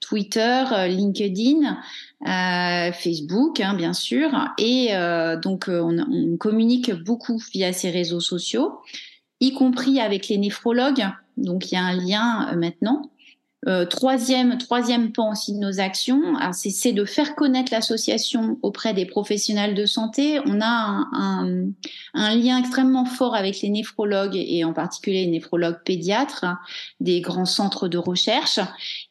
Twitter, 0.00 0.64
LinkedIn. 0.88 1.78
Euh, 2.26 2.90
Facebook, 2.92 3.60
hein, 3.60 3.74
bien 3.74 3.92
sûr. 3.92 4.30
Et 4.58 4.88
euh, 4.92 5.36
donc, 5.36 5.68
euh, 5.68 5.80
on, 5.80 6.36
communique 6.36 6.92
beaucoup 6.92 7.40
via 7.52 7.72
ces 7.72 7.90
réseaux 7.90 8.20
sociaux, 8.20 8.80
y 9.40 9.52
compris 9.52 10.00
avec 10.00 10.28
les 10.28 10.38
néphrologues. 10.38 11.06
Donc, 11.36 11.70
il 11.70 11.74
y 11.74 11.78
a 11.78 11.84
un 11.84 11.94
lien 11.94 12.56
maintenant. 12.56 13.10
Troisième, 13.90 14.56
troisième 14.56 15.12
pan 15.12 15.32
aussi 15.32 15.52
de 15.52 15.58
nos 15.58 15.78
actions, 15.80 16.22
c'est 16.52 16.92
de 16.92 17.04
faire 17.04 17.34
connaître 17.34 17.70
l'association 17.70 18.56
auprès 18.62 18.94
des 18.94 19.04
professionnels 19.04 19.74
de 19.74 19.84
santé. 19.84 20.40
On 20.46 20.60
a 20.62 20.64
un, 20.64 21.08
un, 21.12 21.64
un, 22.14 22.34
lien 22.36 22.58
extrêmement 22.58 23.04
fort 23.04 23.34
avec 23.34 23.60
les 23.60 23.68
néphrologues 23.68 24.36
et 24.36 24.64
en 24.64 24.72
particulier 24.72 25.24
les 25.24 25.30
néphrologues 25.32 25.82
pédiatres 25.84 26.46
des 27.00 27.20
grands 27.20 27.44
centres 27.44 27.88
de 27.88 27.98
recherche. 27.98 28.60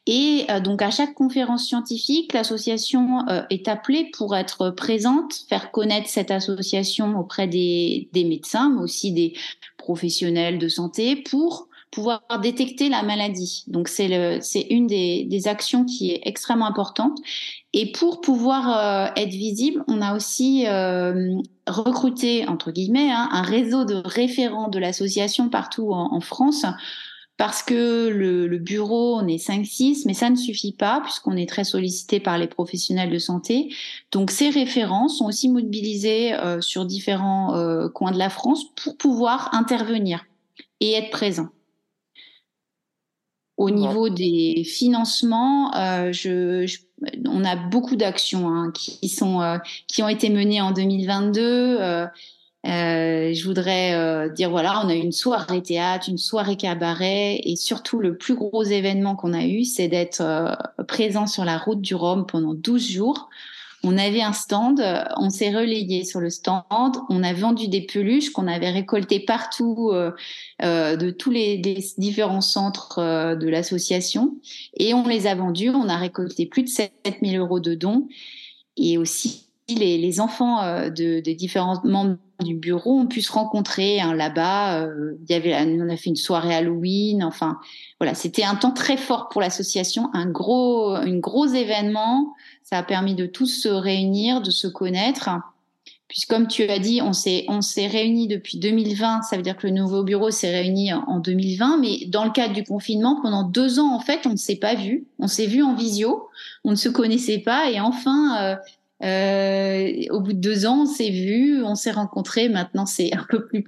Et 0.07 0.45
euh, 0.49 0.61
donc 0.61 0.81
à 0.81 0.89
chaque 0.89 1.13
conférence 1.13 1.65
scientifique, 1.65 2.31
l'association 2.33 3.27
euh, 3.27 3.43
est 3.49 3.67
appelée 3.67 4.09
pour 4.17 4.35
être 4.35 4.69
présente, 4.69 5.33
faire 5.49 5.69
connaître 5.71 6.07
cette 6.07 6.31
association 6.31 7.19
auprès 7.19 7.47
des, 7.47 8.09
médecins, 8.15 8.69
mais 8.69 8.81
aussi 8.81 9.11
des 9.11 9.33
professionnels 9.77 10.59
de 10.59 10.69
santé 10.69 11.17
pour 11.17 11.67
pouvoir 11.91 12.21
détecter 12.41 12.89
la 12.89 13.03
maladie. 13.03 13.63
Donc 13.67 13.89
c'est 13.89 14.07
une 14.69 14.87
des, 14.87 15.47
actions 15.47 15.83
qui 15.83 16.11
est 16.11 16.21
extrêmement 16.23 16.67
importante. 16.67 17.17
Et 17.73 17.91
pour 17.91 18.21
pouvoir 18.21 18.77
euh, 18.77 19.21
être 19.21 19.31
visible, 19.31 19.83
on 19.87 20.01
a 20.01 20.15
aussi 20.15 20.65
recruté 21.67 22.47
entre 22.47 22.71
guillemets 22.71 23.11
hein, 23.11 23.27
un 23.31 23.41
réseau 23.41 23.83
de 23.83 23.95
référents 24.05 24.69
de 24.69 24.79
l'association 24.79 25.49
partout 25.49 25.91
en, 25.91 26.21
France. 26.21 26.65
Parce 27.37 27.61
que 27.61 28.07
le, 28.07 28.47
le 28.47 28.57
bureau, 28.57 29.15
on 29.15 29.27
est 29.27 29.37
5-6, 29.37 30.03
mais 30.07 30.15
ça 30.15 30.31
ne 30.31 30.35
suffit 30.35 30.71
pas 30.73 31.01
puisqu'on 31.01 31.37
est 31.37 31.47
très 31.47 31.63
sollicité 31.63 32.19
par 32.19 32.39
les 32.39 32.47
professionnels 32.47 33.11
de 33.11 33.19
santé. 33.19 33.71
Donc 34.11 34.31
ces 34.31 34.49
référents 34.49 35.07
sont 35.07 35.25
aussi 35.25 35.47
mobilisés 35.47 36.33
euh, 36.33 36.61
sur 36.61 36.85
différents 36.85 37.55
euh, 37.55 37.89
coins 37.89 38.11
de 38.11 38.17
la 38.17 38.31
France 38.31 38.63
pour 38.75 38.97
pouvoir 38.97 39.53
intervenir 39.53 40.25
et 40.79 40.93
être 40.93 41.11
présents. 41.11 41.49
Au 43.55 43.71
niveau 43.71 44.09
des 44.09 44.63
financements, 44.63 45.75
euh, 45.75 46.11
je, 46.11 46.65
je, 46.67 46.77
on 47.27 47.43
a 47.43 47.55
beaucoup 47.55 47.95
d'actions 47.95 48.49
hein, 48.49 48.71
qui 48.71 49.09
sont 49.09 49.59
qui 49.87 50.03
ont 50.03 50.07
été 50.07 50.29
menées 50.29 50.61
en 50.61 50.71
2022. 50.71 52.07
Euh, 52.67 53.33
je 53.33 53.45
voudrais 53.45 53.93
euh, 53.93 54.29
dire 54.29 54.49
voilà, 54.49 54.81
on 54.83 54.89
a 54.89 54.95
eu 54.95 54.99
une 54.99 55.13
soirée 55.13 55.61
théâtre, 55.61 56.09
une 56.09 56.17
soirée 56.17 56.57
cabaret, 56.57 57.39
et 57.43 57.55
surtout 57.55 57.99
le 57.99 58.17
plus 58.17 58.35
gros 58.35 58.63
événement 58.63 59.15
qu'on 59.15 59.33
a 59.33 59.45
eu, 59.45 59.63
c'est 59.63 59.87
d'être 59.87 60.21
euh, 60.21 60.53
présent 60.85 61.27
sur 61.27 61.45
la 61.45 61.57
route 61.57 61.79
du 61.79 61.95
Rhum 61.95 62.25
pendant 62.25 62.53
12 62.53 62.91
jours 62.91 63.29
on 63.83 63.95
avait 63.95 64.23
un 64.23 64.33
stand, 64.33 64.81
on 65.17 65.29
s'est 65.29 65.55
relayé 65.55 66.03
sur 66.03 66.19
le 66.19 66.31
stand, 66.31 66.63
on 67.09 67.23
a 67.23 67.31
vendu 67.31 67.67
des 67.67 67.81
peluches 67.81 68.31
qu'on 68.31 68.47
avait 68.47 68.71
récoltées 68.71 69.19
partout 69.19 69.91
de 70.59 71.09
tous 71.11 71.29
les, 71.29 71.57
différents 71.97 72.41
centres 72.41 73.35
de 73.35 73.47
l'association 73.47 74.35
et 74.75 74.95
on 74.95 75.07
les 75.07 75.27
a 75.27 75.35
vendues. 75.35 75.69
On 75.69 75.87
a 75.89 75.95
récolté 75.95 76.47
plus 76.47 76.63
de 76.63 76.69
7000 76.69 77.37
euros 77.37 77.59
de 77.59 77.75
dons 77.75 78.07
et 78.77 78.97
aussi 78.97 79.45
les, 79.69 80.19
enfants 80.19 80.89
de, 80.89 81.19
différents 81.33 81.79
membres 81.85 82.17
du 82.43 82.55
bureau 82.55 82.99
ont 82.99 83.07
pu 83.07 83.21
se 83.21 83.31
rencontrer 83.31 83.99
hein, 83.99 84.13
là-bas. 84.13 84.81
Euh, 84.81 85.17
il 85.23 85.31
y 85.31 85.35
avait, 85.35 85.55
on 85.55 85.89
a 85.89 85.97
fait 85.97 86.09
une 86.09 86.15
soirée 86.15 86.53
Halloween. 86.53 87.23
Enfin, 87.23 87.59
voilà, 87.99 88.13
c'était 88.13 88.43
un 88.43 88.55
temps 88.55 88.71
très 88.71 88.97
fort 88.97 89.29
pour 89.29 89.41
l'association, 89.41 90.09
un 90.13 90.29
gros, 90.29 90.91
un 90.91 91.17
gros 91.17 91.47
événement. 91.47 92.33
Ça 92.63 92.77
a 92.77 92.83
permis 92.83 93.15
de 93.15 93.25
tous 93.25 93.47
se 93.47 93.69
réunir, 93.69 94.41
de 94.41 94.51
se 94.51 94.67
connaître. 94.67 95.29
Puis 96.07 96.21
comme 96.21 96.47
tu 96.47 96.63
as 96.63 96.79
dit, 96.79 97.01
on 97.01 97.11
s'est 97.11 97.45
on 97.49 97.61
s'est 97.61 97.87
réunis 97.87 98.27
depuis 98.27 98.59
2020. 98.59 99.23
Ça 99.23 99.35
veut 99.35 99.41
dire 99.41 99.57
que 99.57 99.67
le 99.67 99.73
nouveau 99.73 100.03
bureau 100.03 100.31
s'est 100.31 100.51
réuni 100.51 100.93
en 100.93 101.19
2020, 101.19 101.79
mais 101.79 102.05
dans 102.07 102.23
le 102.23 102.31
cadre 102.31 102.53
du 102.53 102.63
confinement, 102.63 103.19
pendant 103.21 103.43
deux 103.43 103.79
ans 103.79 103.93
en 103.93 103.99
fait, 103.99 104.25
on 104.25 104.31
ne 104.31 104.37
s'est 104.37 104.55
pas 104.55 104.75
vu. 104.75 105.05
On 105.19 105.27
s'est 105.27 105.47
vu 105.47 105.63
en 105.63 105.75
visio, 105.75 106.29
on 106.63 106.71
ne 106.71 106.75
se 106.75 106.89
connaissait 106.89 107.39
pas, 107.39 107.69
et 107.71 107.79
enfin. 107.79 108.41
Euh, 108.41 108.55
euh, 109.03 109.91
au 110.09 110.21
bout 110.21 110.33
de 110.33 110.39
deux 110.39 110.65
ans, 110.65 110.83
on 110.83 110.85
s'est 110.85 111.11
vu, 111.11 111.63
on 111.63 111.75
s'est 111.75 111.91
rencontrés. 111.91 112.49
Maintenant, 112.49 112.85
c'est 112.85 113.13
un 113.13 113.25
peu 113.29 113.45
plus 113.45 113.63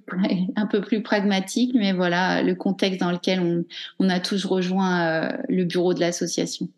un 0.55 0.65
peu 0.65 0.81
plus 0.81 1.03
pragmatique, 1.03 1.73
mais 1.75 1.93
voilà 1.93 2.41
le 2.41 2.55
contexte 2.55 2.99
dans 2.99 3.11
lequel 3.11 3.39
on, 3.39 3.65
on 3.99 4.09
a 4.09 4.19
tous 4.19 4.45
rejoint 4.45 5.01
euh, 5.01 5.37
le 5.47 5.65
bureau 5.65 5.93
de 5.93 5.99
l'association. 5.99 6.69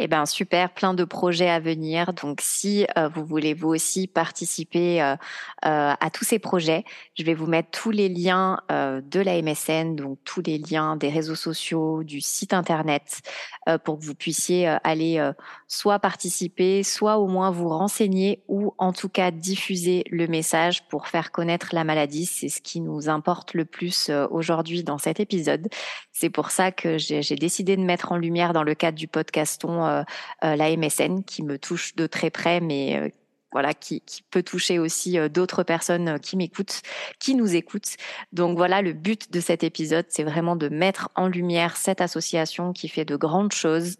Eh 0.00 0.06
ben 0.06 0.26
super, 0.26 0.70
plein 0.70 0.94
de 0.94 1.02
projets 1.02 1.50
à 1.50 1.58
venir. 1.58 2.12
Donc 2.12 2.38
si 2.40 2.86
euh, 2.96 3.08
vous 3.08 3.24
voulez 3.24 3.52
vous 3.52 3.70
aussi 3.70 4.06
participer 4.06 5.02
euh, 5.02 5.16
euh, 5.64 5.94
à 5.98 6.10
tous 6.12 6.24
ces 6.24 6.38
projets, 6.38 6.84
je 7.18 7.24
vais 7.24 7.34
vous 7.34 7.48
mettre 7.48 7.70
tous 7.72 7.90
les 7.90 8.08
liens 8.08 8.60
de 8.70 9.20
la 9.20 9.42
MSN, 9.42 9.96
donc 9.96 10.18
tous 10.24 10.40
les 10.40 10.58
liens 10.58 10.94
des 10.94 11.08
réseaux 11.08 11.34
sociaux, 11.34 12.04
du 12.04 12.20
site 12.20 12.54
internet, 12.54 13.22
pour 13.84 13.98
que 13.98 14.04
vous 14.04 14.14
puissiez 14.14 14.68
aller 14.84 15.20
soit 15.66 15.98
participer, 15.98 16.82
soit 16.84 17.18
au 17.18 17.26
moins 17.26 17.50
vous 17.50 17.68
renseigner 17.68 18.44
ou 18.46 18.74
en 18.78 18.92
tout 18.92 19.08
cas 19.08 19.30
diffuser 19.30 20.04
le 20.10 20.26
message 20.28 20.86
pour 20.88 21.08
faire 21.08 21.32
connaître 21.32 21.70
la 21.72 21.82
maladie. 21.82 22.26
C'est 22.26 22.48
ce 22.48 22.60
qui 22.60 22.80
nous 22.80 23.08
importe 23.08 23.54
le 23.54 23.64
plus 23.64 24.10
aujourd'hui 24.30 24.84
dans 24.84 24.98
cet 24.98 25.18
épisode. 25.18 25.68
C'est 26.12 26.30
pour 26.30 26.50
ça 26.50 26.70
que 26.70 26.98
j'ai 26.98 27.36
décidé 27.36 27.76
de 27.76 27.82
mettre 27.82 28.12
en 28.12 28.16
lumière 28.16 28.52
dans 28.52 28.64
le 28.64 28.74
cadre 28.74 28.98
du 28.98 29.08
podcaston 29.08 29.87
euh, 29.88 30.04
euh, 30.44 30.56
la 30.56 30.76
MSN 30.76 31.24
qui 31.24 31.42
me 31.42 31.58
touche 31.58 31.94
de 31.96 32.06
très 32.06 32.30
près, 32.30 32.60
mais 32.60 32.98
euh, 32.98 33.08
voilà, 33.52 33.72
qui, 33.72 34.02
peut 34.30 34.42
toucher 34.42 34.78
aussi 34.78 35.16
d'autres 35.30 35.62
personnes 35.62 36.20
qui 36.20 36.36
m'écoutent, 36.36 36.82
qui 37.18 37.34
nous 37.34 37.56
écoutent. 37.56 37.96
Donc 38.30 38.58
voilà, 38.58 38.82
le 38.82 38.92
but 38.92 39.32
de 39.32 39.40
cet 39.40 39.64
épisode, 39.64 40.04
c'est 40.10 40.22
vraiment 40.22 40.54
de 40.54 40.68
mettre 40.68 41.08
en 41.14 41.28
lumière 41.28 41.78
cette 41.78 42.02
association 42.02 42.74
qui 42.74 42.88
fait 42.88 43.06
de 43.06 43.16
grandes 43.16 43.52
choses, 43.52 43.96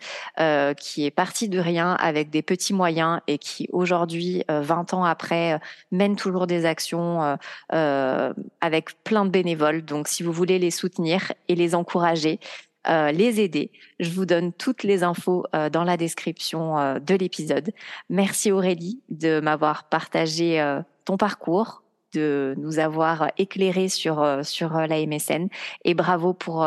qui 0.79 1.07
est 1.07 1.11
partie 1.11 1.49
de 1.49 1.59
rien 1.59 1.95
avec 1.95 2.29
des 2.29 2.43
petits 2.43 2.75
moyens 2.75 3.21
et 3.27 3.39
qui 3.39 3.71
aujourd'hui, 3.73 4.45
20 4.51 4.93
ans 4.93 5.05
après, 5.05 5.59
mène 5.93 6.17
toujours 6.17 6.47
des 6.47 6.67
actions 6.67 7.39
avec 7.71 9.03
plein 9.03 9.25
de 9.25 9.31
bénévoles. 9.31 9.83
Donc 9.83 10.09
si 10.09 10.23
vous 10.23 10.33
voulez 10.33 10.59
les 10.59 10.71
soutenir 10.71 11.33
et 11.49 11.55
les 11.55 11.75
encourager, 11.75 12.39
euh, 12.89 13.13
les 13.13 13.41
aider. 13.41 13.71
Je 14.01 14.11
vous 14.11 14.27
donne 14.27 14.53
toutes 14.53 14.83
les 14.83 15.03
infos 15.03 15.45
euh, 15.55 15.69
dans 15.69 15.85
la 15.85 15.97
description 15.97 16.79
euh, 16.79 16.99
de 16.99 17.15
l'épisode. 17.15 17.73
Merci 18.09 18.51
Aurélie 18.51 19.01
de 19.09 19.41
m'avoir 19.41 19.85
partagé 19.85 20.39
ton 21.05 21.17
parcours, 21.17 21.83
de 22.15 22.55
nous 22.57 22.79
avoir 22.79 23.31
éclairé 23.37 23.89
sur 23.89 24.41
sur 24.43 24.73
la 24.73 25.07
MSN 25.07 25.49
et 25.85 25.95
bravo 25.95 26.33
pour 26.33 26.67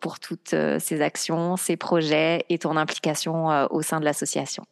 pour 0.00 0.20
toutes 0.20 0.54
ces 0.78 1.00
actions, 1.00 1.56
ces 1.56 1.76
projets 1.76 2.44
et 2.48 2.58
ton 2.58 2.76
implication 2.76 3.66
au 3.70 3.82
sein 3.82 4.00
de 4.00 4.04
l'association. 4.04 4.64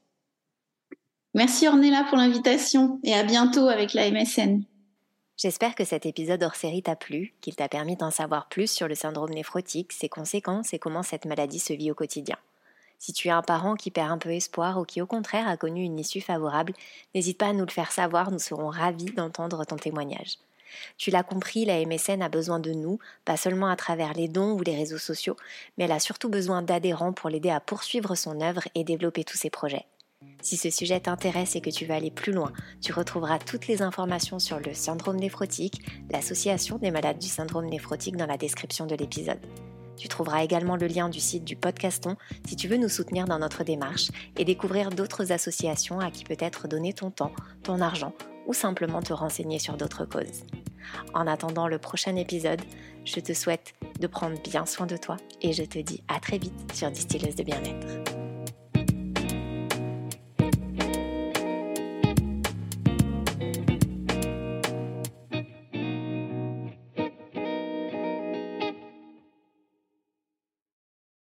Merci 1.34 1.68
Ornella 1.68 2.04
pour 2.08 2.18
l'invitation 2.18 2.98
et 3.04 3.14
à 3.14 3.22
bientôt 3.22 3.68
avec 3.68 3.94
la 3.94 4.10
MSN. 4.10 4.62
J'espère 5.42 5.74
que 5.74 5.86
cet 5.86 6.04
épisode 6.04 6.42
hors 6.42 6.54
série 6.54 6.82
t'a 6.82 6.96
plu, 6.96 7.32
qu'il 7.40 7.56
t'a 7.56 7.66
permis 7.66 7.96
d'en 7.96 8.10
savoir 8.10 8.46
plus 8.50 8.70
sur 8.70 8.88
le 8.88 8.94
syndrome 8.94 9.30
néphrotique, 9.30 9.90
ses 9.90 10.10
conséquences 10.10 10.74
et 10.74 10.78
comment 10.78 11.02
cette 11.02 11.24
maladie 11.24 11.58
se 11.58 11.72
vit 11.72 11.90
au 11.90 11.94
quotidien. 11.94 12.36
Si 12.98 13.14
tu 13.14 13.28
es 13.28 13.30
un 13.30 13.40
parent 13.40 13.74
qui 13.74 13.90
perd 13.90 14.10
un 14.10 14.18
peu 14.18 14.34
espoir 14.34 14.78
ou 14.78 14.84
qui 14.84 15.00
au 15.00 15.06
contraire 15.06 15.48
a 15.48 15.56
connu 15.56 15.82
une 15.82 15.98
issue 15.98 16.20
favorable, 16.20 16.74
n'hésite 17.14 17.38
pas 17.38 17.46
à 17.46 17.52
nous 17.54 17.64
le 17.64 17.70
faire 17.70 17.90
savoir, 17.90 18.30
nous 18.30 18.38
serons 18.38 18.68
ravis 18.68 19.12
d'entendre 19.12 19.64
ton 19.64 19.76
témoignage. 19.76 20.36
Tu 20.98 21.10
l'as 21.10 21.22
compris, 21.22 21.64
la 21.64 21.82
MSN 21.86 22.20
a 22.20 22.28
besoin 22.28 22.58
de 22.58 22.72
nous, 22.72 22.98
pas 23.24 23.38
seulement 23.38 23.68
à 23.68 23.76
travers 23.76 24.12
les 24.12 24.28
dons 24.28 24.52
ou 24.52 24.60
les 24.60 24.76
réseaux 24.76 24.98
sociaux, 24.98 25.36
mais 25.78 25.84
elle 25.84 25.92
a 25.92 26.00
surtout 26.00 26.28
besoin 26.28 26.60
d'adhérents 26.60 27.14
pour 27.14 27.30
l'aider 27.30 27.48
à 27.48 27.60
poursuivre 27.60 28.14
son 28.14 28.42
œuvre 28.42 28.64
et 28.74 28.84
développer 28.84 29.24
tous 29.24 29.38
ses 29.38 29.48
projets. 29.48 29.86
Si 30.42 30.56
ce 30.56 30.70
sujet 30.70 31.00
t'intéresse 31.00 31.56
et 31.56 31.60
que 31.60 31.70
tu 31.70 31.84
veux 31.84 31.94
aller 31.94 32.10
plus 32.10 32.32
loin, 32.32 32.52
tu 32.80 32.92
retrouveras 32.92 33.38
toutes 33.38 33.66
les 33.66 33.82
informations 33.82 34.38
sur 34.38 34.58
le 34.58 34.74
syndrome 34.74 35.16
néphrotique, 35.16 35.82
l'association 36.10 36.78
des 36.78 36.90
malades 36.90 37.18
du 37.18 37.28
syndrome 37.28 37.66
néphrotique 37.66 38.16
dans 38.16 38.26
la 38.26 38.38
description 38.38 38.86
de 38.86 38.94
l'épisode. 38.94 39.40
Tu 39.96 40.08
trouveras 40.08 40.42
également 40.42 40.76
le 40.76 40.86
lien 40.86 41.10
du 41.10 41.20
site 41.20 41.44
du 41.44 41.56
podcaston 41.56 42.16
si 42.46 42.56
tu 42.56 42.68
veux 42.68 42.78
nous 42.78 42.88
soutenir 42.88 43.26
dans 43.26 43.38
notre 43.38 43.64
démarche 43.64 44.08
et 44.38 44.46
découvrir 44.46 44.88
d'autres 44.88 45.30
associations 45.30 46.00
à 46.00 46.10
qui 46.10 46.24
peut-être 46.24 46.68
donner 46.68 46.94
ton 46.94 47.10
temps, 47.10 47.32
ton 47.62 47.82
argent 47.82 48.14
ou 48.46 48.54
simplement 48.54 49.02
te 49.02 49.12
renseigner 49.12 49.58
sur 49.58 49.76
d'autres 49.76 50.06
causes. 50.06 50.44
En 51.12 51.26
attendant 51.26 51.68
le 51.68 51.78
prochain 51.78 52.16
épisode, 52.16 52.62
je 53.04 53.20
te 53.20 53.34
souhaite 53.34 53.74
de 54.00 54.06
prendre 54.06 54.40
bien 54.42 54.64
soin 54.64 54.86
de 54.86 54.96
toi 54.96 55.18
et 55.42 55.52
je 55.52 55.64
te 55.64 55.78
dis 55.78 56.02
à 56.08 56.18
très 56.18 56.38
vite 56.38 56.74
sur 56.74 56.90
Distilleuse 56.90 57.36
de 57.36 57.42
bien-être. 57.42 58.29